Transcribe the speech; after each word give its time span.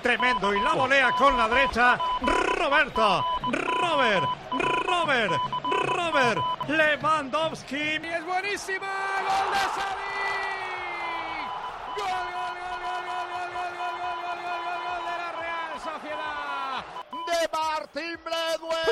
tremendo. 0.00 0.54
Y 0.54 0.60
la 0.60 0.74
volea 0.74 1.12
con 1.12 1.36
la 1.36 1.48
derecha. 1.48 1.98
Roberto, 2.20 3.24
Robert, 3.50 4.24
Robert, 4.52 5.32
Robert 5.62 6.40
Lewandowski. 6.68 7.76
Y 7.76 8.06
es 8.06 8.24
buenísima. 8.24 8.88
Gol 9.20 9.50
de 9.52 9.60
Sadik. 9.76 10.10
Gol, 11.96 12.06
gol, 12.06 12.56
gol, 12.60 12.80
gol, 12.84 13.04
gol, 13.06 13.28
gol, 13.30 13.70
gol, 13.70 13.80
gol, 13.80 14.14
gol, 14.20 14.38
gol, 14.40 14.60
gol, 14.64 14.80
gol 14.84 15.02
de 15.06 15.14
la 15.18 15.30
Real 15.40 15.74
Sociedad. 15.80 16.84
De 17.26 17.40
Bledwell. 18.24 18.90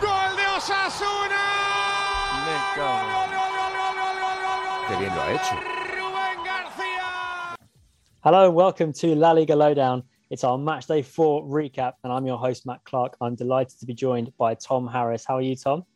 gol 0.00 0.30
de 0.36 0.46
Osasuna. 0.56 1.44
Gol, 2.76 2.96
gol, 3.06 3.30
gol, 5.40 5.79
Hello 8.22 8.44
and 8.44 8.54
welcome 8.54 8.92
to 8.92 9.14
La 9.14 9.30
Liga 9.30 9.56
Lowdown. 9.56 10.02
It's 10.28 10.44
our 10.44 10.58
match 10.58 10.86
day 10.86 11.00
four 11.00 11.42
recap, 11.42 11.94
and 12.04 12.12
I'm 12.12 12.26
your 12.26 12.36
host, 12.36 12.66
Matt 12.66 12.84
Clark. 12.84 13.16
I'm 13.22 13.34
delighted 13.34 13.80
to 13.80 13.86
be 13.86 13.94
joined 13.94 14.30
by 14.36 14.56
Thom 14.56 14.86
Harris. 14.86 15.24
How 15.24 15.36
are 15.36 15.40
you, 15.40 15.56
Thom? 15.56 15.86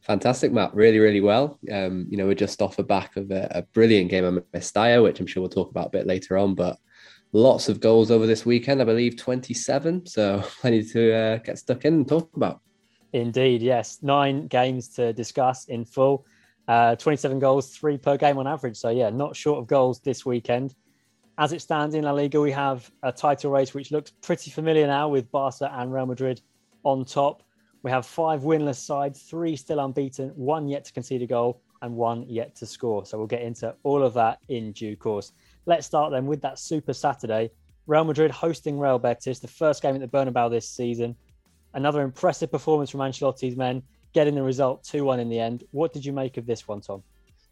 Fantastic, 0.00 0.50
Matt. 0.50 0.74
Really, 0.74 0.98
really 0.98 1.20
well. 1.20 1.58
Um, 1.70 2.06
you 2.08 2.16
know, 2.16 2.24
we're 2.24 2.34
just 2.34 2.62
off 2.62 2.76
the 2.78 2.82
back 2.82 3.18
of 3.18 3.30
a, 3.30 3.48
a 3.50 3.62
brilliant 3.74 4.10
game 4.10 4.24
of 4.24 4.42
Mestalla, 4.54 5.02
which 5.02 5.20
I'm 5.20 5.26
sure 5.26 5.42
we'll 5.42 5.50
talk 5.50 5.70
about 5.70 5.88
a 5.88 5.90
bit 5.90 6.06
later 6.06 6.38
on. 6.38 6.54
But 6.54 6.78
lots 7.32 7.68
of 7.68 7.80
goals 7.80 8.10
over 8.10 8.26
this 8.26 8.46
weekend, 8.46 8.80
I 8.80 8.86
believe 8.86 9.18
27. 9.18 10.06
So 10.06 10.42
plenty 10.62 10.82
to 10.82 11.14
uh, 11.14 11.36
get 11.36 11.58
stuck 11.58 11.84
in 11.84 11.92
and 11.92 12.08
talk 12.08 12.34
about. 12.34 12.62
Indeed, 13.12 13.60
yes. 13.60 13.98
Nine 14.00 14.46
games 14.46 14.88
to 14.94 15.12
discuss 15.12 15.66
in 15.66 15.84
full. 15.84 16.24
Uh, 16.66 16.96
27 16.96 17.38
goals, 17.40 17.76
three 17.76 17.98
per 17.98 18.16
game 18.16 18.38
on 18.38 18.46
average. 18.46 18.78
So, 18.78 18.88
yeah, 18.88 19.10
not 19.10 19.36
short 19.36 19.58
of 19.58 19.66
goals 19.66 20.00
this 20.00 20.24
weekend. 20.24 20.74
As 21.38 21.52
it 21.52 21.62
stands 21.62 21.94
in 21.94 22.04
La 22.04 22.12
Liga, 22.12 22.40
we 22.40 22.50
have 22.52 22.90
a 23.02 23.10
title 23.10 23.50
race 23.50 23.72
which 23.72 23.90
looks 23.90 24.10
pretty 24.20 24.50
familiar 24.50 24.86
now 24.86 25.08
with 25.08 25.30
Barca 25.30 25.72
and 25.74 25.90
Real 25.90 26.04
Madrid 26.04 26.42
on 26.84 27.06
top. 27.06 27.42
We 27.82 27.90
have 27.90 28.04
five 28.04 28.42
winless 28.42 28.76
sides, 28.76 29.22
three 29.22 29.56
still 29.56 29.80
unbeaten, 29.80 30.28
one 30.36 30.68
yet 30.68 30.84
to 30.84 30.92
concede 30.92 31.22
a 31.22 31.26
goal, 31.26 31.62
and 31.80 31.96
one 31.96 32.26
yet 32.28 32.54
to 32.56 32.66
score. 32.66 33.06
So 33.06 33.16
we'll 33.16 33.26
get 33.26 33.40
into 33.40 33.74
all 33.82 34.02
of 34.02 34.12
that 34.14 34.40
in 34.50 34.72
due 34.72 34.94
course. 34.94 35.32
Let's 35.64 35.86
start 35.86 36.12
then 36.12 36.26
with 36.26 36.42
that 36.42 36.58
Super 36.58 36.92
Saturday. 36.92 37.50
Real 37.86 38.04
Madrid 38.04 38.30
hosting 38.30 38.78
Real 38.78 38.98
Betis, 38.98 39.40
the 39.40 39.48
first 39.48 39.80
game 39.80 39.94
at 39.94 40.02
the 40.02 40.08
Bernabeu 40.08 40.50
this 40.50 40.68
season. 40.68 41.16
Another 41.72 42.02
impressive 42.02 42.52
performance 42.52 42.90
from 42.90 43.00
Ancelotti's 43.00 43.56
men, 43.56 43.82
getting 44.12 44.34
the 44.34 44.42
result 44.42 44.84
2 44.84 45.02
1 45.02 45.18
in 45.18 45.30
the 45.30 45.40
end. 45.40 45.64
What 45.70 45.94
did 45.94 46.04
you 46.04 46.12
make 46.12 46.36
of 46.36 46.44
this 46.44 46.68
one, 46.68 46.82
Thom? 46.82 47.02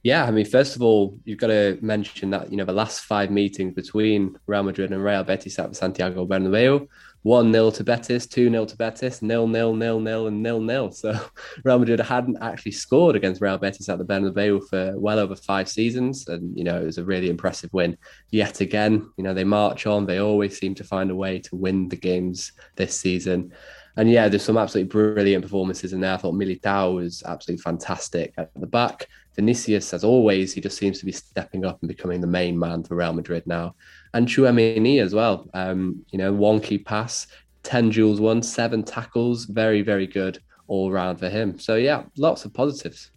Yeah, 0.03 0.25
I 0.25 0.31
mean, 0.31 0.47
first 0.47 0.77
of 0.77 0.83
all, 0.83 1.19
you've 1.25 1.39
got 1.39 1.49
to 1.49 1.79
mention 1.83 2.31
that, 2.31 2.51
you 2.51 2.57
know, 2.57 2.65
the 2.65 2.73
last 2.73 3.05
five 3.05 3.31
meetings 3.31 3.75
between 3.75 4.35
Real 4.47 4.63
Madrid 4.63 4.93
and 4.93 5.05
Real 5.05 5.23
Betis 5.25 5.59
at 5.59 5.77
Santiago 5.77 6.27
Bernabeu, 6.27 6.89
1 7.23 7.53
0 7.53 7.71
to 7.73 7.85
Betis, 7.85 8.27
2 8.27 8.49
0 8.49 8.65
to 8.65 8.77
Betis, 8.79 9.19
0 9.19 9.53
0 9.53 9.79
0 9.79 10.03
0 10.03 10.27
and 10.27 10.43
0 10.43 10.67
0. 10.67 10.91
So 10.91 11.21
Real 11.65 11.79
Madrid 11.79 12.01
hadn't 12.01 12.39
actually 12.41 12.73
scored 12.73 13.15
against 13.15 13.43
Real 13.43 13.59
Betis 13.59 13.91
at 13.91 13.99
the 13.99 14.07
Bernabeu 14.07 14.67
for 14.71 14.99
well 14.99 15.19
over 15.19 15.37
five 15.37 15.69
seasons. 15.69 16.27
And, 16.29 16.57
you 16.57 16.65
know, 16.65 16.81
it 16.81 16.87
was 16.87 16.97
a 16.97 17.05
really 17.05 17.29
impressive 17.29 17.71
win 17.75 17.99
yet 18.31 18.63
again. 18.63 19.11
You 19.19 19.25
know, 19.25 19.35
they 19.35 19.45
march 19.45 19.87
on, 19.87 20.07
they 20.07 20.19
always 20.19 20.59
seem 20.59 20.75
to 20.77 20.85
find 20.85 21.11
a 21.11 21.17
way 21.17 21.41
to 21.41 21.57
win 21.57 21.91
the 21.91 21.97
games 21.97 22.53
this 22.77 22.99
season. 22.99 23.53
And 23.97 24.11
yeah, 24.11 24.29
there's 24.29 24.45
some 24.45 24.57
absolutely 24.57 24.89
brilliant 24.89 25.43
performances 25.43 25.93
in 25.93 26.01
there. 26.01 26.15
I 26.15 26.17
thought 26.17 26.35
Militao 26.35 26.95
was 26.95 27.23
absolutely 27.27 27.63
fantastic 27.63 28.33
at 28.39 28.51
the 28.55 28.67
back. 28.67 29.09
Vinicius, 29.41 29.95
as 29.95 30.05
always, 30.05 30.53
he 30.53 30.61
just 30.61 30.77
seems 30.77 30.99
to 30.99 31.07
be 31.07 31.13
stepping 31.13 31.65
up 31.65 31.81
and 31.81 31.89
becoming 31.89 32.21
the 32.21 32.27
main 32.27 32.59
man 32.59 32.83
for 32.83 32.95
Real 32.95 33.15
Madrid 33.15 33.43
now. 33.47 33.75
And 34.13 34.29
Chouameni 34.29 35.01
as 35.01 35.15
well. 35.15 35.49
Um, 35.55 36.05
you 36.11 36.19
know, 36.19 36.31
one 36.31 36.61
key 36.61 36.77
pass, 36.77 37.27
10 37.63 37.89
duels 37.89 38.21
won, 38.21 38.43
seven 38.43 38.83
tackles. 38.83 39.47
Very, 39.47 39.81
very 39.81 40.07
good 40.07 40.43
all 40.67 40.93
round 40.93 41.19
for 41.19 41.31
him. 41.31 41.59
So 41.59 41.77
yeah, 41.77 42.03
lots 42.19 42.45
of 42.45 42.53
positives. 42.53 43.13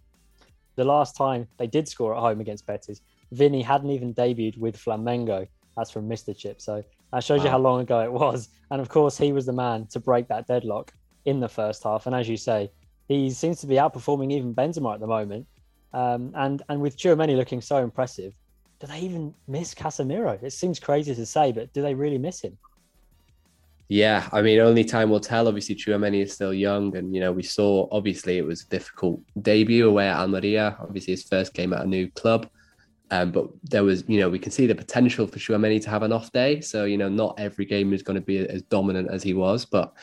The 0.76 0.86
last 0.86 1.18
time 1.18 1.46
they 1.58 1.68
did 1.68 1.90
score 1.90 2.16
at 2.16 2.22
home 2.22 2.40
against 2.40 2.66
Betis, 2.66 3.02
Vinny 3.34 3.62
hadn't 3.62 3.90
even 3.90 4.14
debuted 4.14 4.58
with 4.58 4.78
Flamengo. 4.78 5.46
That's 5.76 5.92
from 5.92 6.08
MisterChip. 6.08 6.62
So 6.62 6.86
that 7.12 7.22
shows 7.22 7.44
you 7.44 7.50
how 7.50 7.60
long 7.60 7.82
ago 7.82 8.00
it 8.00 8.14
was. 8.14 8.48
And 8.72 8.80
of 8.80 8.88
course, 8.88 9.18
he 9.18 9.34
was 9.34 9.46
the 9.46 9.52
man 9.52 9.88
to 9.88 10.00
break 10.00 10.30
that 10.30 10.48
deadlock 10.48 10.94
in 11.26 11.42
the 11.42 11.50
first 11.50 11.84
half. 11.84 12.08
And 12.08 12.16
as 12.16 12.30
you 12.30 12.38
say, 12.38 12.72
he 13.10 13.30
seems 13.30 13.60
to 13.60 13.68
be 13.68 13.76
outperforming 13.76 14.32
even 14.32 14.56
Benzema 14.56 14.94
at 14.94 15.02
the 15.02 15.08
moment. 15.08 15.48
Um, 15.94 16.32
and 16.36 16.62
and 16.70 16.82
with 16.82 16.98
Chouameni 16.98 17.36
looking 17.36 17.62
so 17.62 17.78
impressive, 17.78 18.34
do 18.80 18.88
they 18.88 19.00
even 19.00 19.34
miss 19.48 19.74
Casemiro? 19.74 20.42
It 20.42 20.52
seems 20.52 20.80
crazy 20.80 21.14
to 21.16 21.26
say, 21.26 21.52
but 21.52 21.72
do 21.74 21.82
they 21.82 21.94
really 21.94 22.18
miss 22.18 22.42
him? 22.42 22.58
Yeah, 23.90 24.28
I 24.32 24.42
mean, 24.42 24.60
only 24.60 24.84
time 24.84 25.10
will 25.10 25.20
tell. 25.20 25.48
Obviously, 25.48 25.76
Chouameni 25.76 26.24
is 26.24 26.34
still 26.34 26.54
young, 26.54 26.96
and 26.96 27.14
you 27.14 27.22
know, 27.22 27.32
we 27.32 27.44
saw 27.44 27.88
obviously 27.92 28.38
it 28.38 28.46
was 28.46 28.64
a 28.64 28.68
difficult 28.70 29.22
debut 29.42 29.88
away 29.88 30.08
at 30.08 30.18
Almeria. 30.18 30.78
Obviously, 30.80 31.14
his 31.14 31.24
first 31.24 31.54
game 31.54 31.74
at 31.74 31.82
a 31.82 31.88
new 31.88 32.10
club, 32.12 32.50
um, 33.12 33.32
but 33.32 33.48
there 33.64 33.84
was, 33.84 34.04
you 34.08 34.20
know, 34.20 34.30
we 34.30 34.40
can 34.40 34.52
see 34.52 34.66
the 34.66 34.74
potential 34.74 35.28
for 35.28 35.38
Chouameni 35.38 35.82
to 35.84 35.90
have 35.90 36.02
an 36.02 36.12
off 36.12 36.32
day. 36.32 36.62
So 36.62 36.86
you 36.86 36.98
know, 36.98 37.10
not 37.10 37.40
every 37.40 37.66
game 37.66 37.94
is 37.94 38.02
going 38.02 38.16
to 38.16 38.26
be 38.26 38.40
as 38.40 38.64
dominant 38.64 39.12
as 39.12 39.22
he 39.22 39.34
was, 39.34 39.66
but 39.66 39.94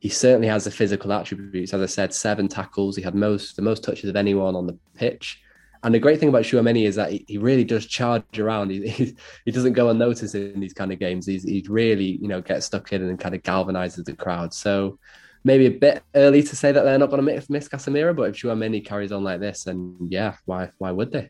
he 0.00 0.08
certainly 0.08 0.48
has 0.48 0.64
the 0.64 0.70
physical 0.70 1.12
attributes. 1.12 1.74
As 1.74 1.82
I 1.82 1.86
said, 1.86 2.12
seven 2.14 2.48
tackles. 2.48 2.96
He 2.96 3.02
had 3.02 3.14
most 3.14 3.54
the 3.56 3.62
most 3.62 3.84
touches 3.84 4.08
of 4.08 4.16
anyone 4.16 4.56
on 4.56 4.66
the 4.66 4.78
pitch. 4.94 5.42
And 5.82 5.94
the 5.94 5.98
great 5.98 6.20
thing 6.20 6.28
about 6.28 6.42
Chouameni 6.42 6.86
is 6.86 6.96
that 6.96 7.10
he, 7.10 7.38
really 7.38 7.64
does 7.64 7.86
charge 7.86 8.38
around. 8.38 8.70
He, 8.70 8.86
he, 8.88 9.16
he 9.44 9.50
doesn't 9.50 9.74
go 9.74 9.90
unnoticed 9.90 10.34
in 10.34 10.60
these 10.60 10.74
kind 10.74 10.92
of 10.92 10.98
games. 10.98 11.26
He's 11.26 11.44
he 11.44 11.64
really 11.68 12.18
you 12.20 12.28
know 12.28 12.40
gets 12.40 12.66
stuck 12.66 12.92
in 12.92 13.02
and 13.02 13.20
kind 13.20 13.34
of 13.34 13.42
galvanizes 13.42 14.04
the 14.04 14.14
crowd. 14.14 14.54
So 14.54 14.98
maybe 15.44 15.66
a 15.66 15.70
bit 15.70 16.02
early 16.14 16.42
to 16.42 16.56
say 16.56 16.72
that 16.72 16.82
they're 16.82 16.98
not 16.98 17.10
going 17.10 17.24
to 17.24 17.44
miss, 17.48 17.68
Casemiro, 17.68 18.14
but 18.14 18.30
if 18.30 18.36
Chouameni 18.36 18.84
carries 18.84 19.12
on 19.12 19.22
like 19.22 19.40
this, 19.40 19.64
then 19.64 19.96
yeah, 20.08 20.36
why 20.46 20.70
why 20.78 20.92
would 20.92 21.12
they? 21.12 21.28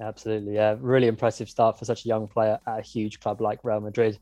Absolutely, 0.00 0.54
yeah, 0.54 0.74
really 0.80 1.06
impressive 1.06 1.48
start 1.48 1.78
for 1.78 1.84
such 1.84 2.04
a 2.04 2.08
young 2.08 2.26
player 2.26 2.58
at 2.66 2.78
a 2.80 2.82
huge 2.82 3.20
club 3.20 3.40
like 3.40 3.60
Real 3.62 3.80
Madrid. 3.80 4.18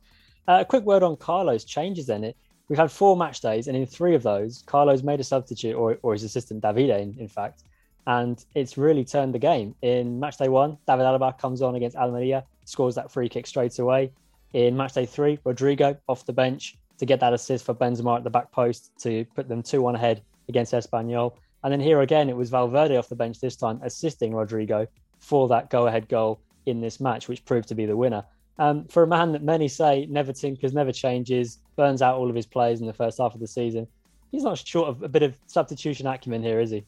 Uh, 0.46 0.58
a 0.60 0.64
quick 0.66 0.84
word 0.84 1.02
on 1.02 1.16
Carlo's 1.16 1.64
changes. 1.64 2.06
Then 2.06 2.24
it 2.24 2.36
we've 2.68 2.78
had 2.78 2.90
four 2.90 3.16
match 3.16 3.40
days, 3.40 3.68
and 3.68 3.76
in 3.76 3.86
three 3.86 4.14
of 4.14 4.22
those, 4.22 4.62
Carlo's 4.66 5.02
made 5.02 5.20
a 5.20 5.24
substitute, 5.24 5.74
or, 5.74 5.98
or 6.02 6.12
his 6.12 6.24
assistant 6.24 6.62
Davide, 6.62 7.00
in, 7.00 7.16
in 7.18 7.28
fact, 7.28 7.64
and 8.06 8.44
it's 8.54 8.76
really 8.76 9.04
turned 9.04 9.34
the 9.34 9.38
game. 9.38 9.74
In 9.82 10.20
match 10.20 10.36
day 10.36 10.48
one, 10.48 10.76
David 10.86 11.04
Alaba 11.04 11.38
comes 11.38 11.62
on 11.62 11.74
against 11.74 11.96
Almeria, 11.96 12.44
scores 12.64 12.94
that 12.96 13.10
free 13.10 13.28
kick 13.28 13.46
straight 13.46 13.78
away. 13.78 14.12
In 14.52 14.76
match 14.76 14.92
day 14.92 15.06
three, 15.06 15.38
Rodrigo 15.44 15.96
off 16.08 16.26
the 16.26 16.32
bench 16.32 16.76
to 16.98 17.06
get 17.06 17.20
that 17.20 17.32
assist 17.32 17.64
for 17.64 17.74
Benzema 17.74 18.18
at 18.18 18.24
the 18.24 18.30
back 18.30 18.52
post 18.52 18.92
to 19.00 19.24
put 19.34 19.48
them 19.48 19.62
2 19.62 19.82
1 19.82 19.94
ahead 19.96 20.22
against 20.48 20.72
Espanyol. 20.72 21.32
And 21.62 21.72
then 21.72 21.80
here 21.80 22.02
again, 22.02 22.28
it 22.28 22.36
was 22.36 22.50
Valverde 22.50 22.96
off 22.96 23.08
the 23.08 23.16
bench 23.16 23.40
this 23.40 23.56
time, 23.56 23.80
assisting 23.82 24.34
Rodrigo 24.34 24.86
for 25.18 25.48
that 25.48 25.70
go 25.70 25.86
ahead 25.86 26.08
goal 26.08 26.40
in 26.66 26.80
this 26.80 27.00
match, 27.00 27.26
which 27.26 27.44
proved 27.44 27.68
to 27.68 27.74
be 27.74 27.86
the 27.86 27.96
winner. 27.96 28.24
Um, 28.58 28.86
for 28.86 29.02
a 29.02 29.06
man 29.06 29.32
that 29.32 29.42
many 29.42 29.68
say 29.68 30.06
never 30.08 30.32
tinkers, 30.32 30.72
never 30.72 30.92
changes, 30.92 31.58
burns 31.76 32.02
out 32.02 32.16
all 32.16 32.30
of 32.30 32.36
his 32.36 32.46
plays 32.46 32.80
in 32.80 32.86
the 32.86 32.92
first 32.92 33.18
half 33.18 33.34
of 33.34 33.40
the 33.40 33.48
season, 33.48 33.86
he's 34.30 34.44
not 34.44 34.58
short 34.58 34.88
of 34.88 35.02
a 35.02 35.08
bit 35.08 35.22
of 35.22 35.36
substitution 35.46 36.06
acumen 36.06 36.42
here, 36.42 36.60
is 36.60 36.70
he? 36.70 36.84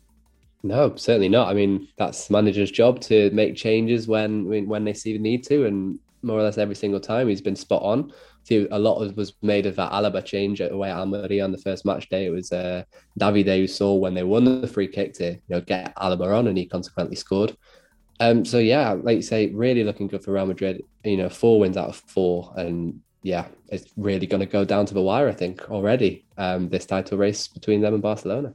No, 0.62 0.94
certainly 0.96 1.28
not. 1.28 1.48
I 1.48 1.54
mean, 1.54 1.88
that's 1.96 2.30
manager's 2.30 2.70
job 2.70 3.00
to 3.02 3.30
make 3.30 3.56
changes 3.56 4.08
when 4.08 4.66
when 4.68 4.84
they 4.84 4.92
see 4.92 5.12
the 5.12 5.18
need 5.18 5.44
to, 5.44 5.66
and 5.66 5.98
more 6.22 6.38
or 6.38 6.42
less 6.42 6.58
every 6.58 6.74
single 6.74 7.00
time 7.00 7.28
he's 7.28 7.40
been 7.40 7.56
spot 7.56 7.82
on. 7.82 8.12
See, 8.44 8.66
a 8.70 8.78
lot 8.78 9.02
of 9.02 9.16
was 9.16 9.34
made 9.42 9.66
of 9.66 9.76
that 9.76 9.92
Alaba 9.92 10.24
change 10.24 10.60
away 10.60 10.90
at 10.90 10.96
Almeria 10.96 11.44
on 11.44 11.52
the 11.52 11.58
first 11.58 11.84
match 11.84 12.08
day. 12.08 12.26
It 12.26 12.30
was 12.30 12.52
uh, 12.52 12.84
Davide 13.18 13.58
who 13.58 13.66
saw 13.66 13.94
when 13.94 14.14
they 14.14 14.22
won 14.22 14.44
the 14.44 14.68
free 14.68 14.88
kick 14.88 15.14
to 15.14 15.32
you 15.32 15.40
know 15.48 15.60
get 15.60 15.94
Alaba 15.96 16.36
on, 16.36 16.46
and 16.46 16.58
he 16.58 16.66
consequently 16.66 17.16
scored. 17.16 17.56
Um, 18.20 18.44
so 18.44 18.58
yeah, 18.58 18.92
like 18.92 19.16
you 19.16 19.22
say, 19.22 19.50
really 19.52 19.84
looking 19.84 20.06
good 20.06 20.24
for 20.24 20.32
Real 20.32 20.46
Madrid. 20.46 20.82
You 21.04 21.16
know, 21.16 21.28
four 21.28 21.60
wins 21.60 21.76
out 21.76 21.88
of 21.88 21.96
four, 21.96 22.52
and 22.56 23.00
yeah, 23.22 23.46
it's 23.68 23.92
really 23.96 24.26
going 24.26 24.40
to 24.40 24.46
go 24.46 24.64
down 24.64 24.86
to 24.86 24.94
the 24.94 25.02
wire. 25.02 25.28
I 25.28 25.32
think 25.32 25.70
already 25.70 26.24
um, 26.38 26.68
this 26.68 26.86
title 26.86 27.18
race 27.18 27.48
between 27.48 27.80
them 27.80 27.94
and 27.94 28.02
Barcelona. 28.02 28.54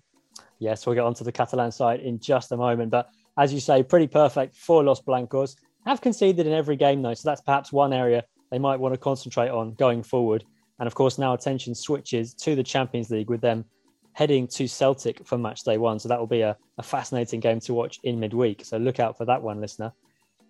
Yes, 0.59 0.85
we'll 0.85 0.95
get 0.95 1.03
onto 1.03 1.23
the 1.23 1.31
Catalan 1.31 1.71
side 1.71 2.01
in 2.01 2.19
just 2.19 2.51
a 2.51 2.57
moment. 2.57 2.91
But 2.91 3.09
as 3.37 3.53
you 3.53 3.59
say, 3.59 3.83
pretty 3.83 4.07
perfect 4.07 4.55
for 4.55 4.83
Los 4.83 5.01
Blancos. 5.01 5.55
Have 5.85 6.01
conceded 6.01 6.45
in 6.45 6.53
every 6.53 6.75
game 6.75 7.01
though, 7.01 7.15
so 7.15 7.27
that's 7.27 7.41
perhaps 7.41 7.71
one 7.71 7.93
area 7.93 8.23
they 8.51 8.59
might 8.59 8.79
want 8.79 8.93
to 8.93 8.99
concentrate 8.99 9.49
on 9.49 9.73
going 9.73 10.03
forward. 10.03 10.43
And 10.79 10.87
of 10.87 10.95
course, 10.95 11.17
now 11.17 11.33
attention 11.33 11.73
switches 11.73 12.33
to 12.35 12.55
the 12.55 12.63
Champions 12.63 13.09
League 13.09 13.29
with 13.29 13.41
them 13.41 13.65
heading 14.13 14.47
to 14.47 14.67
Celtic 14.67 15.25
for 15.25 15.37
match 15.37 15.63
day 15.63 15.77
one. 15.77 15.99
So 15.99 16.09
that 16.09 16.19
will 16.19 16.27
be 16.27 16.41
a, 16.41 16.57
a 16.77 16.83
fascinating 16.83 17.39
game 17.39 17.59
to 17.61 17.73
watch 17.73 17.99
in 18.03 18.19
midweek. 18.19 18.65
So 18.65 18.77
look 18.77 18.99
out 18.99 19.17
for 19.17 19.25
that 19.25 19.41
one, 19.41 19.61
listener. 19.61 19.91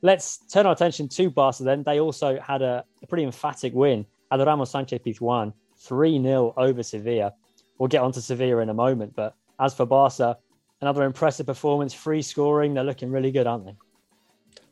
Let's 0.01 0.39
turn 0.47 0.65
our 0.65 0.73
attention 0.73 1.07
to 1.09 1.29
Barca 1.29 1.63
then. 1.63 1.83
They 1.83 1.99
also 1.99 2.39
had 2.39 2.61
a, 2.61 2.83
a 3.03 3.07
pretty 3.07 3.23
emphatic 3.23 3.73
win 3.73 4.05
at 4.31 4.37
the 4.37 4.45
Ramon 4.45 4.65
Sanchez 4.65 4.99
Pizjuan, 5.05 5.53
3 5.77 6.21
0 6.21 6.53
over 6.57 6.81
Sevilla. 6.81 7.33
We'll 7.77 7.87
get 7.87 8.01
onto 8.01 8.19
Sevilla 8.19 8.61
in 8.61 8.69
a 8.69 8.73
moment. 8.73 9.15
But 9.15 9.35
as 9.59 9.73
for 9.75 9.85
Barca, 9.85 10.37
another 10.81 11.03
impressive 11.03 11.45
performance, 11.45 11.93
free 11.93 12.21
scoring. 12.21 12.73
They're 12.73 12.83
looking 12.83 13.11
really 13.11 13.31
good, 13.31 13.47
aren't 13.47 13.65
they? 13.65 13.75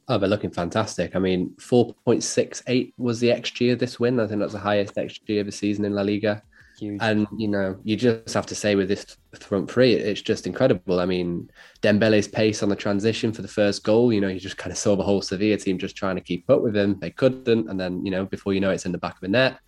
Oh, 0.07 0.17
they're 0.17 0.29
looking 0.29 0.49
fantastic. 0.49 1.15
I 1.15 1.19
mean, 1.19 1.51
4.68 1.59 2.93
was 2.97 3.19
the 3.19 3.29
XG 3.29 3.71
of 3.71 3.79
this 3.79 3.99
win. 3.99 4.19
I 4.19 4.25
think 4.25 4.39
that's 4.39 4.53
the 4.53 4.59
highest 4.59 4.95
XG 4.95 5.39
of 5.39 5.45
the 5.45 5.51
season 5.51 5.85
in 5.85 5.93
La 5.93 6.01
Liga. 6.01 6.41
Huge. 6.79 6.99
And, 7.01 7.27
you 7.37 7.47
know, 7.47 7.77
you 7.83 7.95
just 7.97 8.33
have 8.33 8.45
to 8.47 8.55
say 8.55 8.75
with 8.75 8.87
this 8.87 9.17
front 9.39 9.69
three, 9.69 9.93
it's 9.93 10.21
just 10.21 10.47
incredible. 10.47 10.99
I 10.99 11.05
mean, 11.05 11.49
Dembele's 11.81 12.27
pace 12.27 12.63
on 12.63 12.69
the 12.69 12.75
transition 12.75 13.33
for 13.33 13.41
the 13.41 13.47
first 13.47 13.83
goal, 13.83 14.13
you 14.13 14.21
know, 14.21 14.29
you 14.29 14.39
just 14.39 14.57
kind 14.57 14.71
of 14.71 14.77
saw 14.77 14.95
the 14.95 15.03
whole 15.03 15.21
Sevilla 15.21 15.57
team 15.57 15.77
just 15.77 15.95
trying 15.95 16.15
to 16.15 16.21
keep 16.21 16.49
up 16.49 16.61
with 16.61 16.75
him. 16.75 16.97
They 16.99 17.11
couldn't. 17.11 17.69
And 17.69 17.79
then, 17.79 18.05
you 18.05 18.11
know, 18.11 18.25
before 18.25 18.53
you 18.53 18.61
know 18.61 18.71
it, 18.71 18.75
it's 18.75 18.85
in 18.85 18.93
the 18.93 18.97
back 18.97 19.15
of 19.15 19.21
the 19.21 19.27
net. 19.27 19.59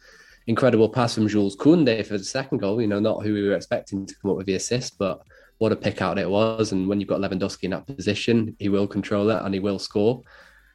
Incredible 0.48 0.90
pass 0.90 1.16
from 1.16 1.28
Jules 1.28 1.58
Koundé 1.58 2.06
for 2.06 2.18
the 2.18 2.24
second 2.24 2.60
goal, 2.60 2.82
you 2.82 2.88
know, 2.88 3.00
not 3.00 3.24
who 3.24 3.34
we 3.34 3.48
were 3.48 3.56
expecting 3.56 4.06
to 4.06 4.16
come 4.16 4.32
up 4.32 4.38
with 4.38 4.48
the 4.48 4.56
assist, 4.56 4.98
but 4.98 5.22
what 5.58 5.72
a 5.72 5.76
pick 5.76 6.02
out 6.02 6.18
it 6.18 6.30
was. 6.30 6.72
And 6.72 6.88
when 6.88 7.00
you've 7.00 7.10
got 7.10 7.20
Lewandowski 7.20 7.64
in 7.64 7.72
that 7.72 7.86
position, 7.86 8.56
he 8.58 8.70
will 8.70 8.88
control 8.88 9.30
it 9.30 9.42
and 9.44 9.54
he 9.54 9.60
will 9.60 9.80
score. 9.80 10.24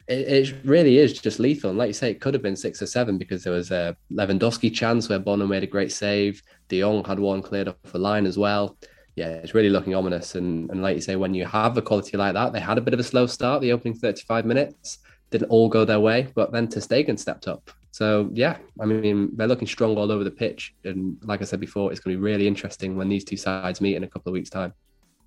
It, 0.09 0.29
it 0.29 0.55
really 0.65 0.99
is 0.99 1.13
just 1.15 1.39
lethal. 1.41 1.71
And 1.71 1.79
like 1.79 1.89
you 1.89 1.95
say, 1.95 2.11
it 2.11 2.21
could 2.21 2.35
have 2.35 2.43
been 2.43 2.57
six 2.57 2.81
or 2.81 2.87
seven 2.87 3.19
because 3.19 3.45
there 3.45 3.53
was 3.53 3.71
a 3.71 3.97
Lewandowski 4.13 4.73
chance 4.73 5.09
where 5.09 5.19
Bono 5.19 5.47
made 5.47 5.65
a 5.65 5.67
great 5.67 5.93
save. 5.93 6.43
De 6.69 6.81
Jong 6.81 7.05
had 7.05 7.19
one 7.19 7.43
cleared 7.43 7.69
off 7.69 7.77
the 7.85 7.99
line 7.99 8.27
as 8.27 8.39
well. 8.39 8.77
Yeah, 9.15 9.29
it's 9.29 9.55
really 9.55 9.71
looking 9.71 9.95
ominous. 9.95 10.35
And, 10.35 10.71
and 10.71 10.83
like 10.83 10.97
you 10.97 11.03
say, 11.03 11.17
when 11.17 11.35
you 11.35 11.47
have 11.47 11.77
a 11.77 11.83
quality 11.83 12.17
like 12.17 12.35
that, 12.35 12.53
they 12.53 12.61
had 12.61 12.79
a 12.79 12.83
bit 12.83 12.95
of 12.95 13.01
a 13.01 13.05
slow 13.05 13.27
start, 13.27 13.63
the 13.63 13.73
opening 13.73 13.95
35 13.95 14.45
minutes, 14.45 14.99
didn't 15.31 15.49
all 15.49 15.69
go 15.69 15.85
their 15.85 16.01
way, 16.01 16.29
but 16.35 16.53
then 16.53 16.69
Ter 16.69 16.81
Stegen 16.81 17.19
stepped 17.19 17.49
up. 17.49 17.71
So 17.91 18.29
yeah, 18.35 18.59
I 18.79 18.85
mean 18.85 19.31
they're 19.37 19.49
looking 19.49 19.67
strong 19.67 19.97
all 19.97 20.13
over 20.13 20.23
the 20.23 20.31
pitch, 20.31 20.75
and 20.85 21.17
like 21.23 21.41
I 21.41 21.45
said 21.45 21.61
before, 21.61 21.91
it's 21.91 21.99
going 21.99 22.15
to 22.15 22.19
be 22.19 22.23
really 22.23 22.47
interesting 22.47 22.95
when 22.95 23.09
these 23.09 23.25
two 23.25 23.39
sides 23.39 23.81
meet 23.81 23.97
in 23.97 24.05
a 24.05 24.07
couple 24.07 24.29
of 24.29 24.35
weeks' 24.35 24.51
time. 24.51 24.75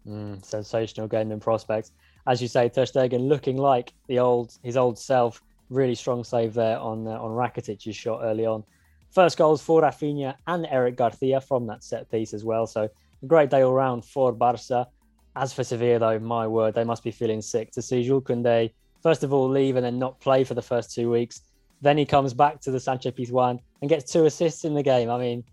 Mm, 0.08 0.46
sensational 0.46 1.08
game 1.08 1.31
in 1.31 1.40
prospects, 1.40 1.94
as 2.30 2.42
you 2.42 2.48
say, 2.48 2.70
Ter 2.70 2.86
Stegen 2.86 3.28
looking 3.28 3.58
like 3.58 3.92
the 4.08 4.20
old 4.20 4.58
his 4.64 4.78
old 4.78 4.98
self. 4.98 5.42
Really 5.70 5.96
strong 5.96 6.24
save 6.24 6.54
there 6.54 6.80
on 6.80 7.08
uh, 7.08 7.12
on 7.12 7.31
Rakitic's 7.31 7.96
shot 7.96 8.22
early 8.24 8.46
on. 8.46 8.64
First 9.12 9.38
goals 9.38 9.62
for 9.62 9.81
Rafinha 9.81 10.36
and 10.48 10.66
Eric 10.70 10.96
Garcia 10.96 11.42
from 11.42 11.68
that 11.68 11.84
set 11.84 12.10
piece 12.10 12.34
as 12.34 12.46
well. 12.46 12.66
So 12.66 12.84
a 13.24 13.26
great 13.26 13.50
day 13.50 13.62
all 13.62 13.74
round 13.74 14.06
for 14.06 14.31
Barca. 14.31 14.88
As 15.36 15.54
for 15.54 15.64
Sevilla, 15.64 16.00
though, 16.00 16.20
my 16.20 16.48
word, 16.48 16.74
they 16.74 16.84
must 16.84 17.04
be 17.04 17.12
feeling 17.12 17.42
sick 17.42 17.72
to 17.72 17.81
see 17.81 18.04
Jules 18.04 18.24
Koundé 18.24 18.72
first 19.02 19.24
of 19.24 19.31
all 19.31 19.48
leave 19.48 19.76
and 19.78 19.86
then 19.86 19.98
not 19.98 20.20
play 20.20 20.44
for 20.44 20.54
the 20.54 20.62
first 20.62 20.94
two 20.94 21.10
weeks 21.10 21.44
then 21.81 21.98
he 21.98 22.06
comes 22.06 22.34
back 22.34 22.60
to 22.62 22.72
the 22.72 22.80
Sanchez 22.80 23.14
Pizjuan 23.14 23.60
and 23.81 23.90
gets 23.90 24.12
two 24.12 24.26
assists 24.26 24.66
in 24.66 24.74
the 24.74 24.84
game. 24.84 25.10
I 25.10 25.18
mean, 25.18 25.44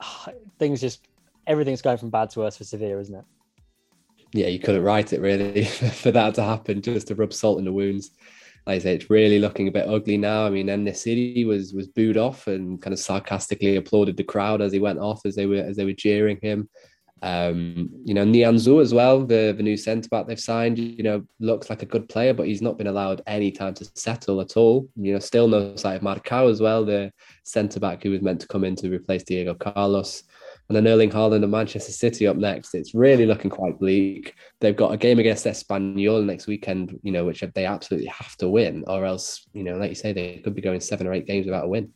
things 0.58 0.80
just 0.80 1.06
everything's 1.46 1.82
going 1.82 1.98
from 1.98 2.10
bad 2.10 2.30
to 2.30 2.40
worse 2.40 2.56
for 2.56 2.64
Sevilla, 2.64 2.98
isn't 3.00 3.14
it? 3.14 3.24
Yeah, 4.32 4.48
you 4.48 4.58
couldn't 4.58 4.82
write 4.82 5.12
it 5.12 5.20
really 5.20 5.64
for 5.64 6.10
that 6.10 6.34
to 6.34 6.42
happen, 6.42 6.82
just 6.82 7.08
to 7.08 7.14
rub 7.14 7.32
salt 7.32 7.58
in 7.58 7.64
the 7.64 7.72
wounds. 7.72 8.10
Like 8.66 8.76
I 8.76 8.78
say, 8.80 8.94
it's 8.96 9.08
really 9.08 9.38
looking 9.38 9.68
a 9.68 9.72
bit 9.72 9.88
ugly 9.88 10.18
now. 10.18 10.44
I 10.44 10.50
mean, 10.50 10.68
En-Nesyri 10.68 11.46
was 11.46 11.72
was 11.72 11.88
booed 11.88 12.18
off 12.18 12.46
and 12.46 12.80
kind 12.82 12.92
of 12.92 13.00
sarcastically 13.00 13.76
applauded 13.76 14.16
the 14.16 14.24
crowd 14.24 14.60
as 14.60 14.72
he 14.72 14.78
went 14.78 14.98
off 14.98 15.24
as 15.24 15.34
they 15.34 15.46
were 15.46 15.56
as 15.56 15.76
they 15.76 15.86
were 15.86 15.92
jeering 15.92 16.38
him. 16.42 16.68
Um, 17.22 17.88
you 18.04 18.14
know, 18.14 18.24
Nianzou 18.24 18.80
as 18.80 18.94
well, 18.94 19.24
the, 19.24 19.52
the 19.56 19.62
new 19.62 19.76
centre 19.76 20.08
back 20.08 20.26
they've 20.26 20.38
signed, 20.38 20.78
you 20.78 21.02
know, 21.02 21.24
looks 21.40 21.68
like 21.68 21.82
a 21.82 21.86
good 21.86 22.08
player, 22.08 22.32
but 22.32 22.46
he's 22.46 22.62
not 22.62 22.78
been 22.78 22.86
allowed 22.86 23.22
any 23.26 23.50
time 23.50 23.74
to 23.74 23.84
settle 23.94 24.40
at 24.40 24.56
all. 24.56 24.88
You 24.96 25.14
know, 25.14 25.18
still 25.18 25.48
no 25.48 25.74
sight 25.76 25.96
of 25.96 26.02
Marcao 26.02 26.50
as 26.50 26.60
well, 26.60 26.84
the 26.84 27.12
centre 27.44 27.80
back 27.80 28.02
who 28.02 28.10
was 28.10 28.22
meant 28.22 28.40
to 28.42 28.48
come 28.48 28.64
in 28.64 28.76
to 28.76 28.90
replace 28.90 29.24
Diego 29.24 29.54
Carlos. 29.54 30.22
And 30.68 30.76
then 30.76 30.86
Erling 30.86 31.10
Haaland 31.10 31.42
and 31.42 31.50
Manchester 31.50 31.92
City 31.92 32.26
up 32.26 32.36
next. 32.36 32.74
It's 32.74 32.94
really 32.94 33.24
looking 33.24 33.50
quite 33.50 33.78
bleak. 33.78 34.34
They've 34.60 34.76
got 34.76 34.92
a 34.92 34.98
game 34.98 35.18
against 35.18 35.46
Espanyol 35.46 36.26
next 36.26 36.46
weekend, 36.46 36.98
you 37.02 37.10
know, 37.10 37.24
which 37.24 37.42
they 37.54 37.64
absolutely 37.64 38.08
have 38.08 38.36
to 38.36 38.50
win, 38.50 38.84
or 38.86 39.06
else, 39.06 39.48
you 39.54 39.64
know, 39.64 39.76
like 39.76 39.88
you 39.88 39.94
say, 39.94 40.12
they 40.12 40.38
could 40.44 40.54
be 40.54 40.60
going 40.60 40.80
seven 40.80 41.06
or 41.06 41.14
eight 41.14 41.26
games 41.26 41.46
without 41.46 41.64
a 41.64 41.68
win. 41.68 41.92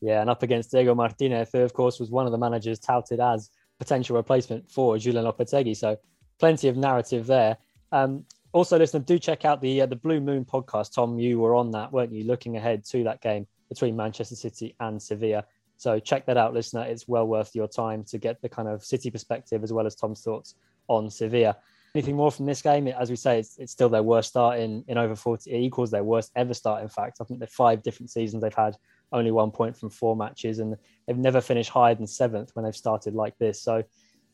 Yeah, 0.00 0.22
and 0.22 0.30
up 0.30 0.42
against 0.42 0.70
Diego 0.70 0.94
Martinez, 0.94 1.50
who, 1.52 1.60
of 1.60 1.74
course, 1.74 2.00
was 2.00 2.10
one 2.10 2.24
of 2.24 2.32
the 2.32 2.38
managers 2.38 2.78
touted 2.78 3.20
as 3.20 3.50
potential 3.78 4.16
replacement 4.16 4.70
for 4.70 4.96
Julen 4.96 5.30
Lopetegui. 5.30 5.76
So 5.76 5.98
plenty 6.38 6.68
of 6.68 6.76
narrative 6.76 7.26
there. 7.26 7.58
Um, 7.92 8.24
also, 8.52 8.78
listener, 8.78 9.00
do 9.00 9.18
check 9.18 9.44
out 9.44 9.60
the 9.60 9.82
uh, 9.82 9.86
the 9.86 9.96
Blue 9.96 10.20
Moon 10.20 10.44
podcast. 10.44 10.94
Thom, 10.94 11.18
you 11.18 11.38
were 11.38 11.54
on 11.54 11.70
that, 11.72 11.92
weren't 11.92 12.12
you? 12.12 12.24
Looking 12.24 12.56
ahead 12.56 12.84
to 12.86 13.04
that 13.04 13.20
game 13.20 13.46
between 13.68 13.94
Manchester 13.94 14.34
City 14.34 14.74
and 14.80 15.00
Sevilla. 15.00 15.44
So 15.80 15.98
check 15.98 16.26
that 16.26 16.36
out, 16.36 16.52
listener. 16.52 16.82
It's 16.82 17.08
well 17.08 17.26
worth 17.26 17.54
your 17.54 17.66
time 17.66 18.04
to 18.04 18.18
get 18.18 18.42
the 18.42 18.50
kind 18.50 18.68
of 18.68 18.84
City 18.84 19.10
perspective 19.10 19.64
as 19.64 19.72
well 19.72 19.86
as 19.86 19.94
Thom's 19.94 20.20
thoughts 20.20 20.54
on 20.88 21.08
Sevilla. 21.08 21.56
Anything 21.94 22.16
more 22.16 22.30
from 22.30 22.44
this 22.44 22.60
game? 22.60 22.86
As 22.88 23.08
we 23.08 23.16
say, 23.16 23.38
it's, 23.38 23.56
it's 23.56 23.72
still 23.72 23.88
their 23.88 24.02
worst 24.02 24.28
start 24.28 24.60
in, 24.60 24.84
in 24.88 24.98
over 24.98 25.16
40. 25.16 25.50
It 25.50 25.58
equals 25.58 25.90
their 25.90 26.04
worst 26.04 26.32
ever 26.36 26.52
start, 26.52 26.82
in 26.82 26.90
fact. 26.90 27.16
I 27.22 27.24
think 27.24 27.40
the 27.40 27.46
five 27.46 27.82
different 27.82 28.10
seasons 28.10 28.42
they've 28.42 28.52
had 28.52 28.76
only 29.10 29.30
one 29.30 29.50
point 29.50 29.74
from 29.74 29.88
four 29.88 30.14
matches, 30.14 30.58
and 30.58 30.76
they've 31.06 31.16
never 31.16 31.40
finished 31.40 31.70
higher 31.70 31.94
than 31.94 32.06
seventh 32.06 32.50
when 32.52 32.66
they've 32.66 32.76
started 32.76 33.14
like 33.14 33.38
this. 33.38 33.62
So 33.62 33.82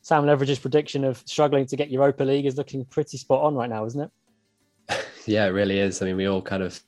Sam 0.02 0.24
Leveridge's 0.24 0.58
prediction 0.58 1.04
of 1.04 1.22
struggling 1.26 1.66
to 1.66 1.76
get 1.76 1.90
Europa 1.90 2.24
League 2.24 2.46
is 2.46 2.56
looking 2.56 2.84
pretty 2.84 3.18
spot 3.18 3.44
on 3.44 3.54
right 3.54 3.70
now, 3.70 3.84
isn't 3.84 4.00
it? 4.00 5.00
yeah, 5.26 5.46
it 5.46 5.50
really 5.50 5.78
is. 5.78 6.02
I 6.02 6.06
mean, 6.06 6.16
we 6.16 6.26
all 6.26 6.42
kind 6.42 6.64
of 6.64 6.82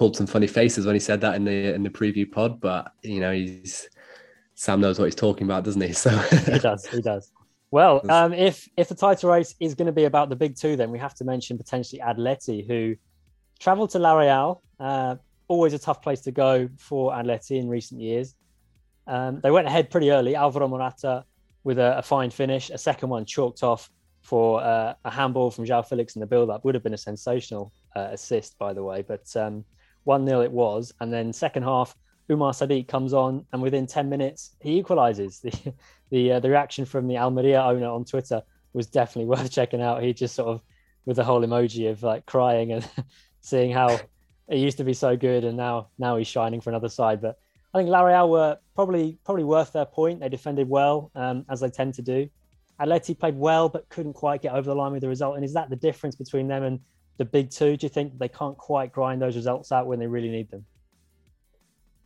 pulled 0.00 0.16
some 0.16 0.26
funny 0.26 0.46
faces 0.46 0.86
when 0.86 0.94
he 0.94 0.98
said 0.98 1.20
that 1.20 1.34
in 1.34 1.44
the 1.44 1.74
in 1.74 1.82
the 1.82 1.90
preview 1.90 2.24
pod, 2.28 2.58
but 2.58 2.94
you 3.02 3.20
know, 3.20 3.32
he's 3.32 3.86
Sam 4.54 4.80
knows 4.80 4.98
what 4.98 5.04
he's 5.04 5.14
talking 5.14 5.46
about, 5.46 5.62
doesn't 5.62 5.82
he? 5.82 5.92
So 6.04 6.10
he 6.10 6.58
does. 6.58 6.86
He 6.86 7.02
does. 7.02 7.30
Well, 7.70 8.00
um, 8.10 8.32
if 8.32 8.66
if 8.78 8.88
the 8.88 8.94
title 8.94 9.28
race 9.28 9.54
is 9.60 9.74
going 9.74 9.86
to 9.86 9.92
be 9.92 10.04
about 10.04 10.30
the 10.30 10.36
big 10.36 10.56
two, 10.56 10.74
then 10.74 10.90
we 10.90 10.98
have 10.98 11.14
to 11.16 11.24
mention 11.24 11.58
potentially 11.58 12.00
Atleti, 12.00 12.66
who 12.66 12.96
travelled 13.58 13.90
to 13.90 13.98
La 13.98 14.14
Real, 14.14 14.62
uh, 14.80 15.16
always 15.48 15.74
a 15.74 15.78
tough 15.78 16.00
place 16.00 16.22
to 16.22 16.32
go 16.32 16.70
for 16.78 17.12
Atleti 17.12 17.58
in 17.60 17.68
recent 17.68 18.00
years. 18.00 18.34
Um, 19.06 19.40
they 19.42 19.50
went 19.50 19.66
ahead 19.66 19.90
pretty 19.90 20.10
early. 20.10 20.34
Alvaro 20.34 20.66
Morata 20.66 21.26
with 21.62 21.78
a, 21.78 21.98
a, 21.98 22.02
fine 22.02 22.30
finish, 22.30 22.70
a 22.70 22.78
second 22.78 23.10
one 23.10 23.26
chalked 23.26 23.62
off 23.62 23.90
for 24.22 24.62
uh, 24.62 24.94
a 25.04 25.10
handball 25.10 25.50
from 25.50 25.66
João 25.66 25.86
Felix 25.86 26.16
in 26.16 26.20
the 26.20 26.26
build-up. 26.26 26.64
Would 26.64 26.74
have 26.74 26.84
been 26.84 26.94
a 26.94 27.04
sensational 27.12 27.70
uh, 27.94 28.08
assist, 28.12 28.58
by 28.58 28.72
the 28.72 28.82
way, 28.82 29.02
but 29.02 29.26
um, 29.36 29.62
one 30.04 30.26
0 30.26 30.40
it 30.40 30.52
was. 30.52 30.92
And 31.00 31.12
then 31.12 31.32
second 31.32 31.62
half, 31.62 31.94
Umar 32.30 32.52
Sadiq 32.52 32.88
comes 32.88 33.12
on, 33.12 33.44
and 33.52 33.60
within 33.60 33.86
ten 33.86 34.08
minutes 34.08 34.56
he 34.60 34.82
equalises. 34.82 35.40
The 35.50 35.74
the 36.10 36.32
uh, 36.32 36.40
the 36.40 36.50
reaction 36.50 36.84
from 36.84 37.06
the 37.06 37.18
Almeria 37.18 37.62
owner 37.62 37.86
on 37.86 38.04
Twitter 38.04 38.42
was 38.72 38.88
definitely 38.88 39.26
worth 39.36 39.50
checking 39.50 39.80
out. 39.80 40.02
He 40.02 40.12
just 40.12 40.34
sort 40.34 40.48
of 40.48 40.60
with 41.04 41.16
the 41.16 41.24
whole 41.24 41.42
emoji 41.42 41.90
of 41.90 42.02
like 42.02 42.26
crying 42.26 42.72
and 42.72 42.88
seeing 43.40 43.72
how 43.72 43.98
it 44.48 44.58
used 44.58 44.78
to 44.78 44.84
be 44.84 44.94
so 44.94 45.16
good, 45.16 45.44
and 45.44 45.56
now 45.56 45.88
now 45.98 46.16
he's 46.16 46.26
shining 46.26 46.60
for 46.60 46.70
another 46.70 46.88
side. 46.88 47.20
But 47.20 47.38
I 47.72 47.78
think 47.78 47.90
La 47.90 48.02
Real 48.02 48.28
were 48.28 48.58
probably 48.74 49.18
probably 49.24 49.44
worth 49.44 49.72
their 49.72 49.86
point. 49.86 50.20
They 50.20 50.28
defended 50.28 50.68
well, 50.68 51.10
um, 51.14 51.44
as 51.48 51.60
they 51.60 51.70
tend 51.70 51.94
to 51.94 52.02
do. 52.02 52.28
Atleti 52.80 53.18
played 53.18 53.36
well, 53.36 53.68
but 53.68 53.88
couldn't 53.90 54.14
quite 54.14 54.40
get 54.40 54.54
over 54.54 54.62
the 54.62 54.74
line 54.74 54.92
with 54.92 55.02
the 55.02 55.08
result. 55.08 55.36
And 55.36 55.44
is 55.44 55.52
that 55.52 55.68
the 55.68 55.76
difference 55.76 56.16
between 56.16 56.48
them 56.48 56.62
and 56.62 56.80
the 57.20 57.24
big 57.26 57.50
two? 57.50 57.76
Do 57.76 57.84
you 57.84 57.90
think 57.90 58.18
they 58.18 58.28
can't 58.28 58.56
quite 58.56 58.92
grind 58.92 59.20
those 59.20 59.36
results 59.36 59.70
out 59.72 59.86
when 59.86 59.98
they 59.98 60.06
really 60.06 60.30
need 60.30 60.50
them? 60.50 60.64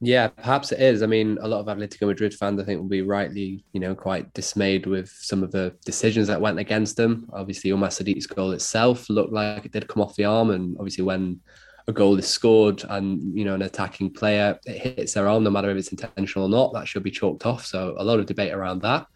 Yeah, 0.01 0.27
perhaps 0.27 0.73
it 0.73 0.81
is. 0.81 1.05
I 1.05 1.07
mean, 1.07 1.39
a 1.41 1.47
lot 1.47 1.61
of 1.61 1.67
Atletico 1.67 2.09
Madrid 2.09 2.35
fans, 2.35 2.61
I 2.61 2.65
think, 2.65 2.81
will 2.81 2.89
be 2.89 3.03
rightly, 3.03 3.65
you 3.73 3.79
know, 3.79 3.95
quite 3.95 4.35
dismayed 4.35 4.87
with 4.87 5.09
some 5.09 5.45
of 5.45 5.53
the 5.53 5.73
decisions 5.85 6.27
that 6.27 6.41
went 6.41 6.59
against 6.59 6.97
them. 6.97 7.31
Obviously, 7.33 7.71
Umar 7.71 7.91
Sadiq's 7.91 8.27
goal 8.27 8.51
itself 8.51 9.09
looked 9.09 9.33
like 9.33 9.65
it 9.65 9.71
did 9.71 9.87
come 9.87 10.03
off 10.03 10.17
the 10.17 10.25
arm, 10.25 10.51
and 10.51 10.77
obviously, 10.79 11.05
when 11.05 11.41
a 11.87 11.93
goal 11.93 12.19
is 12.19 12.27
scored 12.27 12.83
and 12.89 13.39
you 13.39 13.45
know 13.45 13.55
an 13.55 13.63
attacking 13.63 14.11
player 14.11 14.59
it 14.65 14.97
hits 14.99 15.15
their 15.15 15.29
arm, 15.29 15.45
no 15.45 15.51
matter 15.51 15.71
if 15.71 15.77
it's 15.77 15.93
intentional 15.93 16.47
or 16.47 16.51
not, 16.51 16.73
that 16.75 16.89
should 16.89 17.05
be 17.05 17.11
chalked 17.13 17.47
off. 17.47 17.65
So 17.65 17.95
a 17.99 18.05
lot 18.05 18.19
of 18.19 18.27
debate 18.27 18.53
around 18.53 18.83
that. 18.83 19.07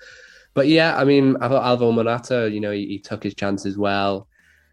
But 0.55 0.69
yeah, 0.69 0.97
I 0.97 1.05
mean, 1.05 1.37
I 1.41 1.49
thought 1.49 1.65
Alvaro 1.65 1.91
Morata, 1.91 2.49
you 2.51 2.61
know, 2.61 2.71
he, 2.71 2.87
he 2.87 2.99
took 3.01 3.25
his 3.25 3.35
chances 3.35 3.77
well. 3.77 4.28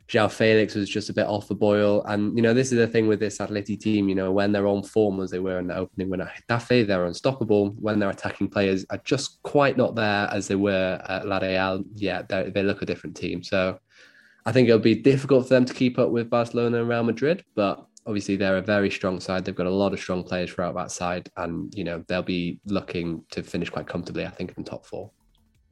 João 0.08 0.32
Felix 0.32 0.76
was 0.76 0.88
just 0.88 1.10
a 1.10 1.14
bit 1.14 1.26
off 1.26 1.48
the 1.48 1.56
boil. 1.56 2.04
And, 2.06 2.36
you 2.36 2.44
know, 2.44 2.54
this 2.54 2.72
is 2.72 2.78
the 2.78 2.88
thing 2.88 3.08
with 3.08 3.20
this 3.20 3.40
Atleti 3.40 3.80
team, 3.80 4.08
you 4.08 4.16
know, 4.16 4.32
when 4.32 4.52
they're 4.52 4.68
on 4.68 4.84
form 4.84 5.20
as 5.20 5.32
they 5.32 5.40
were 5.40 5.58
in 5.58 5.68
the 5.68 5.76
opening 5.76 6.10
win 6.10 6.22
at 6.22 6.32
Getafe, 6.48 6.86
they're 6.86 7.06
unstoppable. 7.06 7.70
When 7.80 7.98
their 7.98 8.12
attacking 8.12 8.50
players 8.50 8.86
are 8.92 9.02
just 9.04 9.42
quite 9.42 9.78
not 9.78 9.96
there 9.96 10.28
as 10.32 10.48
they 10.48 10.56
were 10.56 11.02
at 11.10 11.28
La 11.28 11.40
Real, 11.40 11.84
yeah, 11.96 12.22
they 12.22 12.64
look 12.64 12.84
a 12.84 12.86
different 12.86 13.16
team. 13.16 13.42
So 13.42 13.80
I 14.46 14.52
think 14.52 14.68
it'll 14.68 14.80
be 14.80 14.96
difficult 14.96 15.48
for 15.48 15.56
them 15.56 15.66
to 15.66 15.74
keep 15.74 15.98
up 15.98 16.12
with 16.12 16.30
Barcelona 16.30 16.82
and 16.82 16.90
Real 16.90 17.04
Madrid, 17.04 17.44
but 17.56 17.88
obviously 18.06 18.36
they're 18.36 18.58
a 18.58 18.62
very 18.62 18.92
strong 18.92 19.20
side. 19.20 19.44
They've 19.44 19.56
got 19.56 19.66
a 19.66 19.72
lot 19.72 19.92
of 19.92 20.00
strong 20.00 20.24
players 20.24 20.52
throughout 20.52 20.76
that 20.76 20.92
side. 20.92 21.32
And, 21.38 21.74
you 21.76 21.84
know, 21.84 22.04
they'll 22.08 22.22
be 22.22 22.60
looking 22.68 23.24
to 23.32 23.42
finish 23.42 23.72
quite 23.72 23.88
comfortably, 23.88 24.28
I 24.28 24.30
think, 24.30 24.54
in 24.56 24.64
top 24.64 24.86
four. 24.86 25.10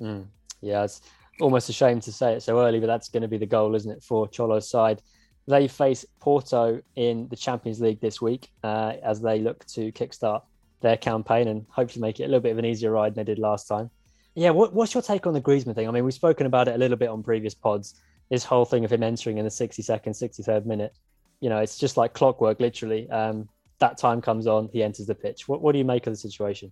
Mm. 0.02 0.26
Yeah, 0.62 0.86
it's 0.86 1.02
almost 1.40 1.70
a 1.70 1.74
shame 1.74 2.00
to 2.02 2.12
say 2.12 2.34
it 2.34 2.44
so 2.44 2.60
early, 2.60 2.80
but 2.80 2.88
that's 2.88 3.10
going 3.10 3.22
to 3.22 3.28
be 3.28 3.38
the 3.38 3.46
goal, 3.46 3.76
isn't 3.76 3.92
it, 3.92 4.04
for 4.04 4.28
Cholo's 4.28 4.70
side? 4.70 5.02
They 5.48 5.68
face 5.68 6.06
Porto 6.20 6.82
in 6.96 7.28
the 7.30 7.36
Champions 7.36 7.82
League 7.82 8.00
this 8.00 8.22
week 8.22 8.50
uh, 8.64 8.94
as 9.04 9.22
they 9.22 9.40
look 9.40 9.66
to 9.68 9.92
kickstart 9.92 10.44
their 10.82 10.98
campaign 10.98 11.48
and 11.48 11.66
hopefully 11.70 12.02
make 12.02 12.20
it 12.20 12.24
a 12.24 12.28
little 12.28 12.42
bit 12.42 12.52
of 12.52 12.58
an 12.58 12.66
easier 12.66 12.92
ride 12.92 13.16
than 13.16 13.26
they 13.26 13.34
did 13.34 13.40
last 13.40 13.68
time. 13.68 13.90
Yeah, 14.36 14.52
what, 14.52 14.74
what's 14.74 14.94
your 14.94 15.04
take 15.04 15.28
on 15.28 15.34
the 15.34 15.42
Griezmann 15.42 15.76
thing? 15.76 15.88
I 15.88 15.92
mean, 15.92 16.06
we've 16.06 16.14
spoken 16.14 16.46
about 16.46 16.68
it 16.68 16.76
a 16.76 16.78
little 16.78 16.98
bit 16.98 17.10
on 17.10 17.24
previous 17.24 17.54
pods. 17.54 17.96
This 18.30 18.44
whole 18.44 18.66
thing 18.66 18.86
of 18.86 18.92
him 18.92 19.04
entering 19.04 19.38
in 19.38 19.46
the 19.46 19.52
62nd, 19.52 20.08
63rd 20.08 20.66
minute, 20.66 20.96
you 21.40 21.50
know, 21.50 21.60
it's 21.60 21.78
just 21.78 21.98
like 21.98 22.14
clockwork, 22.14 22.60
literally. 22.60 23.10
Um, 23.10 23.50
that 23.80 23.98
time 23.98 24.22
comes 24.22 24.48
on, 24.48 24.70
he 24.72 24.82
enters 24.82 25.08
the 25.08 25.16
pitch. 25.16 25.48
What, 25.48 25.62
what 25.62 25.74
do 25.74 25.78
you 25.78 25.86
make 25.86 26.08
of 26.08 26.14
the 26.14 26.18
situation? 26.18 26.72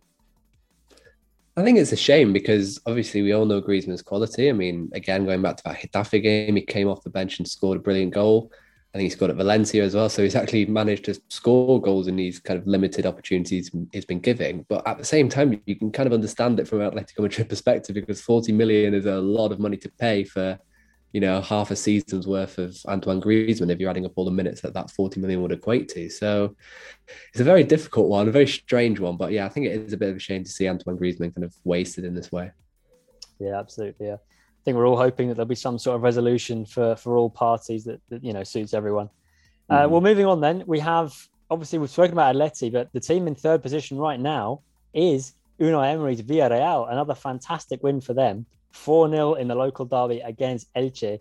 I 1.57 1.63
think 1.63 1.77
it's 1.77 1.91
a 1.91 1.97
shame 1.97 2.31
because 2.31 2.79
obviously 2.85 3.21
we 3.21 3.33
all 3.33 3.45
know 3.45 3.61
Griezmann's 3.61 4.01
quality. 4.01 4.49
I 4.49 4.53
mean, 4.53 4.89
again, 4.93 5.25
going 5.25 5.41
back 5.41 5.57
to 5.57 5.63
that 5.65 5.79
Getafe 5.79 6.23
game, 6.23 6.55
he 6.55 6.61
came 6.61 6.87
off 6.87 7.03
the 7.03 7.09
bench 7.09 7.39
and 7.39 7.47
scored 7.47 7.77
a 7.77 7.81
brilliant 7.81 8.13
goal. 8.13 8.51
I 8.93 8.97
think 8.97 9.03
he 9.03 9.09
scored 9.09 9.31
at 9.31 9.37
Valencia 9.37 9.83
as 9.83 9.93
well. 9.93 10.09
So 10.09 10.23
he's 10.23 10.35
actually 10.35 10.65
managed 10.65 11.05
to 11.05 11.21
score 11.29 11.81
goals 11.81 12.07
in 12.07 12.15
these 12.15 12.39
kind 12.39 12.59
of 12.59 12.67
limited 12.67 13.05
opportunities 13.05 13.71
he's 13.91 14.05
been 14.05 14.19
giving. 14.19 14.65
But 14.69 14.85
at 14.87 14.97
the 14.97 15.05
same 15.05 15.27
time, 15.27 15.61
you 15.65 15.75
can 15.75 15.91
kind 15.91 16.07
of 16.07 16.13
understand 16.13 16.59
it 16.59 16.67
from 16.67 16.81
an 16.81 16.91
Atletico 16.91 17.19
Madrid 17.19 17.49
perspective 17.49 17.95
because 17.95 18.21
40 18.21 18.53
million 18.53 18.93
is 18.93 19.05
a 19.05 19.19
lot 19.19 19.51
of 19.51 19.59
money 19.59 19.77
to 19.77 19.89
pay 19.89 20.23
for 20.23 20.57
you 21.13 21.19
know, 21.19 21.41
half 21.41 21.71
a 21.71 21.75
season's 21.75 22.25
worth 22.25 22.57
of 22.57 22.77
Antoine 22.87 23.21
Griezmann 23.21 23.71
if 23.71 23.79
you're 23.79 23.89
adding 23.89 24.05
up 24.05 24.13
all 24.15 24.25
the 24.25 24.31
minutes 24.31 24.61
that 24.61 24.73
that 24.73 24.89
40 24.91 25.19
million 25.19 25.41
would 25.41 25.51
equate 25.51 25.89
to. 25.89 26.09
So 26.09 26.55
it's 27.29 27.41
a 27.41 27.45
very 27.45 27.63
difficult 27.63 28.09
one, 28.09 28.27
a 28.27 28.31
very 28.31 28.47
strange 28.47 28.99
one. 28.99 29.17
But 29.17 29.31
yeah, 29.31 29.45
I 29.45 29.49
think 29.49 29.65
it 29.65 29.73
is 29.73 29.93
a 29.93 29.97
bit 29.97 30.09
of 30.09 30.15
a 30.15 30.19
shame 30.19 30.43
to 30.43 30.49
see 30.49 30.69
Antoine 30.69 30.97
Griezmann 30.97 31.35
kind 31.35 31.43
of 31.43 31.53
wasted 31.63 32.05
in 32.05 32.15
this 32.15 32.31
way. 32.31 32.51
Yeah, 33.39 33.59
absolutely. 33.59 34.07
Yeah. 34.07 34.15
I 34.15 34.63
think 34.63 34.77
we're 34.77 34.87
all 34.87 34.97
hoping 34.97 35.27
that 35.27 35.35
there'll 35.35 35.47
be 35.47 35.55
some 35.55 35.79
sort 35.79 35.95
of 35.95 36.03
resolution 36.03 36.65
for, 36.65 36.95
for 36.95 37.17
all 37.17 37.29
parties 37.29 37.83
that, 37.85 37.99
that 38.09 38.23
you 38.23 38.31
know, 38.31 38.43
suits 38.43 38.73
everyone. 38.73 39.09
Uh, 39.69 39.79
mm-hmm. 39.79 39.91
well, 39.91 40.01
moving 40.01 40.25
on 40.25 40.39
then, 40.39 40.63
we 40.65 40.79
have 40.79 41.13
obviously 41.49 41.79
we've 41.79 41.89
spoken 41.89 42.13
about 42.13 42.35
Atleti, 42.35 42.71
but 42.71 42.91
the 42.93 42.99
team 42.99 43.27
in 43.27 43.35
third 43.35 43.61
position 43.61 43.97
right 43.97 44.19
now 44.19 44.61
is 44.93 45.33
Unai 45.59 45.91
Emery's 45.91 46.21
Villarreal, 46.21 46.89
another 46.89 47.15
fantastic 47.15 47.83
win 47.83 47.99
for 47.99 48.13
them 48.13 48.45
4 48.71 49.09
0 49.09 49.33
in 49.35 49.47
the 49.47 49.55
local 49.55 49.85
derby 49.85 50.19
against 50.21 50.73
Elche. 50.73 51.19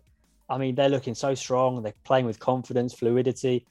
I 0.49 0.59
mean, 0.59 0.75
they're 0.75 0.89
looking 0.89 1.15
so 1.15 1.35
strong. 1.35 1.83
They're 1.83 1.95
playing 2.05 2.27
with 2.27 2.39
confidence, 2.41 2.93
fluidity. 2.93 3.67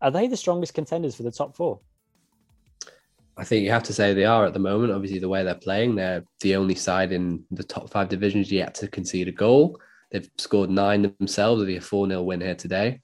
Are 0.00 0.10
they 0.10 0.26
the 0.26 0.36
strongest 0.36 0.74
contenders 0.74 1.14
for 1.14 1.22
the 1.22 1.30
top 1.30 1.56
four? 1.56 1.80
I 3.36 3.44
think 3.44 3.64
you 3.64 3.70
have 3.70 3.82
to 3.84 3.92
say 3.92 4.14
they 4.14 4.24
are 4.24 4.46
at 4.46 4.52
the 4.52 4.58
moment. 4.60 4.92
Obviously, 4.92 5.18
the 5.18 5.28
way 5.28 5.42
they're 5.42 5.54
playing, 5.54 5.96
they're 5.96 6.24
the 6.40 6.56
only 6.56 6.74
side 6.74 7.12
in 7.12 7.44
the 7.50 7.64
top 7.64 7.90
five 7.90 8.08
divisions 8.08 8.50
yet 8.50 8.74
to 8.76 8.88
concede 8.88 9.28
a 9.28 9.32
goal. 9.32 9.78
They've 10.10 10.30
scored 10.38 10.70
nine 10.70 11.14
themselves 11.18 11.60
with 11.60 11.68
a 11.70 11.80
4 11.80 12.08
0 12.08 12.22
win 12.22 12.40
here 12.40 12.54
today. 12.54 13.00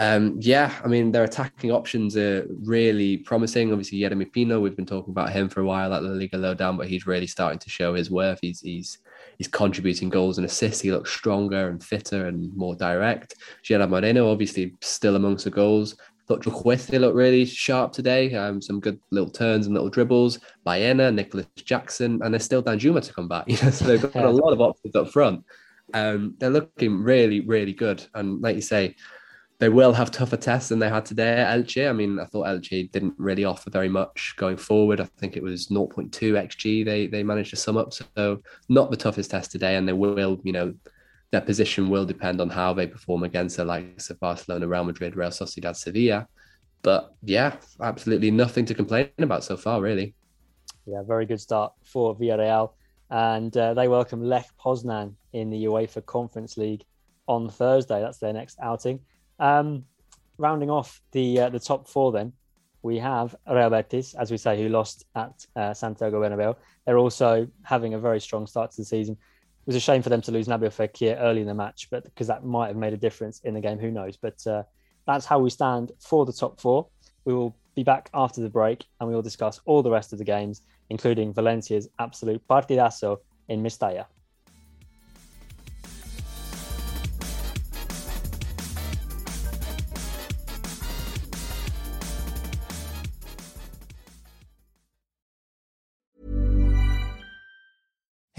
Um, 0.00 0.38
yeah, 0.40 0.72
I 0.82 0.88
mean, 0.88 1.12
their 1.12 1.24
attacking 1.24 1.70
options 1.70 2.16
are 2.16 2.46
really 2.62 3.18
promising. 3.18 3.70
Obviously, 3.70 3.98
Yeremy 3.98 4.32
Pino, 4.32 4.58
we've 4.58 4.74
been 4.74 4.86
talking 4.86 5.12
about 5.12 5.30
him 5.30 5.48
for 5.48 5.60
a 5.60 5.64
while 5.64 5.92
at 5.92 6.02
the 6.02 6.08
Liga 6.08 6.38
Lowdown, 6.38 6.78
but 6.78 6.88
he's 6.88 7.06
really 7.06 7.26
starting 7.26 7.58
to 7.58 7.70
show 7.70 7.94
his 7.94 8.10
worth. 8.10 8.38
He's 8.40 8.60
he's 8.60 8.98
he's 9.40 9.48
contributing 9.48 10.10
goals 10.10 10.36
and 10.36 10.44
assists. 10.44 10.82
He 10.82 10.92
looks 10.92 11.10
stronger 11.10 11.70
and 11.70 11.82
fitter 11.82 12.26
and 12.26 12.54
more 12.54 12.76
direct. 12.76 13.36
Gerard 13.62 13.88
Moreno, 13.88 14.30
obviously, 14.30 14.74
still 14.82 15.16
amongst 15.16 15.44
the 15.44 15.50
goals. 15.50 15.96
Thought 16.28 16.42
Juguete 16.42 17.00
looked 17.00 17.16
really 17.16 17.46
sharp 17.46 17.92
today. 17.92 18.34
Um, 18.34 18.60
some 18.60 18.80
good 18.80 19.00
little 19.10 19.30
turns 19.30 19.64
and 19.64 19.72
little 19.72 19.88
dribbles. 19.88 20.40
Baena, 20.66 21.10
Nicolas 21.10 21.46
Jackson, 21.56 22.20
and 22.22 22.34
there's 22.34 22.44
still 22.44 22.62
Danjuma 22.62 23.02
to 23.02 23.14
come 23.14 23.28
back. 23.28 23.46
You 23.48 23.56
know, 23.62 23.70
so 23.70 23.86
they've 23.86 24.12
got 24.12 24.26
a 24.26 24.30
lot 24.30 24.52
of 24.52 24.60
options 24.60 24.94
up 24.94 25.08
front. 25.08 25.42
Um, 25.94 26.34
they're 26.38 26.50
looking 26.50 27.02
really, 27.02 27.40
really 27.40 27.72
good. 27.72 28.06
And 28.12 28.42
like 28.42 28.56
you 28.56 28.62
say, 28.62 28.94
they 29.60 29.68
will 29.68 29.92
have 29.92 30.10
tougher 30.10 30.38
tests 30.38 30.70
than 30.70 30.78
they 30.78 30.88
had 30.88 31.04
today 31.04 31.34
at 31.34 31.58
Elche. 31.58 31.88
I 31.88 31.92
mean, 31.92 32.18
I 32.18 32.24
thought 32.24 32.46
Elche 32.46 32.90
didn't 32.90 33.12
really 33.18 33.44
offer 33.44 33.68
very 33.68 33.90
much 33.90 34.34
going 34.38 34.56
forward. 34.56 35.00
I 35.00 35.04
think 35.18 35.36
it 35.36 35.42
was 35.42 35.68
0.2 35.68 36.10
xg 36.10 36.84
they 36.84 37.06
they 37.06 37.22
managed 37.22 37.50
to 37.50 37.56
sum 37.56 37.76
up. 37.76 37.92
So 37.92 38.40
not 38.70 38.90
the 38.90 38.96
toughest 38.96 39.30
test 39.30 39.52
today, 39.52 39.76
and 39.76 39.86
they 39.86 39.92
will, 39.92 40.40
you 40.44 40.52
know, 40.52 40.74
their 41.30 41.42
position 41.42 41.90
will 41.90 42.06
depend 42.06 42.40
on 42.40 42.48
how 42.48 42.72
they 42.72 42.86
perform 42.86 43.22
against 43.22 43.58
the 43.58 43.66
likes 43.66 44.08
of 44.08 44.18
Barcelona, 44.18 44.66
Real 44.66 44.84
Madrid, 44.84 45.14
Real 45.14 45.28
Sociedad, 45.28 45.76
Sevilla. 45.76 46.26
But 46.80 47.12
yeah, 47.22 47.56
absolutely 47.82 48.30
nothing 48.30 48.64
to 48.64 48.74
complain 48.74 49.10
about 49.18 49.44
so 49.44 49.58
far, 49.58 49.82
really. 49.82 50.14
Yeah, 50.86 51.02
very 51.02 51.26
good 51.26 51.40
start 51.40 51.74
for 51.84 52.16
Villarreal, 52.16 52.72
and 53.10 53.54
uh, 53.54 53.74
they 53.74 53.88
welcome 53.88 54.22
Lech 54.22 54.48
Poznan 54.58 55.16
in 55.34 55.50
the 55.50 55.64
UEFA 55.64 56.04
Conference 56.06 56.56
League 56.56 56.82
on 57.28 57.50
Thursday. 57.50 58.00
That's 58.00 58.16
their 58.16 58.32
next 58.32 58.56
outing. 58.62 59.00
Um, 59.40 59.84
rounding 60.38 60.70
off 60.70 61.00
the 61.12 61.40
uh, 61.40 61.48
the 61.48 61.58
top 61.58 61.88
four, 61.88 62.12
then 62.12 62.32
we 62.82 62.98
have 62.98 63.34
Real 63.50 63.70
Betis, 63.70 64.14
as 64.14 64.30
we 64.30 64.36
say, 64.36 64.62
who 64.62 64.68
lost 64.68 65.04
at 65.14 65.46
uh, 65.56 65.74
Santiago 65.74 66.20
Bernabeu. 66.20 66.56
They're 66.86 66.98
also 66.98 67.48
having 67.62 67.94
a 67.94 67.98
very 67.98 68.20
strong 68.20 68.46
start 68.46 68.70
to 68.70 68.76
the 68.76 68.84
season. 68.84 69.14
It 69.14 69.66
was 69.66 69.76
a 69.76 69.80
shame 69.80 70.02
for 70.02 70.08
them 70.08 70.22
to 70.22 70.32
lose 70.32 70.48
Nabil 70.48 70.70
Fekir 70.70 71.16
early 71.20 71.42
in 71.42 71.46
the 71.46 71.54
match, 71.54 71.88
but 71.90 72.04
because 72.04 72.26
that 72.28 72.44
might 72.44 72.68
have 72.68 72.76
made 72.76 72.94
a 72.94 72.96
difference 72.96 73.40
in 73.40 73.54
the 73.54 73.60
game, 73.60 73.78
who 73.78 73.90
knows? 73.90 74.16
But 74.16 74.46
uh, 74.46 74.62
that's 75.06 75.26
how 75.26 75.38
we 75.38 75.50
stand 75.50 75.92
for 76.00 76.24
the 76.24 76.32
top 76.32 76.60
four. 76.60 76.88
We 77.24 77.34
will 77.34 77.54
be 77.74 77.82
back 77.82 78.08
after 78.14 78.40
the 78.40 78.48
break 78.48 78.84
and 78.98 79.08
we 79.08 79.14
will 79.14 79.22
discuss 79.22 79.60
all 79.66 79.82
the 79.82 79.90
rest 79.90 80.12
of 80.12 80.18
the 80.18 80.24
games, 80.24 80.62
including 80.88 81.34
Valencia's 81.34 81.88
absolute 81.98 82.42
partidazo 82.48 83.18
in 83.48 83.62
Mestalla. 83.62 84.06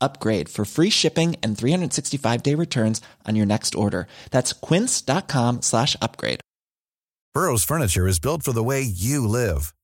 upgrade 0.00 0.48
for 0.48 0.64
free 0.64 0.90
shipping 0.90 1.36
and 1.42 1.56
365 1.58 2.42
day 2.42 2.54
returns 2.54 3.00
on 3.24 3.36
your 3.36 3.46
next 3.46 3.74
order. 3.74 4.06
That's 4.30 4.52
quince.com 4.52 5.62
slash 5.62 5.96
upgrade. 6.00 6.40
Burrow's 7.34 7.64
furniture 7.64 8.06
is 8.06 8.18
built 8.18 8.42
for 8.42 8.52
the 8.52 8.64
way 8.64 8.80
you 8.80 9.28
live. 9.28 9.74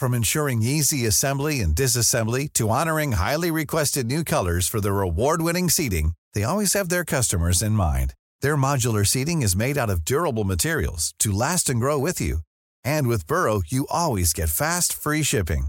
From 0.00 0.12
ensuring 0.12 0.62
easy 0.62 1.06
assembly 1.06 1.60
and 1.60 1.72
disassembly 1.72 2.52
to 2.54 2.68
honoring 2.68 3.12
highly 3.12 3.52
requested 3.52 4.06
new 4.06 4.24
colors 4.24 4.66
for 4.66 4.80
their 4.80 5.00
award 5.02 5.40
winning 5.40 5.70
seating, 5.70 6.14
they 6.34 6.42
always 6.42 6.72
have 6.72 6.88
their 6.88 7.04
customers 7.04 7.62
in 7.62 7.72
mind. 7.72 8.14
Their 8.40 8.56
modular 8.56 9.06
seating 9.06 9.42
is 9.42 9.54
made 9.54 9.78
out 9.78 9.88
of 9.88 10.04
durable 10.04 10.44
materials 10.44 11.14
to 11.20 11.32
last 11.32 11.70
and 11.70 11.80
grow 11.80 11.96
with 11.98 12.20
you. 12.20 12.40
And 12.84 13.06
with 13.06 13.28
Burrow, 13.28 13.62
you 13.68 13.86
always 13.88 14.32
get 14.32 14.48
fast, 14.48 14.92
free 14.92 15.22
shipping. 15.22 15.68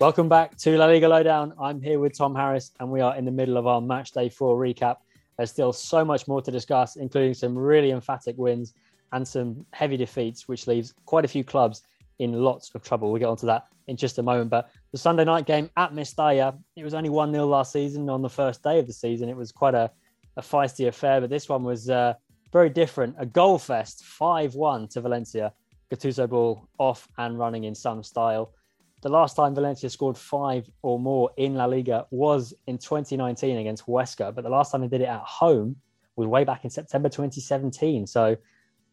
Welcome 0.00 0.30
back 0.30 0.56
to 0.60 0.78
La 0.78 0.86
Liga 0.86 1.06
Lowdown. 1.06 1.52
I'm 1.60 1.82
here 1.82 1.98
with 1.98 2.16
Thom 2.16 2.34
Harris, 2.34 2.70
and 2.80 2.90
we 2.90 3.02
are 3.02 3.14
in 3.16 3.26
the 3.26 3.30
middle 3.30 3.58
of 3.58 3.66
our 3.66 3.82
match 3.82 4.12
day 4.12 4.30
four 4.30 4.56
recap. 4.56 4.96
There's 5.36 5.50
still 5.50 5.74
so 5.74 6.06
much 6.06 6.26
more 6.26 6.40
to 6.40 6.50
discuss, 6.50 6.96
including 6.96 7.34
some 7.34 7.54
really 7.54 7.90
emphatic 7.90 8.34
wins 8.38 8.72
and 9.12 9.28
some 9.28 9.66
heavy 9.74 9.98
defeats, 9.98 10.48
which 10.48 10.66
leaves 10.66 10.94
quite 11.04 11.26
a 11.26 11.28
few 11.28 11.44
clubs 11.44 11.82
in 12.18 12.32
lots 12.32 12.74
of 12.74 12.82
trouble. 12.82 13.12
We'll 13.12 13.18
get 13.18 13.28
onto 13.28 13.44
that 13.48 13.66
in 13.88 13.96
just 13.98 14.16
a 14.16 14.22
moment. 14.22 14.48
But 14.48 14.70
the 14.90 14.96
Sunday 14.96 15.26
night 15.26 15.44
game 15.44 15.68
at 15.76 15.92
Mestalla, 15.92 16.56
it 16.76 16.82
was 16.82 16.94
only 16.94 17.10
1 17.10 17.30
0 17.30 17.44
last 17.44 17.70
season 17.70 18.08
on 18.08 18.22
the 18.22 18.30
first 18.30 18.62
day 18.62 18.78
of 18.78 18.86
the 18.86 18.94
season. 18.94 19.28
It 19.28 19.36
was 19.36 19.52
quite 19.52 19.74
a, 19.74 19.90
a 20.38 20.40
feisty 20.40 20.88
affair, 20.88 21.20
but 21.20 21.28
this 21.28 21.46
one 21.46 21.62
was 21.62 21.90
uh, 21.90 22.14
very 22.54 22.70
different. 22.70 23.16
A 23.18 23.26
goal 23.26 23.58
fest, 23.58 24.02
5 24.04 24.54
1 24.54 24.88
to 24.88 25.02
Valencia. 25.02 25.52
Gattuso 25.92 26.26
ball 26.26 26.66
off 26.78 27.06
and 27.18 27.38
running 27.38 27.64
in 27.64 27.74
some 27.74 28.02
style. 28.02 28.54
The 29.02 29.08
last 29.08 29.34
time 29.34 29.54
Valencia 29.54 29.88
scored 29.88 30.18
five 30.18 30.68
or 30.82 30.98
more 30.98 31.30
in 31.36 31.54
La 31.54 31.64
Liga 31.64 32.06
was 32.10 32.52
in 32.66 32.76
2019 32.76 33.56
against 33.56 33.86
Huesca, 33.86 34.34
but 34.34 34.44
the 34.44 34.50
last 34.50 34.72
time 34.72 34.82
they 34.82 34.88
did 34.88 35.00
it 35.00 35.08
at 35.08 35.20
home 35.20 35.76
was 36.16 36.28
way 36.28 36.44
back 36.44 36.64
in 36.64 36.70
September 36.70 37.08
2017. 37.08 38.06
So 38.06 38.36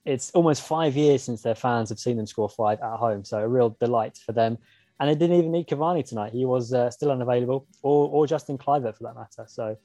it's 0.05 0.31
almost 0.31 0.65
five 0.65 0.95
years 0.95 1.23
since 1.23 1.41
their 1.41 1.55
fans 1.55 1.89
have 1.89 1.99
seen 1.99 2.15
them 2.15 2.25
score 2.25 2.47
five 2.47 2.79
at 2.79 2.97
home. 2.97 3.25
So 3.25 3.39
a 3.39 3.47
real 3.47 3.75
delight 3.81 4.17
for 4.25 4.31
them. 4.31 4.57
And 4.99 5.09
they 5.09 5.15
didn't 5.15 5.37
even 5.37 5.51
need 5.51 5.67
Cavani 5.67 6.07
tonight. 6.07 6.31
He 6.31 6.45
was 6.45 6.73
uh, 6.73 6.89
still 6.89 7.11
unavailable, 7.11 7.67
or, 7.83 8.09
or 8.09 8.25
Justin 8.25 8.57
Kluivert 8.57 8.95
for 8.95 9.03
that 9.03 9.15
matter. 9.15 9.45
So 9.47 9.75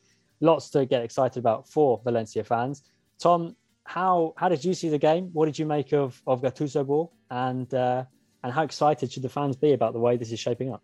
lots 0.40 0.70
to 0.70 0.86
get 0.86 1.02
excited 1.02 1.38
about 1.38 1.68
for 1.68 2.00
Valencia 2.04 2.44
fans. 2.44 2.84
Thom, 3.20 3.56
how 3.84 4.32
how 4.36 4.48
did 4.48 4.64
you 4.64 4.74
see 4.74 4.88
the 4.88 4.98
game? 4.98 5.30
What 5.32 5.46
did 5.46 5.58
you 5.58 5.66
make 5.66 5.92
of 5.92 6.22
of 6.26 6.40
Gattuso 6.40 6.86
ball? 6.86 7.12
And 7.30 7.72
uh, 7.74 8.04
and 8.42 8.52
how 8.52 8.62
excited 8.62 9.12
should 9.12 9.22
the 9.22 9.28
fans 9.28 9.56
be 9.56 9.72
about 9.72 9.92
the 9.92 9.99
way 9.99 10.16
this 10.16 10.32
is 10.32 10.40
shaping 10.40 10.72
up? 10.72 10.82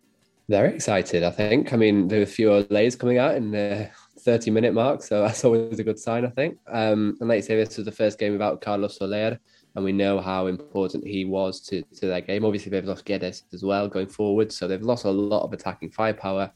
Very 0.48 0.74
excited, 0.74 1.24
I 1.24 1.30
think. 1.30 1.74
I 1.74 1.76
mean, 1.76 2.08
there 2.08 2.20
were 2.20 2.22
a 2.22 2.26
few 2.26 2.66
coming 2.98 3.18
out 3.18 3.34
in 3.34 3.50
the 3.50 3.90
30 4.20 4.50
minute 4.50 4.72
mark, 4.72 5.02
so 5.02 5.22
that's 5.22 5.44
always 5.44 5.78
a 5.78 5.84
good 5.84 5.98
sign, 5.98 6.24
I 6.24 6.30
think. 6.30 6.58
Um, 6.66 7.16
and 7.20 7.28
like 7.28 7.36
you 7.36 7.42
say, 7.42 7.56
this 7.56 7.76
was 7.76 7.84
the 7.84 7.92
first 7.92 8.18
game 8.18 8.32
without 8.32 8.62
Carlos 8.62 8.98
Soler, 8.98 9.38
and 9.74 9.84
we 9.84 9.92
know 9.92 10.20
how 10.20 10.46
important 10.46 11.06
he 11.06 11.24
was 11.24 11.60
to, 11.66 11.82
to 11.82 12.06
their 12.06 12.22
game. 12.22 12.44
Obviously, 12.44 12.70
they've 12.70 12.84
lost 12.84 13.04
Guedes 13.04 13.42
as 13.52 13.62
well 13.62 13.88
going 13.88 14.08
forward, 14.08 14.50
so 14.50 14.66
they've 14.66 14.82
lost 14.82 15.04
a 15.04 15.10
lot 15.10 15.44
of 15.44 15.52
attacking 15.52 15.90
firepower. 15.90 16.50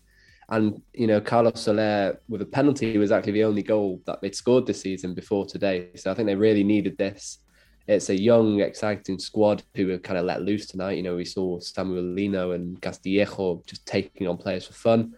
And, 0.48 0.82
you 0.92 1.06
know, 1.06 1.20
Carlos 1.20 1.60
Soler 1.60 2.20
with 2.28 2.42
a 2.42 2.46
penalty 2.46 2.96
was 2.98 3.12
actually 3.12 3.32
the 3.32 3.44
only 3.44 3.62
goal 3.62 4.00
that 4.06 4.20
they'd 4.20 4.34
scored 4.34 4.66
this 4.66 4.80
season 4.80 5.14
before 5.14 5.46
today. 5.46 5.90
So 5.96 6.10
I 6.10 6.14
think 6.14 6.26
they 6.26 6.34
really 6.34 6.64
needed 6.64 6.98
this 6.98 7.38
it's 7.86 8.10
a 8.10 8.20
young, 8.20 8.60
exciting 8.60 9.18
squad 9.18 9.62
who 9.74 9.88
were 9.88 9.98
kind 9.98 10.18
of 10.18 10.24
let 10.24 10.42
loose 10.42 10.66
tonight. 10.66 10.96
You 10.96 11.02
know, 11.02 11.16
we 11.16 11.24
saw 11.24 11.58
Samuel 11.60 12.02
Lino 12.02 12.52
and 12.52 12.80
Castillejo 12.80 13.62
just 13.66 13.86
taking 13.86 14.28
on 14.28 14.36
players 14.36 14.66
for 14.66 14.74
fun. 14.74 15.14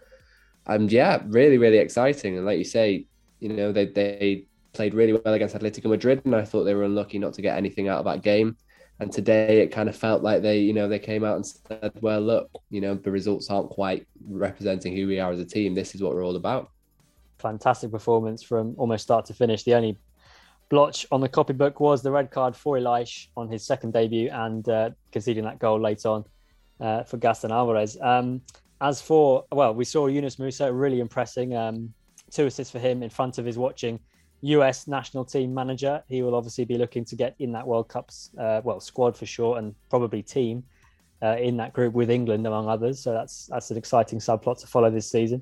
And 0.65 0.91
yeah, 0.91 1.21
really, 1.27 1.57
really 1.57 1.77
exciting. 1.77 2.37
And 2.37 2.45
like 2.45 2.57
you 2.57 2.63
say, 2.63 3.05
you 3.39 3.49
know, 3.49 3.71
they 3.71 3.85
they 3.85 4.45
played 4.73 4.93
really 4.93 5.13
well 5.13 5.33
against 5.33 5.55
Atletico 5.55 5.85
Madrid, 5.85 6.21
and 6.25 6.35
I 6.35 6.43
thought 6.43 6.63
they 6.63 6.73
were 6.73 6.83
unlucky 6.83 7.19
not 7.19 7.33
to 7.33 7.41
get 7.41 7.57
anything 7.57 7.87
out 7.87 7.99
of 7.99 8.05
that 8.05 8.23
game. 8.23 8.57
And 8.99 9.11
today 9.11 9.61
it 9.61 9.71
kind 9.71 9.89
of 9.89 9.95
felt 9.95 10.23
like 10.23 10.41
they, 10.41 10.59
you 10.59 10.73
know, 10.73 10.87
they 10.87 10.99
came 10.99 11.23
out 11.23 11.35
and 11.35 11.45
said, 11.45 11.91
"Well, 12.01 12.21
look, 12.21 12.49
you 12.69 12.81
know, 12.81 12.95
the 12.95 13.11
results 13.11 13.49
aren't 13.49 13.69
quite 13.69 14.07
representing 14.27 14.95
who 14.95 15.05
we 15.07 15.19
are 15.19 15.31
as 15.31 15.39
a 15.39 15.45
team. 15.45 15.75
This 15.75 15.95
is 15.95 16.01
what 16.01 16.13
we're 16.13 16.25
all 16.25 16.35
about." 16.35 16.69
Fantastic 17.39 17.91
performance 17.91 18.41
from 18.41 18.73
almost 18.77 19.03
start 19.03 19.25
to 19.25 19.33
finish. 19.33 19.63
The 19.63 19.75
only 19.75 19.97
blotch 20.69 21.05
on 21.11 21.21
the 21.21 21.29
copybook 21.29 21.79
was 21.79 22.01
the 22.01 22.11
red 22.11 22.31
card 22.31 22.55
for 22.55 22.77
Ilaix 22.77 23.27
on 23.37 23.49
his 23.49 23.65
second 23.65 23.93
debut 23.93 24.29
and 24.31 24.67
uh, 24.67 24.89
conceding 25.11 25.43
that 25.43 25.59
goal 25.59 25.79
late 25.79 26.05
on 26.05 26.25
uh, 26.79 27.03
for 27.03 27.17
Gaston 27.17 27.51
Alvarez. 27.51 27.97
Um, 28.01 28.41
as 28.81 29.01
for, 29.01 29.45
well, 29.51 29.73
we 29.73 29.85
saw 29.85 30.07
Yunus 30.07 30.37
Musah 30.37 30.69
really 30.73 30.99
impressing. 30.99 31.55
Um, 31.55 31.93
two 32.31 32.47
assists 32.47 32.71
for 32.71 32.79
him 32.79 33.03
in 33.03 33.09
front 33.09 33.37
of 33.37 33.45
his 33.45 33.57
watching 33.57 33.99
US 34.41 34.87
national 34.87 35.23
team 35.25 35.53
manager. 35.53 36.03
He 36.07 36.21
will 36.21 36.35
obviously 36.35 36.65
be 36.65 36.77
looking 36.77 37.05
to 37.05 37.15
get 37.15 37.35
in 37.39 37.51
that 37.53 37.65
World 37.65 37.87
Cup's, 37.87 38.31
uh, 38.37 38.61
well, 38.63 38.79
squad 38.79 39.15
for 39.15 39.25
sure, 39.25 39.57
and 39.57 39.73
probably 39.89 40.21
team 40.21 40.63
uh, 41.21 41.37
in 41.37 41.57
that 41.57 41.73
group 41.73 41.93
with 41.93 42.09
England, 42.09 42.45
among 42.45 42.67
others. 42.67 42.99
So 42.99 43.13
that's 43.13 43.47
that's 43.47 43.71
an 43.71 43.77
exciting 43.77 44.19
subplot 44.19 44.59
to 44.59 44.67
follow 44.67 44.91
this 44.91 45.09
season. 45.09 45.41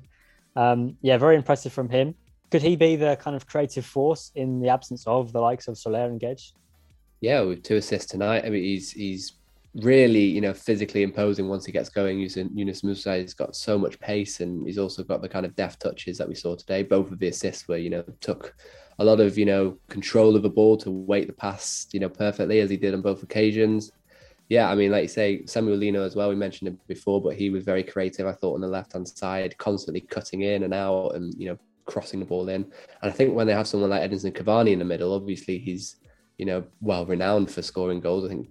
Um, 0.56 0.96
yeah, 1.02 1.18
very 1.18 1.36
impressive 1.36 1.72
from 1.72 1.88
him 1.88 2.14
could 2.50 2.62
he 2.62 2.76
be 2.76 2.96
the 2.96 3.16
kind 3.16 3.36
of 3.36 3.46
creative 3.46 3.84
force 3.84 4.30
in 4.34 4.60
the 4.60 4.68
absence 4.68 5.06
of 5.06 5.32
the 5.32 5.40
likes 5.40 5.68
of 5.68 5.76
Soler 5.76 6.06
and 6.06 6.20
Guedes? 6.20 6.52
Yeah, 7.20 7.40
with 7.40 7.62
two 7.62 7.76
assists 7.76 8.10
tonight. 8.10 8.44
I 8.44 8.50
mean, 8.50 8.62
he's 8.62 8.92
he's 8.92 9.32
really 9.76 10.24
you 10.24 10.40
know 10.40 10.54
physically 10.54 11.02
imposing 11.02 11.48
once 11.48 11.64
he 11.64 11.72
gets 11.72 11.88
going. 11.88 12.18
Using 12.18 12.50
Yunus 12.54 12.82
Musah, 12.82 13.20
he's 13.20 13.34
got 13.34 13.56
so 13.56 13.78
much 13.78 13.98
pace, 13.98 14.40
and 14.40 14.66
he's 14.66 14.78
also 14.78 15.02
got 15.02 15.22
the 15.22 15.28
kind 15.28 15.46
of 15.46 15.56
deft 15.56 15.80
touches 15.80 16.18
that 16.18 16.28
we 16.28 16.34
saw 16.34 16.54
today. 16.54 16.82
Both 16.82 17.10
of 17.10 17.18
the 17.18 17.28
assists 17.28 17.66
were 17.66 17.78
you 17.78 17.90
know 17.90 18.04
took 18.20 18.54
a 18.98 19.04
lot 19.04 19.20
of 19.20 19.36
you 19.38 19.46
know 19.46 19.76
control 19.88 20.36
of 20.36 20.42
the 20.42 20.50
ball 20.50 20.76
to 20.76 20.90
wait 20.90 21.26
the 21.26 21.32
pass 21.32 21.88
you 21.92 21.98
know 21.98 22.08
perfectly 22.08 22.60
as 22.60 22.70
he 22.70 22.76
did 22.76 22.94
on 22.94 23.02
both 23.02 23.22
occasions. 23.22 23.90
Yeah, 24.50 24.70
I 24.70 24.74
mean, 24.74 24.90
like 24.90 25.02
you 25.04 25.08
say, 25.08 25.46
Samuel 25.46 25.78
Lino 25.78 26.04
as 26.04 26.14
well. 26.14 26.28
We 26.28 26.34
mentioned 26.34 26.68
him 26.68 26.78
before, 26.86 27.22
but 27.22 27.34
he 27.34 27.48
was 27.48 27.64
very 27.64 27.82
creative. 27.82 28.26
I 28.26 28.32
thought 28.32 28.54
on 28.54 28.60
the 28.60 28.68
left 28.68 28.92
hand 28.92 29.08
side, 29.08 29.56
constantly 29.56 30.02
cutting 30.02 30.42
in 30.42 30.64
and 30.64 30.74
out, 30.74 31.14
and 31.14 31.34
you 31.38 31.48
know 31.48 31.58
crossing 31.86 32.20
the 32.20 32.26
ball 32.26 32.48
in. 32.48 32.62
And 32.64 32.72
I 33.02 33.10
think 33.10 33.34
when 33.34 33.46
they 33.46 33.52
have 33.52 33.66
someone 33.66 33.90
like 33.90 34.08
Edinson 34.08 34.32
Cavani 34.32 34.72
in 34.72 34.78
the 34.78 34.84
middle, 34.84 35.12
obviously 35.12 35.58
he's, 35.58 35.96
you 36.38 36.46
know, 36.46 36.64
well 36.80 37.06
renowned 37.06 37.50
for 37.50 37.62
scoring 37.62 38.00
goals. 38.00 38.24
I 38.24 38.28
think, 38.28 38.48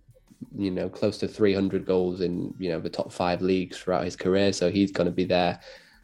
you 0.55 0.71
know, 0.71 0.89
close 0.89 1.17
to 1.19 1.27
300 1.27 1.85
goals 1.85 2.21
in, 2.21 2.53
you 2.59 2.69
know, 2.69 2.79
the 2.79 2.89
top 2.89 3.11
five 3.11 3.41
leagues 3.41 3.77
throughout 3.77 4.05
his 4.05 4.15
career. 4.15 4.53
So 4.53 4.69
he's 4.69 4.91
going 4.91 5.05
to 5.05 5.11
be 5.11 5.25
there. 5.25 5.59